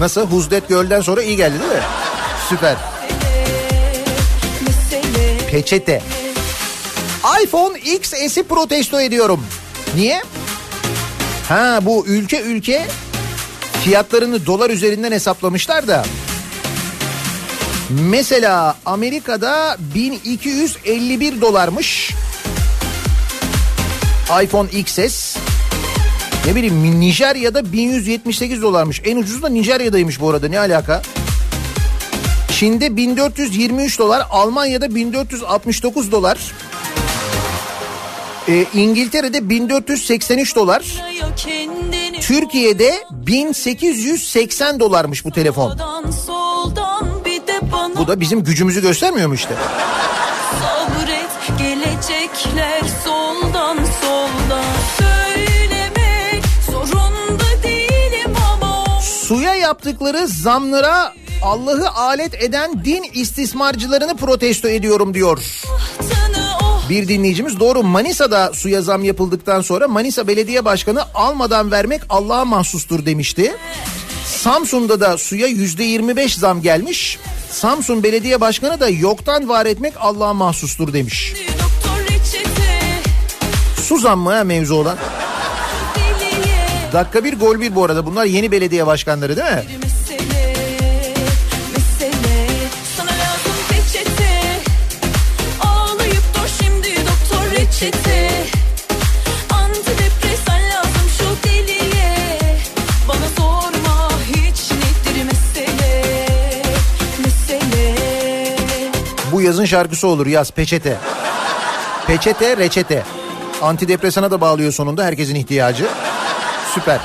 Nasıl? 0.00 0.26
Huzdet 0.26 0.68
Göl'den 0.68 1.00
sonra 1.00 1.22
iyi 1.22 1.36
geldi 1.36 1.60
değil 1.60 1.72
mi? 1.72 1.82
Süper. 2.48 2.76
Peçete. 5.50 6.02
iPhone 7.44 7.78
XS'i 7.78 8.42
protesto 8.42 9.00
ediyorum. 9.00 9.44
Niye? 9.94 10.22
Ha 11.48 11.78
bu 11.82 12.06
ülke 12.06 12.40
ülke 12.40 12.86
fiyatlarını 13.84 14.46
dolar 14.46 14.70
üzerinden 14.70 15.12
hesaplamışlar 15.12 15.88
da. 15.88 16.04
Mesela 17.90 18.76
Amerika'da 18.86 19.76
1251 19.94 21.40
dolarmış. 21.40 22.14
iPhone 24.42 24.68
XS. 24.70 25.36
Ne 26.46 26.54
bileyim 26.54 27.00
Nijerya'da 27.00 27.72
1178 27.72 28.62
dolarmış. 28.62 29.02
En 29.04 29.16
ucuzu 29.16 29.42
da 29.42 29.48
Nijerya'daymış 29.48 30.20
bu 30.20 30.30
arada 30.30 30.48
ne 30.48 30.58
alaka? 30.58 31.02
Çin'de 32.52 32.96
1423 32.96 33.98
dolar, 33.98 34.26
Almanya'da 34.30 34.94
1469 34.94 36.12
dolar. 36.12 36.38
Ee, 38.48 38.64
İngiltere'de 38.74 39.48
1483 39.48 40.56
dolar. 40.56 40.84
Türkiye'de 42.20 43.04
1880 43.10 44.80
dolarmış 44.80 45.24
bu 45.24 45.30
telefon. 45.30 45.78
Bu 47.98 48.06
da 48.08 48.20
bizim 48.20 48.44
gücümüzü 48.44 48.82
göstermiyor 48.82 49.28
mu 49.28 49.34
işte? 49.34 49.54
sabret 50.60 51.58
gelecekler 51.58 52.80
soldan 53.04 53.78
soldan 54.00 54.64
Söylemek 54.98 56.44
zorunda 56.66 57.62
değilim 57.62 58.34
ama 58.54 58.84
o 58.84 59.00
Suya 59.02 59.54
yaptıkları 59.54 60.26
zamlara 60.26 61.12
Allah'ı 61.42 61.90
alet 61.90 62.42
eden 62.42 62.84
din 62.84 63.04
istismarcılarını 63.14 64.16
protesto 64.16 64.68
ediyorum 64.68 65.14
diyor. 65.14 65.38
oh 66.62 66.88
Bir 66.88 67.08
dinleyicimiz 67.08 67.60
doğru 67.60 67.82
Manisa'da 67.82 68.52
suya 68.52 68.82
zam 68.82 69.04
yapıldıktan 69.04 69.60
sonra 69.60 69.88
Manisa 69.88 70.28
Belediye 70.28 70.64
Başkanı 70.64 71.02
almadan 71.14 71.70
vermek 71.70 72.02
Allah'a 72.08 72.44
mahsustur 72.44 73.06
demişti. 73.06 73.56
Samsun'da 74.24 75.00
da 75.00 75.18
suya 75.18 75.46
yüzde 75.46 75.84
25 75.84 76.36
zam 76.36 76.62
gelmiş. 76.62 77.18
Samsun 77.50 78.02
Belediye 78.02 78.40
Başkanı 78.40 78.80
da 78.80 78.88
yoktan 78.88 79.48
var 79.48 79.66
etmek 79.66 79.94
Allah'a 80.00 80.34
mahsustur 80.34 80.92
demiş. 80.92 81.34
Su 83.76 83.98
zammı 83.98 84.32
ha 84.32 84.44
mevzu 84.44 84.74
olan. 84.74 84.98
Dakika 86.92 87.24
bir 87.24 87.38
gol 87.38 87.60
bir 87.60 87.74
bu 87.74 87.84
arada 87.84 88.06
bunlar 88.06 88.24
yeni 88.24 88.52
belediye 88.52 88.86
başkanları 88.86 89.36
değil 89.36 89.48
mi? 89.48 89.64
mesele 97.80 98.15
yazın 109.46 109.64
şarkısı 109.64 110.06
olur 110.06 110.26
yaz 110.26 110.50
peçete. 110.50 110.96
Peçete 112.06 112.56
reçete. 112.56 113.02
Antidepresana 113.62 114.30
da 114.30 114.40
bağlıyor 114.40 114.72
sonunda 114.72 115.04
herkesin 115.04 115.34
ihtiyacı. 115.34 115.86
Süper. 116.74 117.00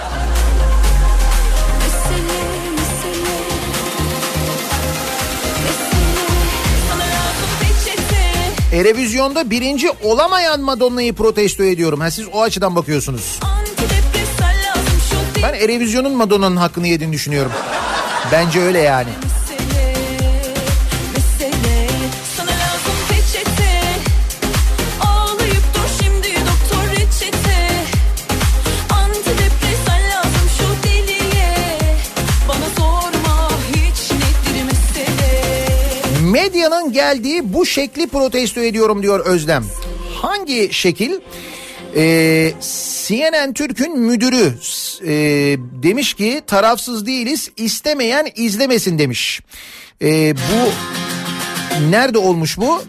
Erevizyonda 8.73 9.49
birinci 9.49 9.91
olamayan 10.03 10.61
Madonna'yı 10.61 11.13
protesto 11.13 11.63
ediyorum. 11.63 11.99
Ha 11.99 12.11
siz 12.11 12.25
o 12.33 12.41
açıdan 12.41 12.75
bakıyorsunuz. 12.75 13.39
Ben 15.43 15.53
Erevizyon'un 15.53 16.15
Madonna'nın 16.15 16.57
hakkını 16.57 16.87
yediğini 16.87 17.13
düşünüyorum. 17.13 17.51
Bence 18.31 18.61
öyle 18.61 18.79
yani. 18.79 19.09
Medyanın 36.51 36.91
geldiği 36.93 37.53
bu 37.53 37.65
şekli 37.65 38.07
protesto 38.07 38.61
ediyorum 38.61 39.03
diyor 39.03 39.25
Özlem. 39.25 39.65
Hangi 40.21 40.69
şekil? 40.71 41.11
Ee, 41.95 42.53
CNN 43.07 43.53
Türk'ün 43.53 43.99
müdürü 43.99 44.53
e, 45.03 45.13
demiş 45.83 46.13
ki 46.13 46.41
tarafsız 46.47 47.05
değiliz 47.05 47.51
istemeyen 47.57 48.27
izlemesin 48.35 48.99
demiş. 48.99 49.41
Ee, 50.01 50.33
bu 50.35 50.71
nerede 51.91 52.17
olmuş 52.17 52.57
bu? 52.57 52.81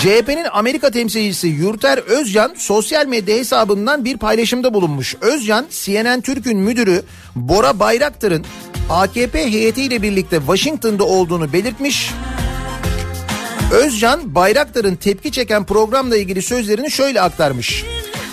CHP'nin 0.00 0.46
Amerika 0.52 0.90
temsilcisi 0.90 1.48
Yurter 1.48 1.98
Özcan 1.98 2.54
sosyal 2.56 3.06
medya 3.06 3.36
hesabından 3.36 4.04
bir 4.04 4.16
paylaşımda 4.16 4.74
bulunmuş. 4.74 5.16
Özcan 5.20 5.66
CNN 5.70 6.20
Türk'ün 6.20 6.58
müdürü 6.58 7.02
Bora 7.36 7.78
Bayraktar'ın 7.78 8.44
AKP 8.90 9.52
heyetiyle 9.52 10.02
birlikte 10.02 10.38
Washington'da 10.38 11.04
olduğunu 11.04 11.52
belirtmiş. 11.52 12.10
Özcan 13.74 14.34
Bayraktar'ın 14.34 14.96
tepki 14.96 15.32
çeken 15.32 15.64
programla 15.64 16.16
ilgili 16.16 16.42
sözlerini 16.42 16.90
şöyle 16.90 17.20
aktarmış. 17.20 17.84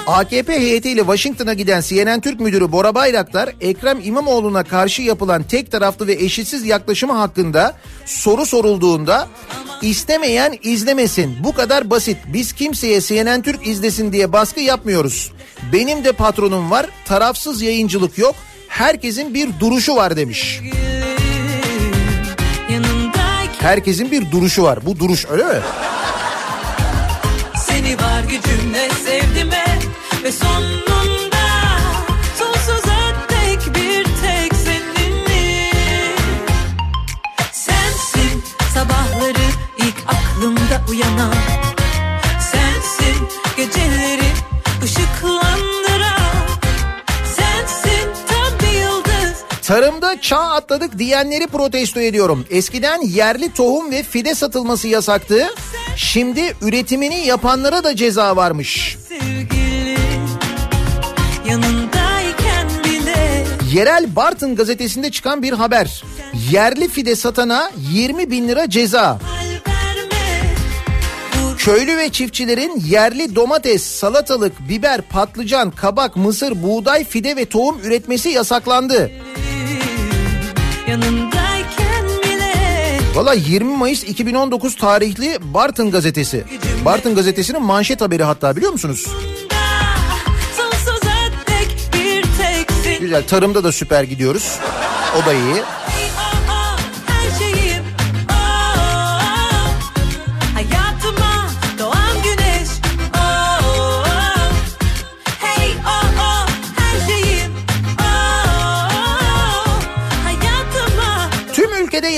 AKP 0.07 0.59
heyetiyle 0.59 1.01
Washington'a 1.01 1.53
giden 1.53 1.81
CNN 1.81 2.21
Türk 2.21 2.39
müdürü 2.39 2.71
Bora 2.71 2.95
Bayraktar, 2.95 3.49
Ekrem 3.61 3.99
İmamoğlu'na 4.03 4.63
karşı 4.63 5.01
yapılan 5.01 5.43
tek 5.43 5.71
taraflı 5.71 6.07
ve 6.07 6.13
eşitsiz 6.13 6.65
yaklaşımı 6.65 7.13
hakkında 7.13 7.77
soru 8.05 8.45
sorulduğunda 8.45 9.27
istemeyen 9.81 10.57
izlemesin. 10.63 11.35
Bu 11.43 11.53
kadar 11.53 11.89
basit. 11.89 12.17
Biz 12.33 12.53
kimseye 12.53 13.01
CNN 13.01 13.41
Türk 13.41 13.67
izlesin 13.67 14.13
diye 14.13 14.33
baskı 14.33 14.59
yapmıyoruz. 14.59 15.31
Benim 15.73 16.03
de 16.03 16.11
patronum 16.11 16.71
var. 16.71 16.85
Tarafsız 17.05 17.61
yayıncılık 17.61 18.17
yok. 18.17 18.35
Herkesin 18.67 19.33
bir 19.33 19.49
duruşu 19.59 19.95
var 19.95 20.17
demiş. 20.17 20.61
Herkesin 23.61 24.11
bir 24.11 24.31
duruşu 24.31 24.63
var. 24.63 24.79
Bu 24.85 24.99
duruş 24.99 25.25
öyle 25.29 25.43
mi? 25.43 25.59
Seni 27.55 27.97
var 27.97 28.23
gücümle 28.23 28.89
sevdime 29.05 29.65
ve 30.23 30.31
sonunda 30.31 30.91
aklımda 40.41 40.81
uyanan. 40.89 41.33
Sensin 42.39 43.27
geceleri 43.57 44.20
Tarımda 49.71 50.21
çağ 50.21 50.39
atladık 50.39 50.99
diyenleri 50.99 51.47
protesto 51.47 51.99
ediyorum. 51.99 52.45
Eskiden 52.49 53.01
yerli 53.01 53.53
tohum 53.53 53.91
ve 53.91 54.03
fide 54.03 54.35
satılması 54.35 54.87
yasaktı. 54.87 55.47
Şimdi 55.95 56.55
üretimini 56.61 57.27
yapanlara 57.27 57.83
da 57.83 57.95
ceza 57.95 58.35
varmış. 58.35 58.97
sevgili. 59.09 59.97
Yerel 63.73 64.15
Bartın 64.15 64.55
gazetesinde 64.55 65.11
çıkan 65.11 65.43
bir 65.43 65.53
haber. 65.53 66.03
Yerli 66.51 66.89
fide 66.89 67.15
satana 67.15 67.71
20 67.91 68.31
bin 68.31 68.47
lira 68.47 68.69
ceza. 68.69 69.19
Köylü 71.57 71.97
ve 71.97 72.09
çiftçilerin 72.09 72.83
yerli 72.87 73.35
domates, 73.35 73.83
salatalık, 73.83 74.69
biber, 74.69 75.01
patlıcan, 75.01 75.71
kabak, 75.71 76.15
mısır, 76.15 76.63
buğday, 76.63 77.03
fide 77.03 77.35
ve 77.35 77.45
tohum 77.45 77.79
üretmesi 77.83 78.29
yasaklandı. 78.29 79.11
Yanındayken 80.91 82.05
bile 82.23 82.53
Valla 83.15 83.33
20 83.33 83.77
Mayıs 83.77 84.03
2019 84.03 84.75
tarihli 84.75 85.37
Bartın 85.41 85.91
gazetesi. 85.91 86.45
Bartın 86.85 87.15
gazetesinin 87.15 87.61
manşet 87.61 88.01
haberi 88.01 88.23
hatta 88.23 88.55
biliyor 88.55 88.71
musunuz? 88.71 89.07
Güzel 92.99 93.27
tarımda 93.27 93.63
da 93.63 93.71
süper 93.71 94.03
gidiyoruz. 94.03 94.59
O 95.21 95.25
da 95.25 95.33
iyi. 95.33 95.55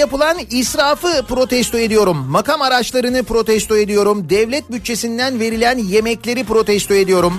Yapılan 0.03 0.37
israfı 0.49 1.25
protesto 1.27 1.77
ediyorum. 1.77 2.17
Makam 2.29 2.61
araçlarını 2.61 3.23
protesto 3.23 3.77
ediyorum. 3.77 4.29
Devlet 4.29 4.71
bütçesinden 4.71 5.39
verilen 5.39 5.77
yemekleri 5.77 6.43
protesto 6.43 6.93
ediyorum. 6.93 7.33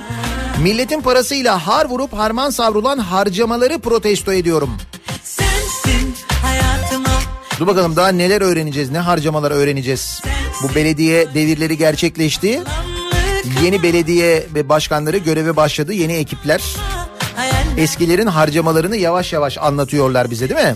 Milletin 0.63 1.01
parasıyla 1.01 1.67
har 1.67 1.87
vurup 1.89 2.13
harman 2.13 2.51
savrulan 2.51 2.99
harcamaları 2.99 3.79
protesto 3.79 4.33
ediyorum. 4.33 4.71
sensin 5.23 6.15
hayatıma. 6.43 7.09
Dur 7.61 7.67
bakalım 7.67 7.97
daha 7.97 8.09
neler 8.09 8.41
öğreneceğiz, 8.41 8.91
ne 8.91 8.99
harcamalar 8.99 9.51
öğreneceğiz. 9.51 10.21
Bu 10.63 10.75
belediye 10.75 11.35
devirleri 11.35 11.79
gerçekleşti. 11.79 12.63
Yeni 13.63 13.83
belediye 13.83 14.47
ve 14.55 14.69
başkanları 14.69 15.17
göreve 15.17 15.57
başladı. 15.57 15.93
Yeni 15.93 16.13
ekipler. 16.13 16.63
Eskilerin 17.77 18.27
harcamalarını 18.27 18.97
yavaş 18.97 19.33
yavaş 19.33 19.59
anlatıyorlar 19.59 20.31
bize 20.31 20.49
değil 20.49 20.61
mi? 20.61 20.75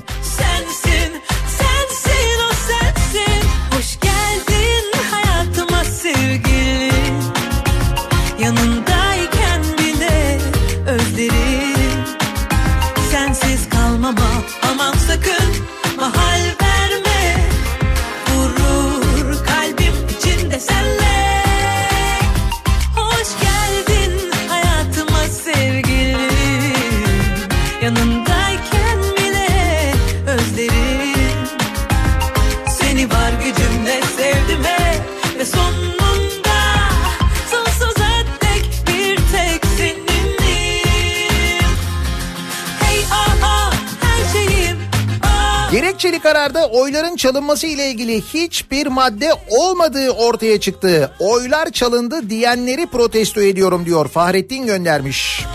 Gerekçeli 45.99 46.23
kararda 46.23 46.69
oyların 46.69 47.17
çalınması 47.17 47.67
ile 47.67 47.91
ilgili 47.91 48.21
hiçbir 48.21 48.87
madde 48.87 49.33
olmadığı 49.49 50.11
ortaya 50.11 50.61
çıktı. 50.61 51.13
Oylar 51.19 51.71
çalındı 51.71 52.31
diyenleri 52.31 52.87
protesto 52.87 53.41
ediyorum 53.41 53.87
diyor 53.87 54.09
Fahrettin 54.09 54.67
göndermiş. 54.67 55.47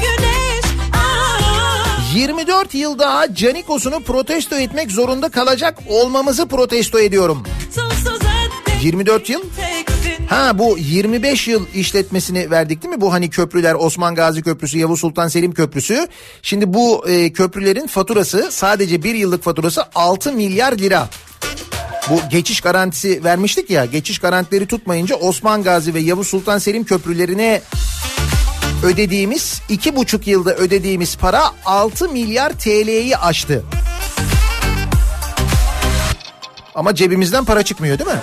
Güneş. 0.00 0.64
Aa. 0.94 2.14
24 2.14 2.74
yıl 2.74 2.98
daha 2.98 3.34
Canikos'unu 3.34 4.00
protesto 4.00 4.56
etmek 4.56 4.90
zorunda 4.90 5.28
kalacak 5.28 5.78
olmamızı 5.88 6.48
protesto 6.48 6.98
ediyorum. 6.98 7.42
Sonsuza 7.74 8.18
tek 8.64 8.84
24 8.84 9.30
yıl? 9.30 9.40
Ha 10.28 10.58
bu 10.58 10.78
25 10.78 11.48
yıl 11.48 11.66
işletmesini 11.74 12.50
verdik 12.50 12.82
değil 12.82 12.94
mi? 12.94 13.00
Bu 13.00 13.12
hani 13.12 13.30
köprüler 13.30 13.74
Osman 13.74 14.14
Gazi 14.14 14.42
Köprüsü, 14.42 14.78
Yavuz 14.78 15.00
Sultan 15.00 15.28
Selim 15.28 15.52
Köprüsü. 15.52 16.08
Şimdi 16.42 16.74
bu 16.74 17.08
e, 17.08 17.32
köprülerin 17.32 17.86
faturası 17.86 18.48
sadece 18.50 19.02
bir 19.02 19.14
yıllık 19.14 19.42
faturası 19.42 19.84
6 19.94 20.32
milyar 20.32 20.72
lira. 20.78 21.08
Bu 22.10 22.20
geçiş 22.30 22.60
garantisi 22.60 23.24
vermiştik 23.24 23.70
ya. 23.70 23.84
Geçiş 23.84 24.18
garantileri 24.18 24.66
tutmayınca 24.66 25.16
Osman 25.16 25.62
Gazi 25.62 25.94
ve 25.94 26.00
Yavuz 26.00 26.26
Sultan 26.26 26.58
Selim 26.58 26.84
köprülerine 26.84 27.62
ödediğimiz 28.84 29.62
iki 29.68 29.96
buçuk 29.96 30.26
yılda 30.26 30.54
ödediğimiz 30.54 31.16
para 31.16 31.42
6 31.64 32.08
milyar 32.08 32.52
TL'yi 32.58 33.16
aştı. 33.16 33.64
Ama 36.74 36.94
cebimizden 36.94 37.44
para 37.44 37.62
çıkmıyor 37.62 37.98
değil 37.98 38.10
mi? 38.10 38.20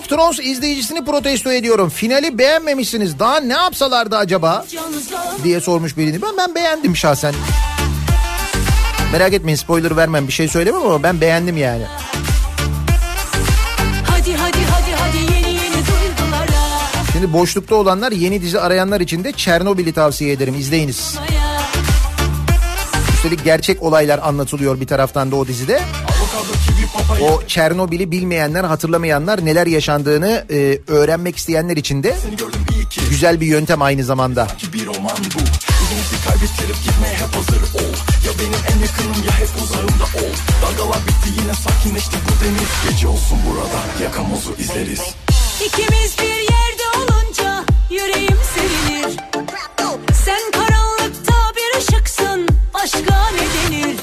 Of 0.00 0.08
Thrones 0.08 0.38
izleyicisini 0.38 1.04
protesto 1.04 1.52
ediyorum. 1.52 1.88
Finali 1.88 2.38
beğenmemişsiniz. 2.38 3.18
Daha 3.18 3.40
ne 3.40 3.52
yapsalardı 3.52 4.16
acaba? 4.16 4.66
diye 5.44 5.60
sormuş 5.60 5.96
birini. 5.96 6.22
Ben 6.22 6.36
ben 6.36 6.54
beğendim 6.54 6.96
şahsen. 6.96 7.34
Merak 9.12 9.32
etmeyin 9.32 9.56
spoiler 9.56 9.96
vermem 9.96 10.26
bir 10.26 10.32
şey 10.32 10.48
söylemem 10.48 10.82
ama 10.82 11.02
ben 11.02 11.20
beğendim 11.20 11.56
yani. 11.56 11.82
Hadi 14.06 14.34
hadi 14.34 14.58
hadi 14.58 14.92
hadi 15.00 15.16
yeni 15.16 15.54
yeni 15.54 15.74
duygulara 15.74 16.80
Şimdi 17.12 17.32
boşlukta 17.32 17.74
olanlar 17.74 18.12
yeni 18.12 18.42
dizi 18.42 18.60
arayanlar 18.60 19.00
için 19.00 19.24
de 19.24 19.32
Çernobil'i 19.32 19.92
tavsiye 19.92 20.32
ederim 20.32 20.54
izleyiniz. 20.54 21.18
Üstelik 23.14 23.44
gerçek 23.44 23.82
olaylar 23.82 24.20
anlatılıyor 24.22 24.80
bir 24.80 24.86
taraftan 24.86 25.30
da 25.30 25.36
o 25.36 25.46
dizide. 25.46 25.80
O 27.22 27.42
Çernobil'i 27.46 28.10
bilmeyenler, 28.10 28.64
hatırlamayanlar 28.64 29.44
neler 29.44 29.66
yaşandığını 29.66 30.44
e, 30.50 30.78
öğrenmek 30.92 31.36
isteyenler 31.36 31.76
için 31.76 32.02
de 32.02 32.16
güzel 33.10 33.40
bir 33.40 33.46
yöntem 33.46 33.82
aynı 33.82 34.04
zamanda. 34.04 34.46
bir 34.72 34.86
roman 34.86 35.16
bu 35.34 35.40
İzimizi 35.84 36.24
kaybettirip 36.28 36.76
gitmeye 36.84 37.14
hep 37.14 37.36
hazır 37.36 37.62
ol 37.62 37.92
Ya 38.26 38.32
benim 38.38 38.52
en 38.76 38.82
yakınım 38.82 39.26
ya 39.26 39.38
hep 39.38 39.48
uzağımda 39.62 40.04
ol 40.04 40.32
Dalgalar 40.62 40.98
bitti 41.06 41.40
yine 41.42 41.54
sakinleşti 41.54 42.16
bu 42.26 42.44
deniz 42.44 42.90
Gece 42.92 43.08
olsun 43.08 43.38
burada 43.50 44.04
yakamozu 44.04 44.54
izleriz 44.58 45.00
İkimiz 45.66 46.16
bir 46.18 46.40
yerde 46.52 46.84
olunca 46.98 47.64
yüreğim 47.90 48.38
sevinir. 48.54 49.16
Sen 50.24 50.50
karanlıkta 50.52 51.32
bir 51.56 51.78
ışıksın, 51.78 52.48
başka 52.74 53.30
ne 53.30 53.72
denir? 53.72 53.96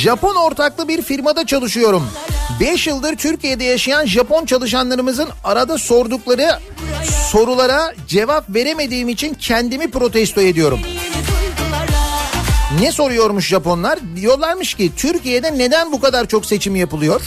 Japon 0.00 0.36
ortaklı 0.36 0.88
bir 0.88 1.02
firmada 1.02 1.46
çalışıyorum. 1.46 2.10
5 2.60 2.86
yıldır 2.86 3.16
Türkiye'de 3.16 3.64
yaşayan 3.64 4.06
Japon 4.06 4.44
çalışanlarımızın 4.44 5.28
arada 5.44 5.78
sordukları 5.78 6.58
sorulara 7.30 7.92
cevap 8.06 8.54
veremediğim 8.54 9.08
için 9.08 9.34
kendimi 9.34 9.90
protesto 9.90 10.40
ediyorum. 10.40 10.80
Ne 12.80 12.92
soruyormuş 12.92 13.48
Japonlar? 13.48 13.98
Diyorlarmış 14.16 14.74
ki 14.74 14.90
Türkiye'de 14.96 15.58
neden 15.58 15.92
bu 15.92 16.00
kadar 16.00 16.26
çok 16.26 16.46
seçim 16.46 16.76
yapılıyor? 16.76 17.20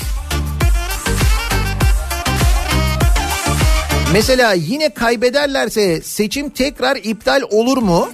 Mesela 4.13 4.53
yine 4.53 4.89
kaybederlerse 4.89 6.01
seçim 6.01 6.49
tekrar 6.49 6.95
iptal 6.95 7.41
olur 7.51 7.78
mu? 7.78 8.09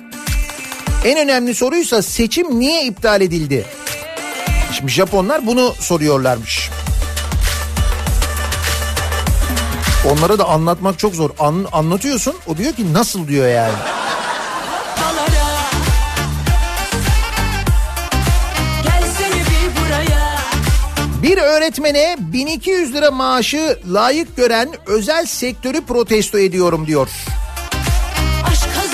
En 1.05 1.19
önemli 1.19 1.55
soruysa 1.55 2.01
seçim 2.01 2.59
niye 2.59 2.85
iptal 2.85 3.21
edildi? 3.21 3.65
Şimdi 4.71 4.91
Japonlar 4.91 5.47
bunu 5.47 5.73
soruyorlarmış. 5.79 6.69
Onlara 10.11 10.39
da 10.39 10.45
anlatmak 10.45 10.99
çok 10.99 11.15
zor. 11.15 11.29
An- 11.39 11.67
anlatıyorsun 11.71 12.35
o 12.47 12.57
diyor 12.57 12.73
ki 12.73 12.93
nasıl 12.93 13.27
diyor 13.27 13.47
yani. 13.47 13.73
Bir 21.23 21.37
öğretmene 21.37 22.15
1200 22.19 22.93
lira 22.93 23.11
maaşı 23.11 23.79
layık 23.93 24.37
gören 24.37 24.69
özel 24.85 25.25
sektörü 25.25 25.81
protesto 25.85 26.39
ediyorum 26.39 26.87
diyor. 26.87 27.09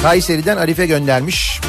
Kayseri'den 0.01 0.57
Arife 0.57 0.85
göndermiş. 0.85 1.61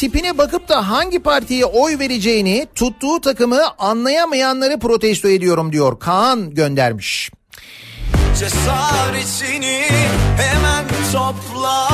Tipine 0.00 0.38
bakıp 0.38 0.68
da 0.68 0.88
hangi 0.88 1.18
partiye 1.18 1.64
oy 1.64 1.98
vereceğini 1.98 2.66
tuttuğu 2.74 3.20
takımı 3.20 3.60
anlayamayanları 3.78 4.78
protesto 4.78 5.28
ediyorum 5.28 5.72
diyor. 5.72 5.98
Kaan 6.00 6.50
göndermiş. 6.50 7.30
Cesaretini 8.38 9.84
hemen 10.36 10.84
topla 11.12 11.88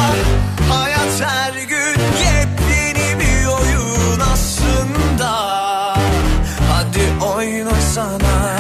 Hayat 0.71 1.21
her 1.21 1.53
gün 1.53 2.03
yepyeni 2.25 3.21
bir 3.21 3.47
oyun 3.47 4.21
aslında 4.33 5.33
Hadi 6.71 7.25
oynasana 7.25 8.57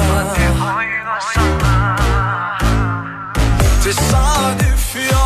Tesadüf 3.84 5.12
yok 5.12 5.25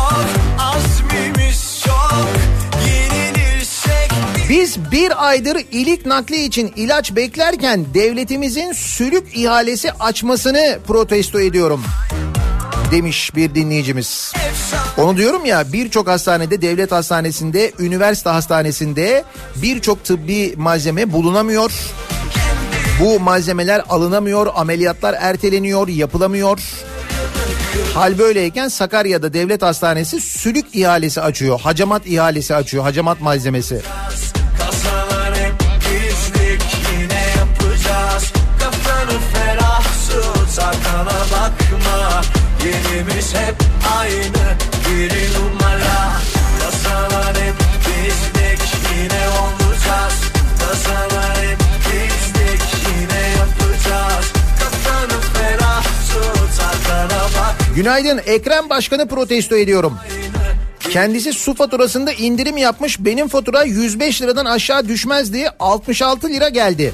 Biz 4.61 4.91
bir 4.91 5.27
aydır 5.27 5.57
ilik 5.71 6.05
nakli 6.05 6.43
için 6.43 6.73
ilaç 6.75 7.15
beklerken 7.15 7.85
devletimizin 7.93 8.71
sülük 8.71 9.37
ihalesi 9.37 9.91
açmasını 9.91 10.79
protesto 10.87 11.39
ediyorum. 11.39 11.83
Demiş 12.91 13.35
bir 13.35 13.55
dinleyicimiz. 13.55 14.33
Onu 14.97 15.17
diyorum 15.17 15.45
ya 15.45 15.73
birçok 15.73 16.07
hastanede, 16.07 16.61
devlet 16.61 16.91
hastanesinde, 16.91 17.71
üniversite 17.79 18.29
hastanesinde 18.29 19.23
birçok 19.55 20.03
tıbbi 20.03 20.53
malzeme 20.57 21.11
bulunamıyor. 21.11 21.71
Bu 22.99 23.19
malzemeler 23.19 23.83
alınamıyor, 23.89 24.47
ameliyatlar 24.55 25.15
erteleniyor, 25.19 25.87
yapılamıyor. 25.87 26.59
Hal 27.93 28.17
böyleyken 28.17 28.67
Sakarya'da 28.67 29.33
devlet 29.33 29.61
hastanesi 29.61 30.21
sülük 30.21 30.65
ihalesi 30.75 31.21
açıyor. 31.21 31.59
Hacamat 31.59 32.07
ihalesi 32.07 32.55
açıyor. 32.55 32.83
Hacamat 32.83 33.21
malzemesi. 33.21 33.81
Arkana 41.01 41.19
bakma 41.31 42.21
Yerimiz 42.65 43.33
hep 43.33 43.55
aynı 43.99 44.57
bir 44.87 45.11
numara 45.11 46.11
Kasalar 46.59 47.35
hep 47.35 47.55
bizlik 47.87 48.61
yine 48.95 49.23
olacağız 49.41 50.21
Kasalar 50.59 51.37
hep 51.37 51.59
bizlik 51.85 52.61
yine 52.87 53.29
yapacağız 53.29 54.25
Kafanı 54.59 55.21
ferah 55.21 55.83
tut 55.83 56.59
bak 57.09 57.75
Günaydın 57.75 58.21
Ekrem 58.25 58.69
Başkan'ı 58.69 59.07
protesto 59.07 59.55
ediyorum. 59.55 59.97
Kendisi 60.79 61.33
su 61.33 61.55
faturasında 61.55 62.13
indirim 62.13 62.57
yapmış. 62.57 62.99
Benim 62.99 63.27
fatura 63.27 63.63
105 63.63 64.21
liradan 64.21 64.45
aşağı 64.45 64.87
düşmez 64.87 65.33
diye 65.33 65.49
66 65.59 66.29
lira 66.29 66.49
geldi. 66.49 66.93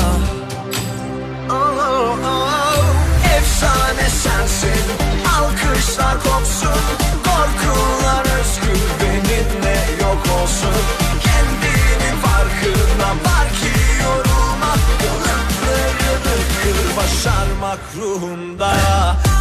kır 17.23 17.31
Başarmak 17.31 17.79
ruhunda 17.97 18.73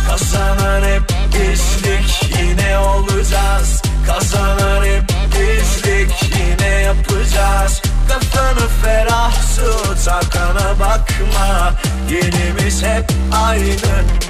Kazanan 0.09 0.83
hep 0.83 1.03
bizlik 1.27 2.39
Yine 2.39 2.79
olacağız. 2.79 3.83
Kazanan 4.07 4.85
hep 4.85 5.05
bizlik 5.33 6.23
Yine 6.23 6.69
yapacağız 6.69 7.83
Kafanı 8.11 8.69
ferah 8.83 9.57
tut 9.57 10.09
Arkana 10.09 10.81
bakma 10.81 11.75
Yerimiz 12.11 12.83
hep 12.83 13.13
aynı 13.45 13.75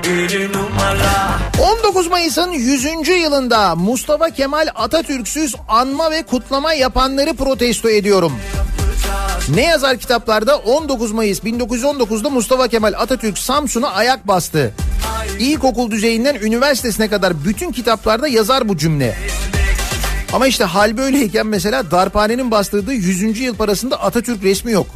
Bir 0.05 0.53
numara 0.53 1.39
19 1.78 2.07
Mayıs'ın 2.07 2.51
100. 2.51 2.85
yılında 3.09 3.76
Mustafa 3.76 4.31
Kemal 4.31 4.68
Atatürk'süz 4.74 5.55
anma 5.68 6.11
ve 6.11 6.22
kutlama 6.22 6.72
yapanları 6.72 7.35
protesto 7.35 7.91
ediyorum. 7.91 8.33
Ne 9.55 9.62
yazar 9.64 9.97
kitaplarda 9.97 10.57
19 10.57 11.12
Mayıs 11.12 11.41
1919'da 11.41 12.31
Mustafa 12.31 12.68
Kemal 12.68 12.93
Atatürk 12.97 13.39
Samsun'a 13.39 13.91
ayak 13.91 14.28
bastı. 14.28 14.74
İlkokul 15.39 15.91
düzeyinden 15.91 16.35
üniversitesine 16.35 17.09
kadar 17.09 17.45
bütün 17.45 17.72
kitaplarda 17.72 18.28
yazar 18.28 18.68
bu 18.68 18.76
cümle. 18.76 19.16
Ama 20.33 20.47
işte 20.47 20.64
hal 20.64 20.97
böyleyken 20.97 21.47
mesela 21.47 21.91
darphanenin 21.91 22.51
bastırdığı 22.51 22.93
100. 22.93 23.41
yıl 23.41 23.57
parasında 23.57 24.01
Atatürk 24.01 24.43
resmi 24.43 24.72
yok. 24.72 24.87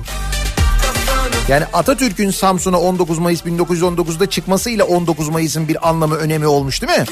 Yani 1.49 1.65
Atatürk'ün 1.73 2.31
Samsun'a 2.31 2.81
19 2.81 3.19
Mayıs 3.19 3.41
1919'da 3.41 4.31
çıkmasıyla 4.31 4.85
19 4.85 5.29
Mayıs'ın 5.29 5.69
bir 5.69 5.89
anlamı 5.89 6.15
önemi 6.15 6.47
olmuş 6.47 6.83
değil 6.83 6.99
mi? 6.99 7.05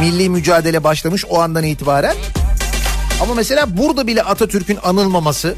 Milli 0.00 0.28
mücadele 0.28 0.84
başlamış 0.84 1.24
o 1.28 1.40
andan 1.40 1.64
itibaren. 1.64 2.14
Ama 3.22 3.34
mesela 3.34 3.76
burada 3.76 4.06
bile 4.06 4.22
Atatürk'ün 4.22 4.78
anılmaması 4.82 5.54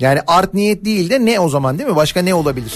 yani 0.00 0.20
art 0.26 0.54
niyet 0.54 0.84
değil 0.84 1.10
de 1.10 1.24
ne 1.24 1.40
o 1.40 1.48
zaman 1.48 1.78
değil 1.78 1.88
mi? 1.90 1.96
Başka 1.96 2.22
ne 2.22 2.34
olabilir? 2.34 2.72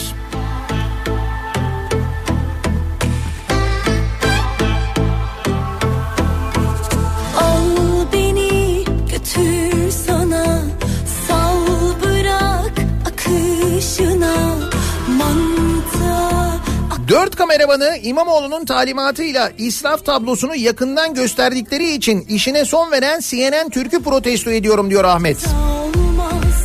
Kameramanı 17.56 17.96
İmamoğlu'nun 18.02 18.64
talimatıyla 18.64 19.52
israf 19.58 20.04
tablosunu 20.04 20.56
yakından 20.56 21.14
gösterdikleri 21.14 21.92
için 21.92 22.20
işine 22.20 22.64
son 22.64 22.90
veren 22.90 23.20
CNN 23.20 23.70
Türk'ü 23.70 24.02
protesto 24.02 24.50
ediyorum 24.50 24.90
diyor 24.90 25.04
Ahmet. 25.04 25.36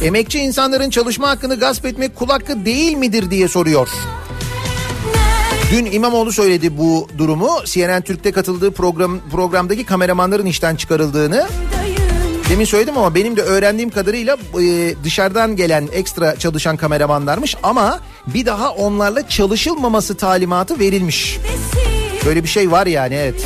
Emekçi 0.04 0.40
insanların 0.40 0.90
çalışma 0.90 1.30
hakkını 1.30 1.60
gasp 1.60 1.86
etmek 1.86 2.16
kul 2.16 2.28
hakkı 2.28 2.66
değil 2.66 2.98
midir 2.98 3.32
diye 3.32 3.48
soruyor. 3.48 3.90
Dün 5.72 5.86
İmamoğlu 5.86 6.32
söyledi 6.32 6.78
bu 6.78 7.08
durumu. 7.18 7.50
CNN 7.66 8.02
Türk'te 8.02 8.32
katıldığı 8.32 8.72
program 8.72 9.20
programdaki 9.32 9.86
kameramanların 9.86 10.46
işten 10.46 10.76
çıkarıldığını. 10.76 11.36
Neredeyim 11.36 11.81
Demin 12.50 12.66
söyledim 12.66 12.98
ama 12.98 13.16
benim 13.16 13.36
de 13.38 13.42
öğrendiğim 13.42 13.90
kadarıyla 13.90 14.38
e, 14.62 14.96
dışarıdan 15.04 15.56
gelen 15.56 15.90
ekstra 15.94 16.36
çalışan 16.36 16.78
kameramanlarmış 16.78 17.56
ama 17.64 18.00
bir 18.28 18.46
daha 18.46 18.70
onlarla 18.72 19.30
çalışılmaması 19.30 20.18
talimatı 20.18 20.80
verilmiş. 20.80 21.40
Böyle 22.26 22.44
bir 22.44 22.50
şey 22.50 22.72
var 22.72 22.88
yani 22.88 23.14
evet. 23.16 23.46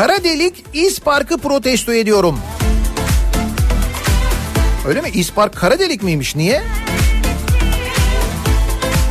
Kara 0.00 0.24
delik 0.24 0.64
İspark'ı 0.74 1.38
protesto 1.38 1.92
ediyorum. 1.92 2.38
Öyle 4.88 5.00
mi? 5.00 5.08
İspark 5.14 5.56
kara 5.56 5.78
delik 5.78 6.02
miymiş? 6.02 6.36
Niye? 6.36 6.62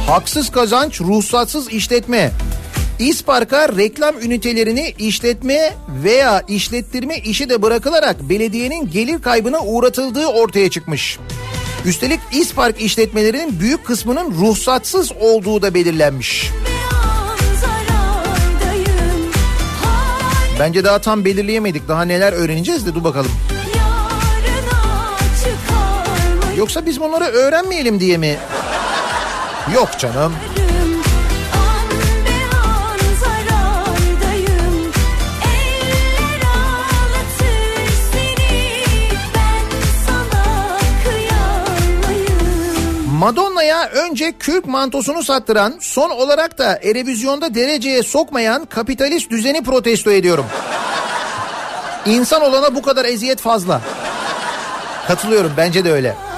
Haksız 0.07 0.51
kazanç, 0.51 1.01
ruhsatsız 1.01 1.69
işletme. 1.69 2.31
İspark'a 2.99 3.69
reklam 3.69 4.15
ünitelerini 4.21 4.93
işletme 4.97 5.73
veya 6.03 6.43
işlettirme 6.47 7.17
işi 7.17 7.49
de 7.49 7.61
bırakılarak 7.61 8.29
belediyenin 8.29 8.91
gelir 8.91 9.21
kaybına 9.21 9.59
uğratıldığı 9.59 10.27
ortaya 10.27 10.69
çıkmış. 10.69 11.19
Üstelik 11.85 12.19
İspark 12.31 12.81
işletmelerinin 12.81 13.59
büyük 13.59 13.85
kısmının 13.85 14.31
ruhsatsız 14.31 15.11
olduğu 15.11 15.61
da 15.61 15.73
belirlenmiş. 15.73 16.49
Bence 20.59 20.83
daha 20.83 20.99
tam 20.99 21.25
belirleyemedik. 21.25 21.87
Daha 21.87 22.01
neler 22.01 22.33
öğreneceğiz 22.33 22.85
de 22.85 22.95
dur 22.95 23.03
bakalım. 23.03 23.31
Yoksa 26.59 26.85
biz 26.85 26.99
bunları 26.99 27.23
öğrenmeyelim 27.23 27.99
diye 27.99 28.17
mi? 28.17 28.37
Yok 29.73 29.89
canım. 29.99 30.35
Madonna'ya 43.11 43.87
önce 43.87 44.31
kürk 44.31 44.65
mantosunu 44.65 45.23
sattıran, 45.23 45.73
son 45.79 46.09
olarak 46.09 46.57
da 46.57 46.79
Erevizyon'da 46.83 47.55
dereceye 47.55 48.03
sokmayan 48.03 48.65
kapitalist 48.65 49.31
düzeni 49.31 49.63
protesto 49.63 50.11
ediyorum. 50.11 50.45
İnsan 52.05 52.41
olana 52.41 52.75
bu 52.75 52.81
kadar 52.81 53.05
eziyet 53.05 53.41
fazla. 53.41 53.81
Katılıyorum 55.07 55.51
bence 55.57 55.85
de 55.85 55.91
öyle. 55.91 56.28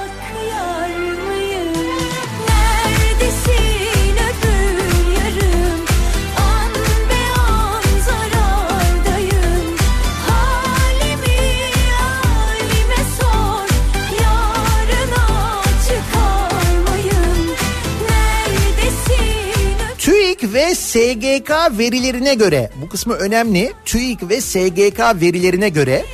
SGK 20.76 21.78
verilerine 21.78 22.34
göre, 22.34 22.72
bu 22.82 22.90
kısmı 22.90 23.14
önemli, 23.14 23.74
TÜİK 23.86 24.30
ve 24.30 24.42
SGK 24.42 25.00
verilerine 25.22 25.70
göre 25.70 26.06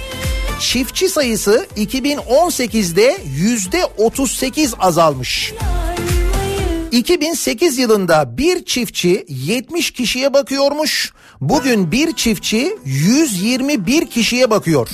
çiftçi 0.60 1.10
sayısı 1.10 1.68
2018'de 1.78 3.18
yüzde 3.26 3.86
38 3.98 4.74
azalmış. 4.80 5.54
mıyım? 5.54 5.78
2008 6.92 7.78
yılında 7.78 8.38
bir 8.38 8.66
çiftçi 8.66 9.26
70 9.30 9.92
kişiye 9.92 10.34
bakıyormuş. 10.34 11.14
Bugün 11.42 11.92
bir 11.92 12.16
çiftçi 12.16 12.78
121 12.86 14.08
kişiye 14.08 14.50
bakıyor. 14.50 14.90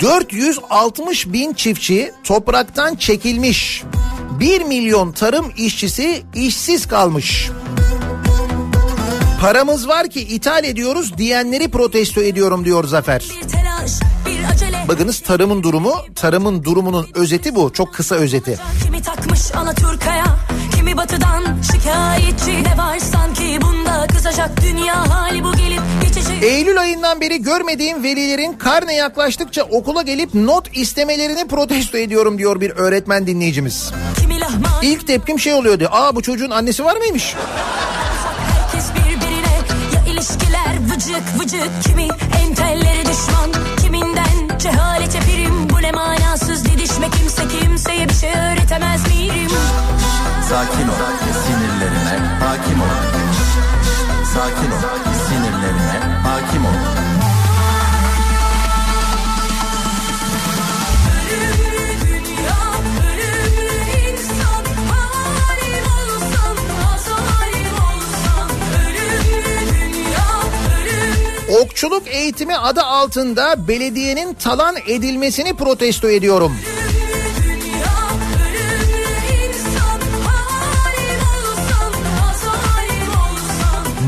460 0.00 1.26
bin 1.26 1.52
çiftçi 1.52 2.12
topraktan 2.24 2.94
çekilmiş. 2.94 3.82
1 4.40 4.60
milyon 4.60 5.12
tarım 5.12 5.52
işçisi 5.56 6.22
işsiz 6.34 6.88
kalmış. 6.88 7.50
Paramız 9.40 9.88
var 9.88 10.10
ki 10.10 10.20
ithal 10.20 10.64
ediyoruz 10.64 11.18
diyenleri 11.18 11.68
protesto 11.68 12.20
ediyorum 12.20 12.64
diyor 12.64 12.84
Zafer. 12.84 13.24
Bakınız 14.88 15.20
tarımın 15.20 15.62
durumu, 15.62 15.94
tarımın 16.14 16.64
durumunun 16.64 17.08
özeti 17.14 17.54
bu. 17.54 17.72
Çok 17.72 17.94
kısa 17.94 18.14
özeti. 18.14 18.58
Kimi 18.84 19.02
takmış 19.02 19.54
Alaturka'ya 19.54 20.24
Kimi 20.76 20.96
batıdan 20.96 21.44
şikayetçi 21.72 22.64
Ne 22.64 22.78
var 22.78 22.98
sanki 22.98 23.58
bunda 23.62 24.06
kızacak 24.06 24.62
dünya 24.62 25.10
hali 25.10 25.44
bu 25.44 25.52
gelip 25.52 25.80
geçecek 26.02 26.42
Eylül 26.42 26.80
ayından 26.80 27.20
beri 27.20 27.42
görmediğim 27.42 28.02
velilerin 28.02 28.52
karne 28.52 28.94
yaklaştıkça 28.94 29.62
okula 29.62 30.02
gelip 30.02 30.34
not 30.34 30.76
istemelerini 30.76 31.48
protesto 31.48 31.98
ediyorum 31.98 32.38
diyor 32.38 32.60
bir 32.60 32.70
öğretmen 32.70 33.26
dinleyicimiz. 33.26 33.92
İlk 34.82 35.06
tepkim 35.06 35.38
şey 35.40 35.54
oluyordu. 35.54 35.88
Aa 35.90 36.16
bu 36.16 36.22
çocuğun 36.22 36.50
annesi 36.50 36.84
var 36.84 36.96
mıymış? 36.96 37.34
Vıcık 40.98 41.40
vıcık 41.40 41.82
kimi? 41.82 42.08
Entelleri 42.42 43.02
düşman. 43.06 43.76
Kiminden 43.82 44.58
cehalete 44.58 45.18
birim? 45.20 45.70
Bu 45.70 45.82
ne 45.82 45.92
manasız 45.92 46.64
didişme? 46.64 47.10
Kimse 47.10 47.48
kimseye 47.48 48.08
bir 48.08 48.14
şey 48.14 48.30
öğretemez 48.30 49.08
miyim 49.08 49.50
Sakin 50.48 50.88
ol 50.88 50.94
sinirlerine 51.46 52.26
hakim 52.40 52.80
ol. 52.80 52.86
Sakin 54.34 54.70
ol 54.70 55.12
sinirlerine 55.28 56.14
hakim 56.22 56.64
ol. 56.64 56.97
Okçuluk 71.62 72.08
eğitimi 72.08 72.56
adı 72.56 72.82
altında 72.82 73.68
belediyenin 73.68 74.34
talan 74.34 74.76
edilmesini 74.86 75.54
protesto 75.56 76.08
ediyorum. 76.08 76.56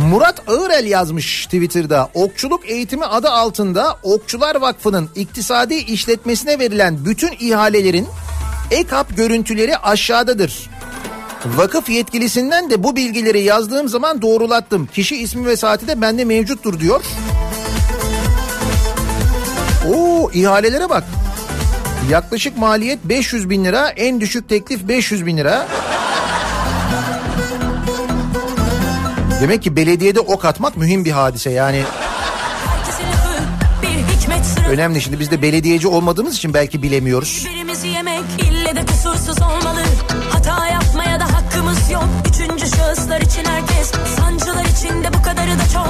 Murat 0.09 0.49
Ağırel 0.49 0.87
yazmış 0.87 1.45
Twitter'da. 1.45 2.11
Okçuluk 2.15 2.71
eğitimi 2.71 3.05
adı 3.05 3.31
altında 3.31 3.99
Okçular 4.03 4.57
Vakfı'nın 4.57 5.09
iktisadi 5.15 5.75
işletmesine 5.75 6.59
verilen 6.59 7.05
bütün 7.05 7.31
ihalelerin 7.41 8.09
EKAP 8.71 9.17
görüntüleri 9.17 9.77
aşağıdadır. 9.77 10.71
Vakıf 11.47 11.89
yetkilisinden 11.89 12.71
de 12.71 12.83
bu 12.83 12.97
bilgileri 12.97 13.41
yazdığım 13.41 13.89
zaman 13.89 14.23
doğrulattım. 14.23 14.87
Kişi 14.87 15.17
ismi 15.17 15.47
ve 15.47 15.57
saati 15.57 15.89
de 15.89 16.01
bende 16.01 16.25
mevcuttur 16.25 16.81
diyor. 16.81 17.01
Oo 19.95 20.31
ihalelere 20.35 20.91
bak. 20.91 21.05
Yaklaşık 22.11 22.59
maliyet 22.59 23.05
500 23.05 23.51
bin 23.51 23.65
lira, 23.65 23.89
en 23.89 24.21
düşük 24.21 24.49
teklif 24.49 24.89
500 24.89 25.27
bin 25.27 25.37
lira. 25.37 25.67
Demek 29.41 29.63
ki 29.63 29.77
belediyede 29.77 30.21
ok 30.21 30.45
atmak 30.45 30.77
mühim 30.77 31.05
bir 31.05 31.11
hadise 31.11 31.51
yani. 31.51 31.83
Önemli 34.71 35.01
şimdi 35.01 35.21
biz 35.21 35.31
de 35.31 35.43
belediyeci 35.43 35.89
olmadığımız 35.89 36.37
için 36.37 36.55
belki 36.55 36.83
bilemiyoruz. 36.83 37.47
Yemek 37.85 38.25
ille 38.39 38.77
de 38.77 38.87
kusursuz 38.87 39.43
olmalı. 39.43 39.81
Yok. 42.01 42.09
Üçüncü 42.29 42.67
şahıslar 42.77 43.21
için 43.21 43.45
herkes, 43.45 43.93
sancılar 44.17 44.65
için 44.65 45.05
de 45.05 45.13
bu 45.15 45.23
kadarı 45.23 45.59
da 45.59 45.69
çok. 45.73 45.89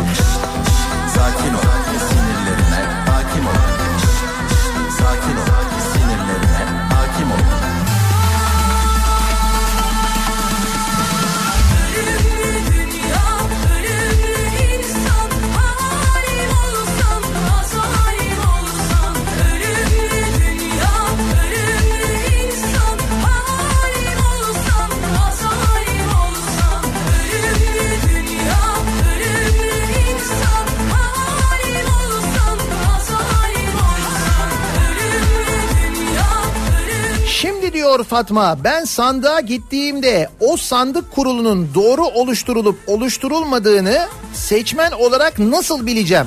Diyor 37.90 38.04
Fatma 38.04 38.56
ben 38.64 38.84
sandığa 38.84 39.40
gittiğimde 39.40 40.28
o 40.40 40.56
sandık 40.56 41.12
kurulunun 41.12 41.68
doğru 41.74 42.04
oluşturulup 42.04 42.78
oluşturulmadığını 42.86 44.08
seçmen 44.34 44.90
olarak 44.92 45.38
nasıl 45.38 45.86
bileceğim? 45.86 46.26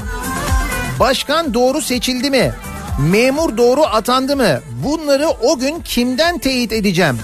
Başkan 0.99 1.53
doğru 1.53 1.81
seçildi 1.81 2.29
mi? 2.29 2.53
Memur 3.11 3.57
doğru 3.57 3.83
atandı 3.83 4.35
mı? 4.35 4.59
Bunları 4.83 5.29
o 5.29 5.59
gün 5.59 5.81
kimden 5.81 6.37
teyit 6.37 6.73
edeceğim? 6.73 7.17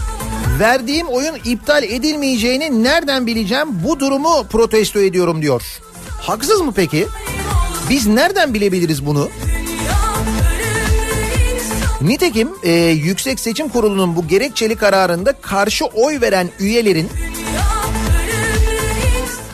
Verdiğim 0.60 1.08
oyun 1.08 1.36
iptal 1.46 1.84
edilmeyeceğini 1.84 2.84
nereden 2.84 3.28
bileceğim? 3.28 3.68
Bu 3.88 4.00
durumu 4.00 4.48
protesto 4.50 5.00
ediyorum 5.00 5.42
diyor. 5.42 5.62
Haksız 6.22 6.62
mı 6.62 6.74
peki? 6.76 7.08
Biz 7.90 8.08
nereden 8.08 8.54
bilebiliriz 8.54 9.06
bunu? 9.06 9.30
Nitekim 12.02 12.50
e, 12.64 12.72
Yüksek 12.80 13.40
Seçim 13.40 13.70
Kurulu'nun 13.70 14.16
bu 14.16 14.28
gerekçeli 14.28 14.76
kararında 14.76 15.34
karşı 15.42 15.86
oy 15.86 16.22
veren 16.22 16.50
üyelerin 16.60 17.10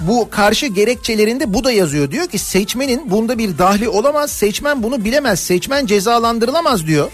bu 0.08 0.30
karşı 0.30 0.68
gerekçelerinde 0.68 1.54
bu 1.54 1.64
da 1.64 1.72
yazıyor. 1.72 2.12
Diyor 2.12 2.28
ki 2.28 2.38
seçmenin 2.38 3.12
bunda 3.12 3.38
bir 3.38 3.58
dahli 3.58 3.90
olamaz, 3.90 4.32
seçmen 4.32 4.84
bunu 4.84 5.06
bilemez, 5.06 5.40
seçmen 5.40 5.86
cezalandırılamaz 5.86 6.88
diyor. 6.88 7.12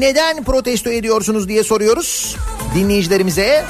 Neden 0.00 0.44
protesto 0.44 0.90
ediyorsunuz 0.90 1.48
diye 1.48 1.64
soruyoruz 1.64 2.36
dinleyicilerimize. 2.74 3.64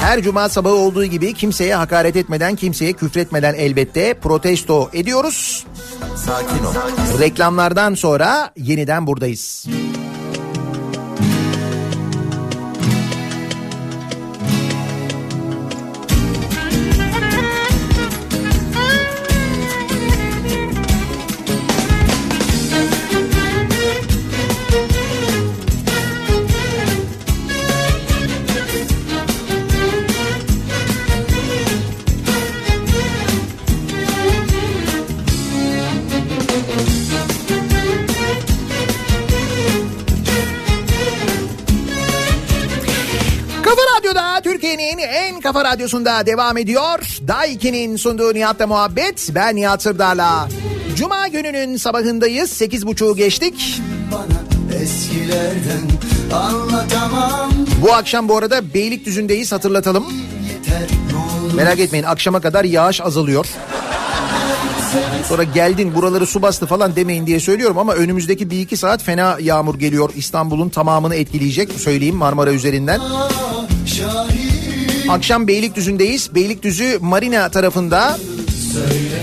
Her 0.00 0.22
cuma 0.22 0.48
sabahı 0.48 0.74
olduğu 0.74 1.04
gibi 1.04 1.34
kimseye 1.34 1.74
hakaret 1.74 2.16
etmeden, 2.16 2.56
kimseye 2.56 2.92
küfretmeden 2.92 3.54
elbette 3.54 4.14
protesto 4.14 4.90
ediyoruz. 4.92 5.66
Sakin 6.16 6.64
ol 6.64 6.74
Reklamlardan 7.20 7.94
sonra 7.94 8.50
yeniden 8.56 9.06
buradayız. 9.06 9.66
Kafa 9.66 9.97
kafa 45.52 45.64
radyosunda 45.64 46.26
devam 46.26 46.56
ediyor. 46.56 47.18
Daiki'nin 47.28 47.96
sunduğu 47.96 48.34
Nihat'la 48.34 48.66
muhabbet. 48.66 49.30
Ben 49.34 49.56
Nihat 49.56 49.82
Sırdar'la. 49.82 50.48
Cuma 50.96 51.28
gününün 51.28 51.76
sabahındayız. 51.76 52.50
Sekiz 52.50 52.86
buçuğu 52.86 53.16
geçtik. 53.16 53.80
Eskilerden 54.82 55.88
anlatamam 56.32 57.50
Bu 57.82 57.92
akşam 57.92 58.28
bu 58.28 58.36
arada 58.36 58.74
Beylikdüzü'ndeyiz 58.74 59.52
hatırlatalım. 59.52 60.06
Merak 61.54 61.78
etmeyin 61.78 62.04
akşama 62.04 62.40
kadar 62.40 62.64
yağış 62.64 63.00
azalıyor. 63.00 63.46
Sonra 65.28 65.42
geldin 65.42 65.94
buraları 65.94 66.26
su 66.26 66.42
bastı 66.42 66.66
falan 66.66 66.96
demeyin 66.96 67.26
diye 67.26 67.40
söylüyorum 67.40 67.78
ama 67.78 67.94
önümüzdeki 67.94 68.50
bir 68.50 68.60
iki 68.60 68.76
saat 68.76 69.02
fena 69.02 69.36
yağmur 69.40 69.78
geliyor. 69.78 70.10
İstanbul'un 70.16 70.68
tamamını 70.68 71.14
etkileyecek 71.14 71.72
söyleyeyim 71.72 72.16
Marmara 72.16 72.52
üzerinden. 72.52 73.00
Akşam 75.08 75.48
Beylikdüzü'ndeyiz. 75.48 76.34
Beylikdüzü 76.34 76.98
Marina 77.00 77.48
tarafında 77.48 78.18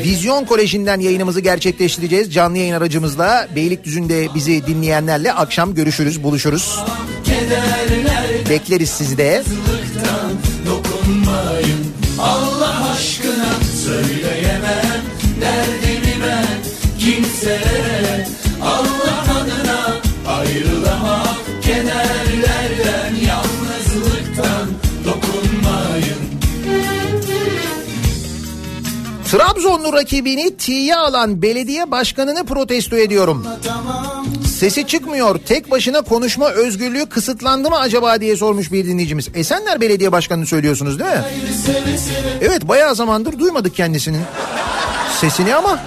Vizyon 0.03 0.45
Koleji'nden 0.45 0.99
yayınımızı 0.99 1.41
gerçekleştireceğiz. 1.41 2.33
Canlı 2.33 2.57
yayın 2.57 2.73
aracımızla 2.73 3.47
Beylikdüzü'nde 3.55 4.27
bizi 4.35 4.67
dinleyenlerle 4.67 5.33
akşam 5.33 5.75
görüşürüz, 5.75 6.23
buluşuruz. 6.23 6.79
Bekleriz 8.49 8.89
sizi 8.89 9.17
de. 9.17 9.43
Trabzonlu 29.35 29.93
rakibini 29.93 30.57
tiye 30.57 30.95
alan 30.95 31.41
belediye 31.41 31.91
başkanını 31.91 32.45
protesto 32.45 32.97
ediyorum. 32.97 33.45
Sesi 34.47 34.87
çıkmıyor. 34.87 35.39
Tek 35.45 35.71
başına 35.71 36.01
konuşma 36.01 36.49
özgürlüğü 36.49 37.05
kısıtlandı 37.05 37.69
mı 37.69 37.79
acaba 37.79 38.21
diye 38.21 38.37
sormuş 38.37 38.71
bir 38.71 38.85
dinleyicimiz. 38.85 39.29
Esenler 39.33 39.81
Belediye 39.81 40.11
Başkanı'nı 40.11 40.45
söylüyorsunuz 40.45 40.99
değil 40.99 41.11
mi? 41.11 41.23
Evet 42.41 42.67
bayağı 42.67 42.95
zamandır 42.95 43.39
duymadık 43.39 43.75
kendisinin 43.75 44.21
sesini 45.21 45.55
ama 45.55 45.79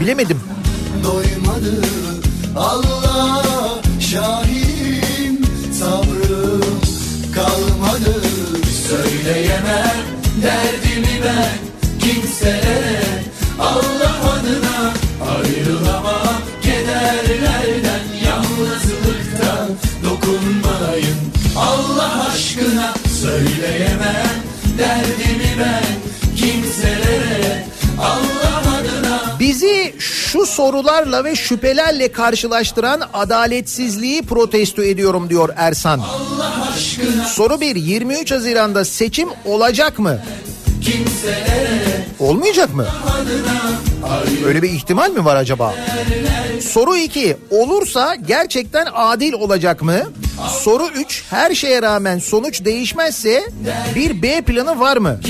bilemedim. 0.00 0.40
Doymadı 1.04 1.82
Allah 2.56 3.42
şahidim 4.00 5.46
sabrım 5.78 6.80
kalmadı 7.34 8.22
Söyleyemem 8.88 9.96
derdimi 10.42 11.24
ben 11.24 11.65
kimselere 12.36 13.22
Allah 13.60 14.16
adına 14.32 14.92
ayrılamam 15.36 16.40
kederlerden 16.62 18.04
yalnızlıktan 18.24 19.68
dokunmayın 20.04 21.16
Allah 21.56 22.30
aşkına 22.34 22.94
söyleyemem 23.20 24.36
derdimi 24.78 25.56
ben 25.60 26.36
kimselere 26.36 27.66
Allah 28.00 28.78
adına 28.78 29.38
Bizi 29.40 29.94
şu 29.98 30.46
sorularla 30.46 31.24
ve 31.24 31.36
şüphelerle 31.36 32.12
karşılaştıran 32.12 33.02
adaletsizliği 33.14 34.22
protesto 34.22 34.82
ediyorum 34.82 35.30
diyor 35.30 35.48
Ersan. 35.56 36.00
Soru 37.26 37.60
1. 37.60 37.76
23 37.76 38.32
Haziran'da 38.32 38.84
seçim 38.84 39.28
olacak 39.44 39.98
mı? 39.98 40.18
Olmayacak 42.20 42.74
mı? 42.74 42.86
Öyle 44.46 44.62
bir 44.62 44.70
ihtimal 44.70 45.10
mi 45.10 45.24
var 45.24 45.36
acaba? 45.36 45.74
Soru 46.60 46.96
2. 46.96 47.36
Olursa 47.50 48.14
gerçekten 48.14 48.86
adil 48.94 49.32
olacak 49.32 49.82
mı? 49.82 49.98
Soru 50.60 50.86
3. 50.94 51.24
Her 51.30 51.54
şeye 51.54 51.82
rağmen 51.82 52.18
sonuç 52.18 52.64
değişmezse 52.64 53.42
bir 53.94 54.22
B 54.22 54.40
planı 54.42 54.80
var 54.80 54.96
mı? 54.96 55.20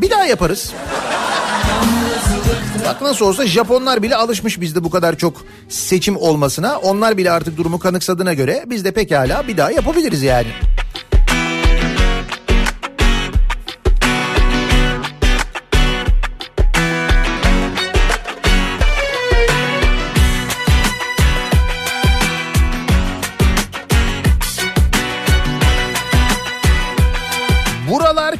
Bir 0.00 0.10
daha 0.10 0.24
yaparız. 0.24 0.72
Bak 2.86 3.02
nasıl 3.02 3.26
olsa 3.26 3.46
Japonlar 3.46 4.02
bile 4.02 4.16
alışmış 4.16 4.60
bizde 4.60 4.84
bu 4.84 4.90
kadar 4.90 5.16
çok 5.16 5.44
seçim 5.68 6.16
olmasına. 6.16 6.78
Onlar 6.78 7.16
bile 7.16 7.30
artık 7.30 7.56
durumu 7.56 7.78
kanıksadığına 7.78 8.34
göre 8.34 8.64
biz 8.66 8.84
de 8.84 8.90
pekala 8.90 9.48
bir 9.48 9.56
daha 9.56 9.70
yapabiliriz 9.70 10.22
yani. 10.22 10.48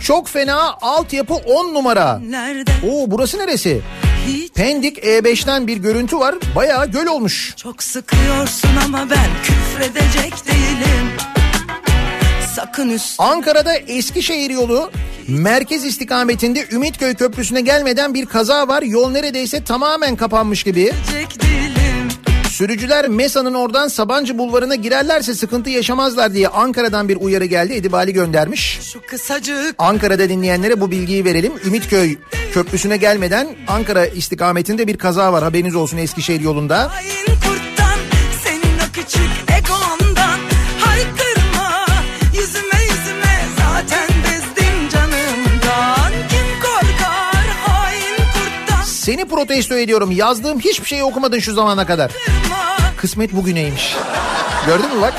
Çok 0.07 0.29
fena 0.29 0.77
altyapı 0.83 1.35
10 1.35 1.75
numara. 1.75 2.19
Nerede? 2.19 2.71
Oo 2.91 3.05
burası 3.11 3.39
neresi? 3.39 3.81
Hiç 4.27 4.53
Pendik 4.53 4.99
E5'ten 4.99 5.67
bir 5.67 5.77
görüntü 5.77 6.19
var. 6.19 6.35
Bayağı 6.57 6.91
göl 6.91 7.07
olmuş. 7.07 7.55
çok 7.57 7.83
sıkıyorsun 7.83 8.69
ama 8.87 9.11
ben 9.11 9.27
küfredecek 9.45 10.47
değilim. 10.47 11.11
Sakın 12.55 12.89
üst 12.89 13.21
Ankara'da 13.21 13.75
Eskişehir 13.75 14.51
yolu 14.51 14.91
merkez 15.29 15.85
istikametinde 15.85 16.67
Ümitköy 16.71 17.15
Köprüsü'ne 17.15 17.61
gelmeden 17.61 18.15
bir 18.15 18.27
kaza 18.27 18.69
var. 18.69 18.83
Yol 18.83 19.11
neredeyse 19.11 19.65
tamamen 19.65 20.17
kapanmış 20.17 20.63
gibi. 20.63 20.93
değilim. 21.13 21.76
Sürücüler 22.57 23.09
Mesa'nın 23.09 23.55
oradan 23.55 23.89
Sabancı 23.89 24.39
Bulvarı'na 24.39 24.75
girerlerse 24.75 25.35
sıkıntı 25.35 25.71
yaşamazlar 25.71 26.35
diye 26.35 26.49
Ankara'dan 26.49 27.09
bir 27.09 27.17
uyarı 27.17 27.45
geldi. 27.45 27.75
Edibali 27.75 28.13
göndermiş. 28.13 28.81
Şu 28.93 29.01
kısacık 29.07 29.75
Ankara'da 29.79 30.29
dinleyenlere 30.29 30.81
bu 30.81 30.91
bilgiyi 30.91 31.25
verelim. 31.25 31.53
Ümitköy 31.67 32.17
Köprüsü'ne 32.53 32.97
gelmeden 32.97 33.49
Ankara 33.69 34.07
istikametinde 34.07 34.87
bir 34.87 34.99
kaza 34.99 35.33
var. 35.33 35.43
Haberiniz 35.43 35.75
olsun 35.75 35.97
Eskişehir 35.97 36.41
yolunda. 36.41 36.91
hain 36.95 37.27
kurttan 37.27 37.99
senin 38.45 38.79
o 38.79 38.93
küçük 38.93 39.31
egondan 39.59 40.39
haykırma 40.81 41.87
yüzüme 42.33 42.83
yüzüme 42.83 43.41
zaten 43.59 44.17
Seni 49.07 49.25
protesto 49.25 49.75
ediyorum. 49.75 50.11
Yazdığım 50.11 50.61
hiçbir 50.61 50.87
şeyi 50.87 51.05
okumadın 51.05 51.39
şu 51.39 51.53
zamana 51.53 51.87
kadar. 51.87 52.13
Kısmet 52.97 53.33
bugüneymiş. 53.33 53.97
Gördün 54.67 54.97
mü 54.97 55.03
bak? 55.03 55.15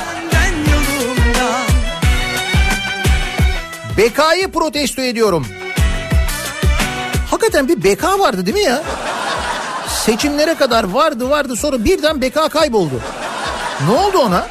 BK'yı 3.98 4.52
protesto 4.52 5.02
ediyorum. 5.02 5.48
Hakikaten 7.32 7.68
bir 7.68 7.84
BK 7.84 8.04
vardı 8.04 8.46
değil 8.46 8.58
mi 8.58 8.64
ya? 8.64 8.84
Seçimlere 9.88 10.56
kadar 10.56 10.84
vardı 10.84 11.30
vardı 11.30 11.56
sonra 11.56 11.84
birden 11.86 12.22
BK 12.22 12.52
kayboldu. 12.52 13.02
Ne 13.86 14.00
oldu 14.00 14.18
ona? 14.18 14.48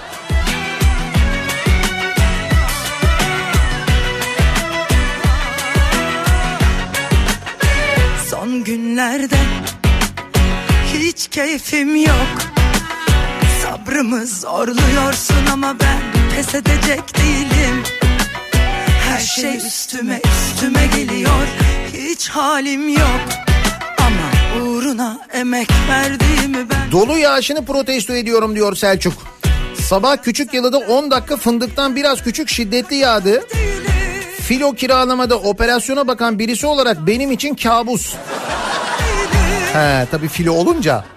Son 8.31 8.65
günlerde 8.65 9.37
hiç 10.95 11.29
keyfim 11.29 11.97
yok 11.97 12.56
Sabrımı 13.97 14.27
zorluyorsun 14.27 15.47
ama 15.53 15.77
ben 15.81 16.31
pes 16.37 16.55
edecek 16.55 17.17
değilim 17.19 17.83
Her 19.09 19.21
şey 19.21 19.57
üstüme 19.57 20.21
üstüme 20.25 20.87
geliyor 20.87 21.47
Hiç 21.93 22.29
halim 22.29 22.89
yok 22.89 23.21
Ama 23.99 24.63
uğruna 24.63 25.19
emek 25.33 25.69
verdiğimi 25.89 26.71
ben 26.71 26.93
Dolu 26.93 27.19
yağışını 27.19 27.65
protesto 27.65 28.13
ediyorum 28.13 28.55
diyor 28.55 28.77
Selçuk. 28.77 29.13
Sabah 29.81 30.17
küçük 30.17 30.55
yalıda 30.55 30.79
10 30.79 31.11
dakika 31.11 31.37
fındıktan 31.37 31.97
biraz 31.97 32.23
küçük 32.23 32.49
şiddetli 32.49 32.97
yağdı. 32.97 33.45
Filo 34.41 34.73
kiralamada 34.73 35.37
operasyona 35.39 36.09
bakan 36.09 36.39
birisi 36.39 36.67
olarak 36.67 37.07
benim 37.07 37.33
için 37.33 37.55
kabus. 37.55 38.15
He 39.73 40.07
tabii 40.11 40.29
filo 40.29 40.53
olunca. 40.53 41.16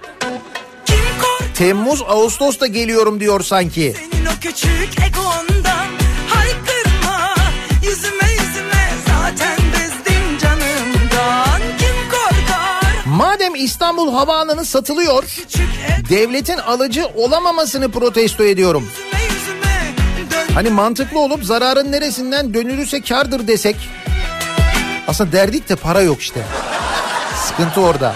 Temmuz 1.60 2.02
Ağustos 2.02 2.60
da 2.60 2.68
geliyorum 2.68 3.20
diyor 3.20 3.44
sanki. 3.44 3.96
senin 4.12 4.26
o 4.26 4.30
küçük 4.42 4.90
egondan 5.08 5.88
Haykırma 6.28 7.36
yüzüme 7.84 8.32
yüzüme 8.32 8.90
zaten 9.08 9.58
bezdim 9.58 10.38
canımdan 10.42 11.62
Kim 11.80 12.10
korkar 12.12 13.06
Madem 13.06 13.56
İstanbul 13.56 14.14
Havaalanı 14.14 14.66
satılıyor, 14.66 15.24
devletin 16.10 16.58
alıcı 16.58 17.06
olamamasını 17.16 17.92
protesto 17.92 18.44
ediyorum. 18.44 18.90
Hani 20.54 20.70
mantıklı 20.70 21.20
olup 21.20 21.44
zararın 21.44 21.92
neresinden 21.92 22.54
dönülürse 22.54 23.02
kardır 23.02 23.48
desek. 23.48 23.76
Aslında 25.08 25.32
derdik 25.32 25.70
de 25.70 25.76
para 25.76 26.02
yok 26.02 26.22
işte. 26.22 26.42
Sıkıntı 27.48 27.82
orada. 27.82 28.16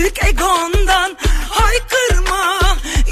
Küçük 0.00 0.24
egondan 0.24 1.16
Haykırma 1.50 2.58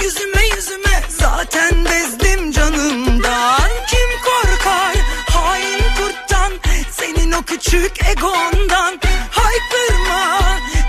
yüzüme 0.02 0.42
yüzüme 0.56 1.02
Zaten 1.08 1.84
bezdim 1.84 2.52
canımdan 2.52 3.70
Kim 3.90 4.08
korkar 4.24 4.96
hain 5.30 5.78
kurttan 5.78 6.52
Senin 6.90 7.32
o 7.32 7.42
küçük 7.42 7.92
egondan 8.10 9.00
Haykırma 9.30 10.40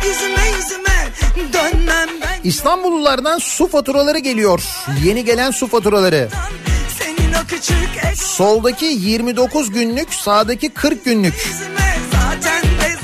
yüzüme 0.06 0.48
yüzüme 0.58 1.08
Dönmem 1.54 2.10
ben 2.22 2.40
İstanbullulardan 2.44 3.38
su 3.38 3.68
faturaları 3.68 4.20
geliyor. 4.20 4.64
Yeni 5.04 5.26
gelen 5.26 5.52
su 5.52 5.68
faturaları. 5.68 6.30
Soldaki 8.16 8.86
29 8.86 9.72
günlük, 9.72 10.14
sağdaki 10.14 10.70
40 10.70 11.06
günlük. 11.06 11.50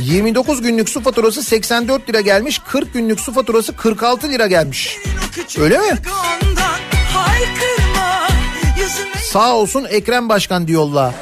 Yüzüme 0.05 0.33
zaten 0.33 0.45
bezdim 0.45 0.55
29 0.55 0.61
günlük 0.61 0.89
su 0.89 1.01
faturası 1.01 1.43
84 1.43 2.09
lira 2.09 2.21
gelmiş, 2.21 2.59
40 2.59 2.93
günlük 2.93 3.19
su 3.19 3.33
faturası 3.33 3.75
46 3.75 4.29
lira 4.29 4.47
gelmiş. 4.47 4.97
Öyle 5.59 5.77
mi? 5.77 5.97
Sağ 9.31 9.55
olsun 9.55 9.85
Ekrem 9.89 10.29
Başkan 10.29 10.67
diyorlar. 10.67 11.13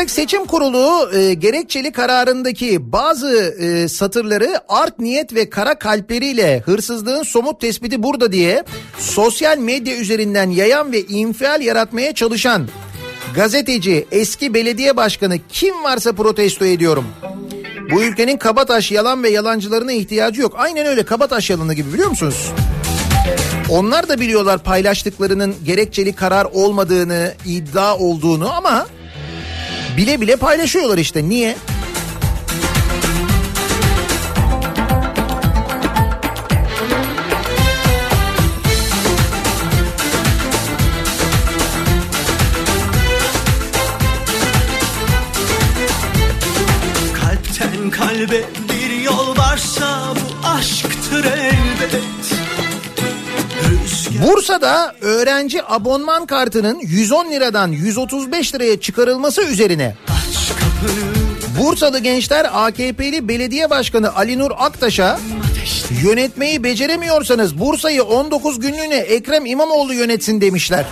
Yüksek 0.00 0.22
Seçim 0.22 0.46
Kurulu 0.46 1.10
e, 1.16 1.34
gerekçeli 1.34 1.92
kararındaki 1.92 2.92
bazı 2.92 3.54
e, 3.60 3.88
satırları 3.88 4.60
art 4.68 4.98
niyet 4.98 5.34
ve 5.34 5.50
kara 5.50 5.78
kalpleriyle 5.78 6.60
hırsızlığın 6.60 7.22
somut 7.22 7.60
tespiti 7.60 8.02
burada 8.02 8.32
diye 8.32 8.64
sosyal 8.98 9.58
medya 9.58 9.96
üzerinden 9.96 10.50
yayan 10.50 10.92
ve 10.92 11.02
infial 11.02 11.60
yaratmaya 11.60 12.14
çalışan 12.14 12.68
gazeteci, 13.34 14.06
eski 14.10 14.54
belediye 14.54 14.96
başkanı 14.96 15.38
kim 15.48 15.84
varsa 15.84 16.12
protesto 16.12 16.64
ediyorum. 16.64 17.06
Bu 17.90 18.02
ülkenin 18.02 18.36
kabataş 18.36 18.92
yalan 18.92 19.22
ve 19.22 19.30
yalancılarına 19.30 19.92
ihtiyacı 19.92 20.40
yok. 20.40 20.54
Aynen 20.56 20.86
öyle 20.86 21.02
kabataş 21.02 21.50
yalanı 21.50 21.74
gibi 21.74 21.92
biliyor 21.92 22.08
musunuz? 22.08 22.52
Onlar 23.70 24.08
da 24.08 24.20
biliyorlar 24.20 24.62
paylaştıklarının 24.62 25.54
gerekçeli 25.64 26.12
karar 26.12 26.44
olmadığını, 26.44 27.32
iddia 27.46 27.98
olduğunu 27.98 28.52
ama 28.52 28.86
bile 29.96 30.20
bile 30.20 30.36
paylaşıyorlar 30.36 30.98
işte. 30.98 31.28
Niye? 31.28 31.56
Bursa'da 54.22 54.94
öğrenci 55.00 55.62
abonman 55.66 56.26
kartının 56.26 56.78
110 56.82 57.30
liradan 57.30 57.68
135 57.68 58.54
liraya 58.54 58.80
çıkarılması 58.80 59.42
üzerine 59.42 59.94
Bursalı 61.58 61.98
gençler 61.98 62.46
AKP'li 62.52 63.28
belediye 63.28 63.70
başkanı 63.70 64.16
Ali 64.16 64.38
Nur 64.38 64.50
Aktaş'a 64.58 65.20
yönetmeyi 66.02 66.64
beceremiyorsanız 66.64 67.58
Bursa'yı 67.58 68.04
19 68.04 68.60
günlüğüne 68.60 68.96
Ekrem 68.96 69.46
İmamoğlu 69.46 69.94
yönetsin 69.94 70.40
demişler. 70.40 70.84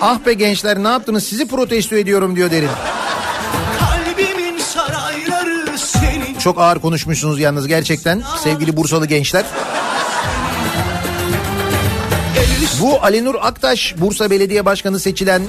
Ah 0.00 0.26
be 0.26 0.32
gençler 0.32 0.82
ne 0.82 0.88
yaptınız 0.88 1.24
sizi 1.24 1.48
protesto 1.48 1.96
ediyorum 1.96 2.36
diyor 2.36 2.50
derin. 2.50 2.70
Çok 6.38 6.60
ağır 6.60 6.78
konuşmuşsunuz 6.78 7.40
yalnız 7.40 7.66
gerçekten 7.66 8.22
sevgili 8.42 8.76
Bursalı 8.76 9.06
gençler. 9.06 9.44
Bu 12.80 13.02
Ali 13.02 13.24
Nur 13.24 13.34
Aktaş 13.40 13.94
Bursa 13.98 14.30
Belediye 14.30 14.64
Başkanı 14.64 15.00
seçilen 15.00 15.42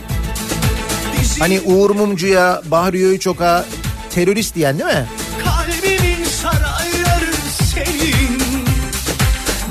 hani 1.40 1.62
Uğur 1.62 1.90
Mumcu'ya, 1.90 2.62
Bahri 2.66 3.06
Öğüçok'a 3.06 3.66
terörist 4.10 4.56
diyen 4.56 4.80
değil 4.80 4.90
mi? 4.90 5.06
Kalbimin 5.44 6.24
sarayları 6.24 7.34
senin. 7.74 8.40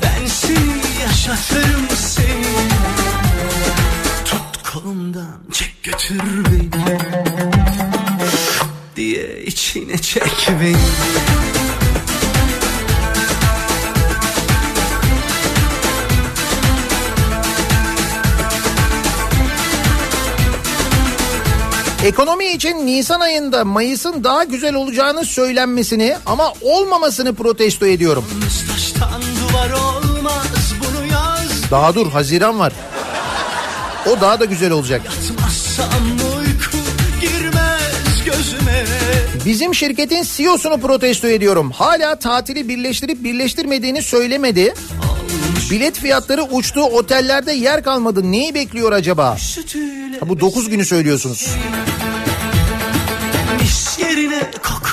Ben 0.03 0.23
yaşatırım 1.03 1.89
seni. 1.97 2.69
Tut 4.25 4.73
kolumdan 4.73 5.41
çek 5.53 5.83
götür 5.83 6.21
beni. 6.45 6.99
diye 8.97 9.43
içine 9.45 9.99
çek 9.99 10.49
beni. 10.61 11.58
Ekonomi 22.09 22.47
için 22.47 22.87
Nisan 22.87 23.21
ayında 23.21 23.65
Mayıs'ın 23.65 24.25
daha 24.25 24.45
güzel 24.45 24.75
olacağını 24.75 25.25
söylenmesini 25.25 26.17
ama 26.27 26.53
olmamasını 26.61 27.35
protesto 27.35 27.87
ediyorum. 27.87 28.25
Daha 31.71 31.95
dur 31.95 32.11
Haziran 32.11 32.59
var. 32.59 32.73
O 34.07 34.21
daha 34.21 34.41
da 34.41 34.45
güzel 34.45 34.71
olacak. 34.71 35.03
Bizim 39.45 39.75
şirketin 39.75 40.25
CEO'sunu 40.37 40.81
protesto 40.81 41.29
ediyorum. 41.29 41.71
Hala 41.71 42.19
tatili 42.19 42.69
birleştirip 42.69 43.25
birleştirmediğini 43.25 44.03
söylemedi. 44.03 44.75
Bilet 45.71 45.99
fiyatları 45.99 46.43
uçtu, 46.43 46.83
otellerde 46.83 47.53
yer 47.53 47.83
kalmadı. 47.83 48.33
Neyi 48.33 48.55
bekliyor 48.55 48.93
acaba? 48.93 49.37
Ha, 50.21 50.29
bu 50.29 50.41
9 50.41 50.69
günü 50.69 50.85
söylüyorsunuz. 50.85 51.49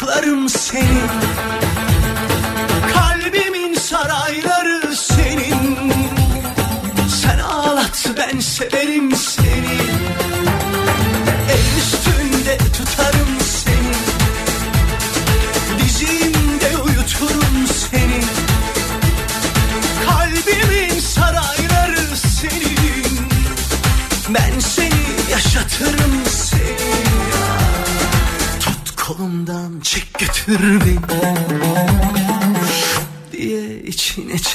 Koklarım 0.06 0.50
seni. 0.50 1.35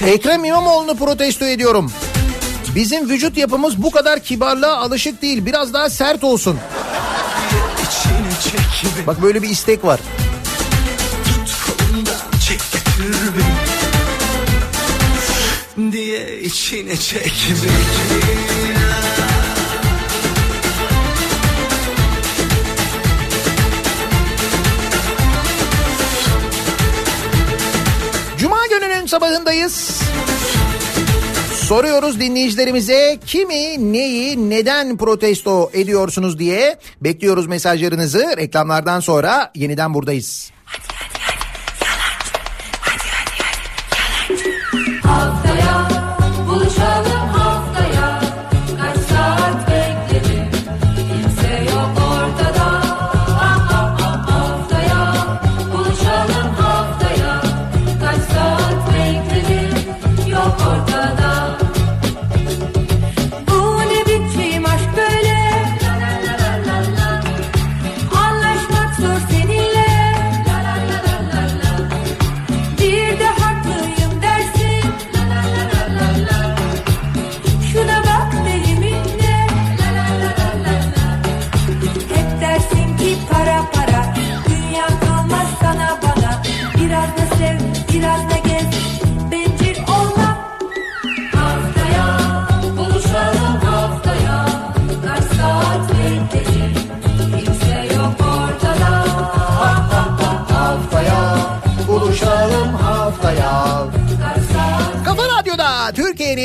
Ekrem 0.06 0.44
İmamoğlu'nu 0.44 0.96
protesto 0.96 1.44
ediyorum. 1.44 1.92
Bizim 2.74 3.08
vücut 3.08 3.36
yapımız 3.36 3.82
bu 3.82 3.90
kadar 3.90 4.20
kibarlığa 4.20 4.76
alışık 4.76 5.22
değil. 5.22 5.46
Biraz 5.46 5.74
daha 5.74 5.90
sert 5.90 6.24
olsun. 6.24 6.58
Bak 9.06 9.22
böyle 9.22 9.42
bir 9.42 9.48
istek 9.48 9.84
var. 9.84 10.00
Tut 11.24 11.56
kolumdan 11.66 12.38
çek 12.48 12.60
diye 15.92 16.40
içine 16.40 16.96
çek 16.96 17.32
beni. 17.62 18.89
Sabahındayız. 29.10 30.02
Soruyoruz 31.54 32.20
dinleyicilerimize 32.20 33.18
kimi, 33.26 33.92
neyi, 33.92 34.50
neden 34.50 34.96
protesto 34.96 35.70
ediyorsunuz 35.72 36.38
diye 36.38 36.76
bekliyoruz 37.00 37.46
mesajlarınızı. 37.46 38.36
Reklamlardan 38.36 39.00
sonra 39.00 39.50
yeniden 39.54 39.94
buradayız. 39.94 40.50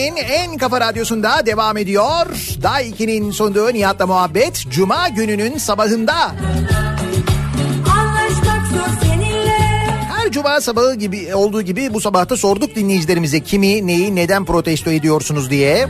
Türkiye'nin 0.05 0.51
en 0.51 0.57
kafa 0.57 0.81
radyosunda 0.81 1.45
devam 1.45 1.77
ediyor. 1.77 2.25
Day 2.63 2.89
2'nin 2.89 3.31
sunduğu 3.31 3.73
Nihat'la 3.73 4.07
muhabbet 4.07 4.65
Cuma 4.69 5.09
gününün 5.09 5.57
sabahında. 5.57 6.35
Her 10.15 10.31
cuma 10.31 10.61
sabahı 10.61 10.95
gibi 10.95 11.35
olduğu 11.35 11.61
gibi 11.61 11.93
bu 11.93 12.01
sabahta 12.01 12.37
sorduk 12.37 12.75
dinleyicilerimize 12.75 13.39
kimi, 13.39 13.87
neyi, 13.87 14.15
neden 14.15 14.45
protesto 14.45 14.91
ediyorsunuz 14.91 15.49
diye. 15.49 15.87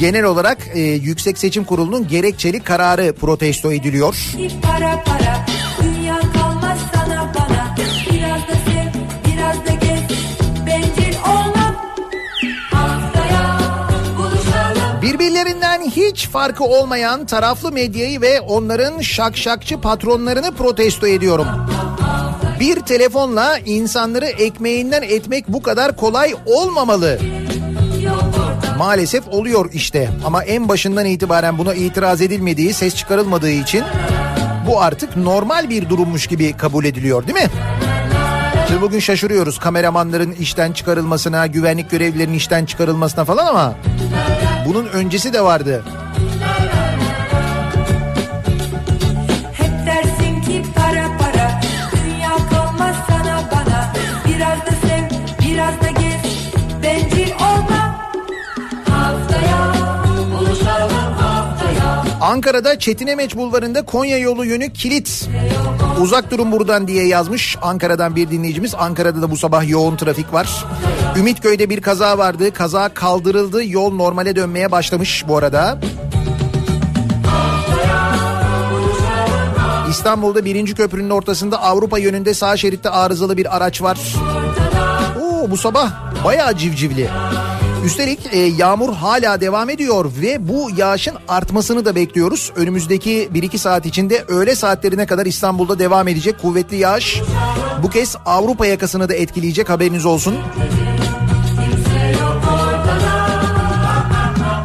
Genel 0.00 0.24
olarak 0.24 0.58
e, 0.74 0.80
Yüksek 0.80 1.38
Seçim 1.38 1.64
Kurulu'nun 1.64 2.08
gerekçeli 2.08 2.60
kararı 2.60 3.12
protesto 3.12 3.72
ediliyor. 3.72 4.16
para 4.62 5.04
para. 5.04 5.46
Farkı 16.28 16.64
olmayan 16.64 17.26
taraflı 17.26 17.72
medyayı 17.72 18.20
ve 18.20 18.40
onların 18.40 19.00
şakşakçı 19.00 19.80
patronlarını 19.80 20.54
protesto 20.54 21.06
ediyorum. 21.06 21.46
Bir 22.60 22.80
telefonla 22.80 23.58
insanları 23.58 24.26
ekmeğinden 24.26 25.02
etmek 25.02 25.48
bu 25.48 25.62
kadar 25.62 25.96
kolay 25.96 26.34
olmamalı. 26.46 27.18
Maalesef 28.78 29.28
oluyor 29.28 29.70
işte 29.72 30.10
ama 30.24 30.44
en 30.44 30.68
başından 30.68 31.06
itibaren 31.06 31.58
buna 31.58 31.74
itiraz 31.74 32.20
edilmediği, 32.20 32.74
ses 32.74 32.94
çıkarılmadığı 32.94 33.50
için 33.50 33.84
bu 34.66 34.80
artık 34.80 35.16
normal 35.16 35.70
bir 35.70 35.88
durummuş 35.88 36.26
gibi 36.26 36.52
kabul 36.52 36.84
ediliyor 36.84 37.26
değil 37.26 37.38
mi? 37.38 37.50
Şimdi 38.68 38.82
bugün 38.82 38.98
şaşırıyoruz 38.98 39.58
kameramanların 39.58 40.32
işten 40.32 40.72
çıkarılmasına, 40.72 41.46
güvenlik 41.46 41.90
görevlilerinin 41.90 42.36
işten 42.36 42.64
çıkarılmasına 42.64 43.24
falan 43.24 43.46
ama 43.46 43.74
bunun 44.66 44.86
öncesi 44.86 45.32
de 45.32 45.44
vardı. 45.44 45.84
Ankara'da 62.30 62.78
Çetinemeç 62.78 63.36
Bulvarı'nda 63.36 63.84
Konya 63.84 64.18
yolu 64.18 64.44
yönü 64.44 64.72
kilit. 64.72 65.28
Uzak 66.00 66.30
durun 66.30 66.52
buradan 66.52 66.88
diye 66.88 67.06
yazmış 67.06 67.56
Ankara'dan 67.62 68.16
bir 68.16 68.30
dinleyicimiz. 68.30 68.74
Ankara'da 68.74 69.22
da 69.22 69.30
bu 69.30 69.36
sabah 69.36 69.68
yoğun 69.68 69.96
trafik 69.96 70.32
var. 70.32 70.64
Ümitköy'de 71.16 71.70
bir 71.70 71.80
kaza 71.80 72.18
vardı. 72.18 72.52
Kaza 72.52 72.88
kaldırıldı. 72.88 73.64
Yol 73.64 73.94
normale 73.94 74.36
dönmeye 74.36 74.72
başlamış 74.72 75.24
bu 75.28 75.36
arada. 75.36 75.78
İstanbul'da 79.90 80.44
birinci 80.44 80.74
köprünün 80.74 81.10
ortasında 81.10 81.62
Avrupa 81.62 81.98
yönünde 81.98 82.34
sağ 82.34 82.56
şeritte 82.56 82.90
arızalı 82.90 83.36
bir 83.36 83.56
araç 83.56 83.82
var. 83.82 83.98
Oo 85.22 85.50
bu 85.50 85.56
sabah 85.56 85.92
bayağı 86.24 86.56
civcivli. 86.56 87.08
Üstelik 87.84 88.18
e, 88.32 88.38
yağmur 88.38 88.94
hala 88.94 89.40
devam 89.40 89.70
ediyor 89.70 90.12
ve 90.22 90.48
bu 90.48 90.70
yağışın 90.76 91.14
artmasını 91.28 91.84
da 91.84 91.94
bekliyoruz. 91.94 92.52
Önümüzdeki 92.56 93.28
1-2 93.34 93.58
saat 93.58 93.86
içinde 93.86 94.24
öğle 94.28 94.54
saatlerine 94.54 95.06
kadar 95.06 95.26
İstanbul'da 95.26 95.78
devam 95.78 96.08
edecek 96.08 96.42
kuvvetli 96.42 96.76
yağış. 96.76 97.20
Bu 97.82 97.90
kez 97.90 98.16
Avrupa 98.26 98.66
yakasını 98.66 99.08
da 99.08 99.14
etkileyecek 99.14 99.70
haberiniz 99.70 100.06
olsun. 100.06 100.36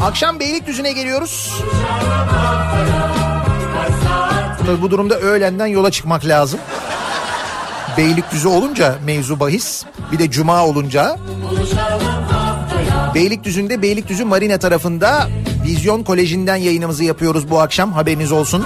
Akşam 0.01 0.39
Beylikdüzü'ne 0.39 0.91
geliyoruz. 0.91 1.61
Tabii 4.65 4.81
bu 4.81 4.91
durumda 4.91 5.19
öğlenden 5.19 5.67
yola 5.67 5.91
çıkmak 5.91 6.25
lazım. 6.25 6.59
Beylikdüzü 7.97 8.47
olunca 8.47 8.95
mevzu 9.05 9.39
bahis. 9.39 9.83
Bir 10.11 10.19
de 10.19 10.31
cuma 10.31 10.65
olunca. 10.65 11.17
Beylikdüzü'nde 13.15 13.81
Beylikdüzü 13.81 14.25
Marina 14.25 14.57
tarafında 14.57 15.29
Vizyon 15.65 16.03
Koleji'nden 16.03 16.55
yayınımızı 16.55 17.03
yapıyoruz 17.03 17.49
bu 17.49 17.59
akşam 17.59 17.93
haberiniz 17.93 18.31
olsun. 18.31 18.65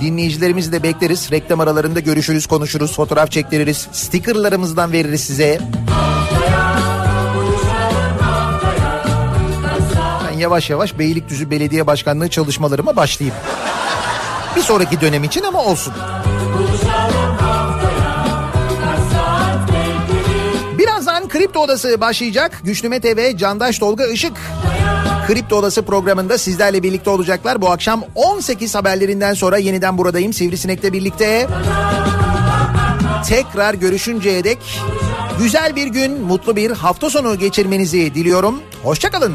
Dinleyicilerimizi 0.00 0.72
de 0.72 0.82
bekleriz. 0.82 1.30
Reklam 1.32 1.60
aralarında 1.60 2.00
görüşürüz, 2.00 2.46
konuşuruz, 2.46 2.96
fotoğraf 2.96 3.30
çektiririz. 3.30 3.88
Stickerlarımızdan 3.92 4.92
veririz 4.92 5.20
size. 5.20 5.60
Ben 10.30 10.38
yavaş 10.38 10.70
yavaş 10.70 10.98
Beylikdüzü 10.98 11.50
Belediye 11.50 11.86
Başkanlığı 11.86 12.28
çalışmalarıma 12.28 12.96
başlayayım. 12.96 13.36
Bir 14.56 14.62
sonraki 14.62 15.00
dönem 15.00 15.24
için 15.24 15.42
ama 15.42 15.64
olsun. 15.64 15.94
Birazdan 15.94 16.17
Kripto 21.38 21.60
Odası 21.60 22.00
başlayacak. 22.00 22.60
Güçlü 22.64 22.88
Mete 22.88 23.16
ve 23.16 23.36
Candaş 23.36 23.78
Tolga 23.78 24.06
Işık. 24.06 24.32
Kripto 25.26 25.56
Odası 25.56 25.82
programında 25.82 26.38
sizlerle 26.38 26.82
birlikte 26.82 27.10
olacaklar. 27.10 27.60
Bu 27.60 27.70
akşam 27.70 28.02
18 28.14 28.74
haberlerinden 28.74 29.34
sonra 29.34 29.58
yeniden 29.58 29.98
buradayım 29.98 30.32
Sivrisinek'le 30.32 30.92
birlikte. 30.92 31.46
Tekrar 33.28 33.74
görüşünceye 33.74 34.44
dek 34.44 34.58
güzel 35.38 35.76
bir 35.76 35.86
gün, 35.86 36.20
mutlu 36.20 36.56
bir 36.56 36.70
hafta 36.70 37.10
sonu 37.10 37.38
geçirmenizi 37.38 38.14
diliyorum. 38.14 38.60
Hoşçakalın. 38.82 39.34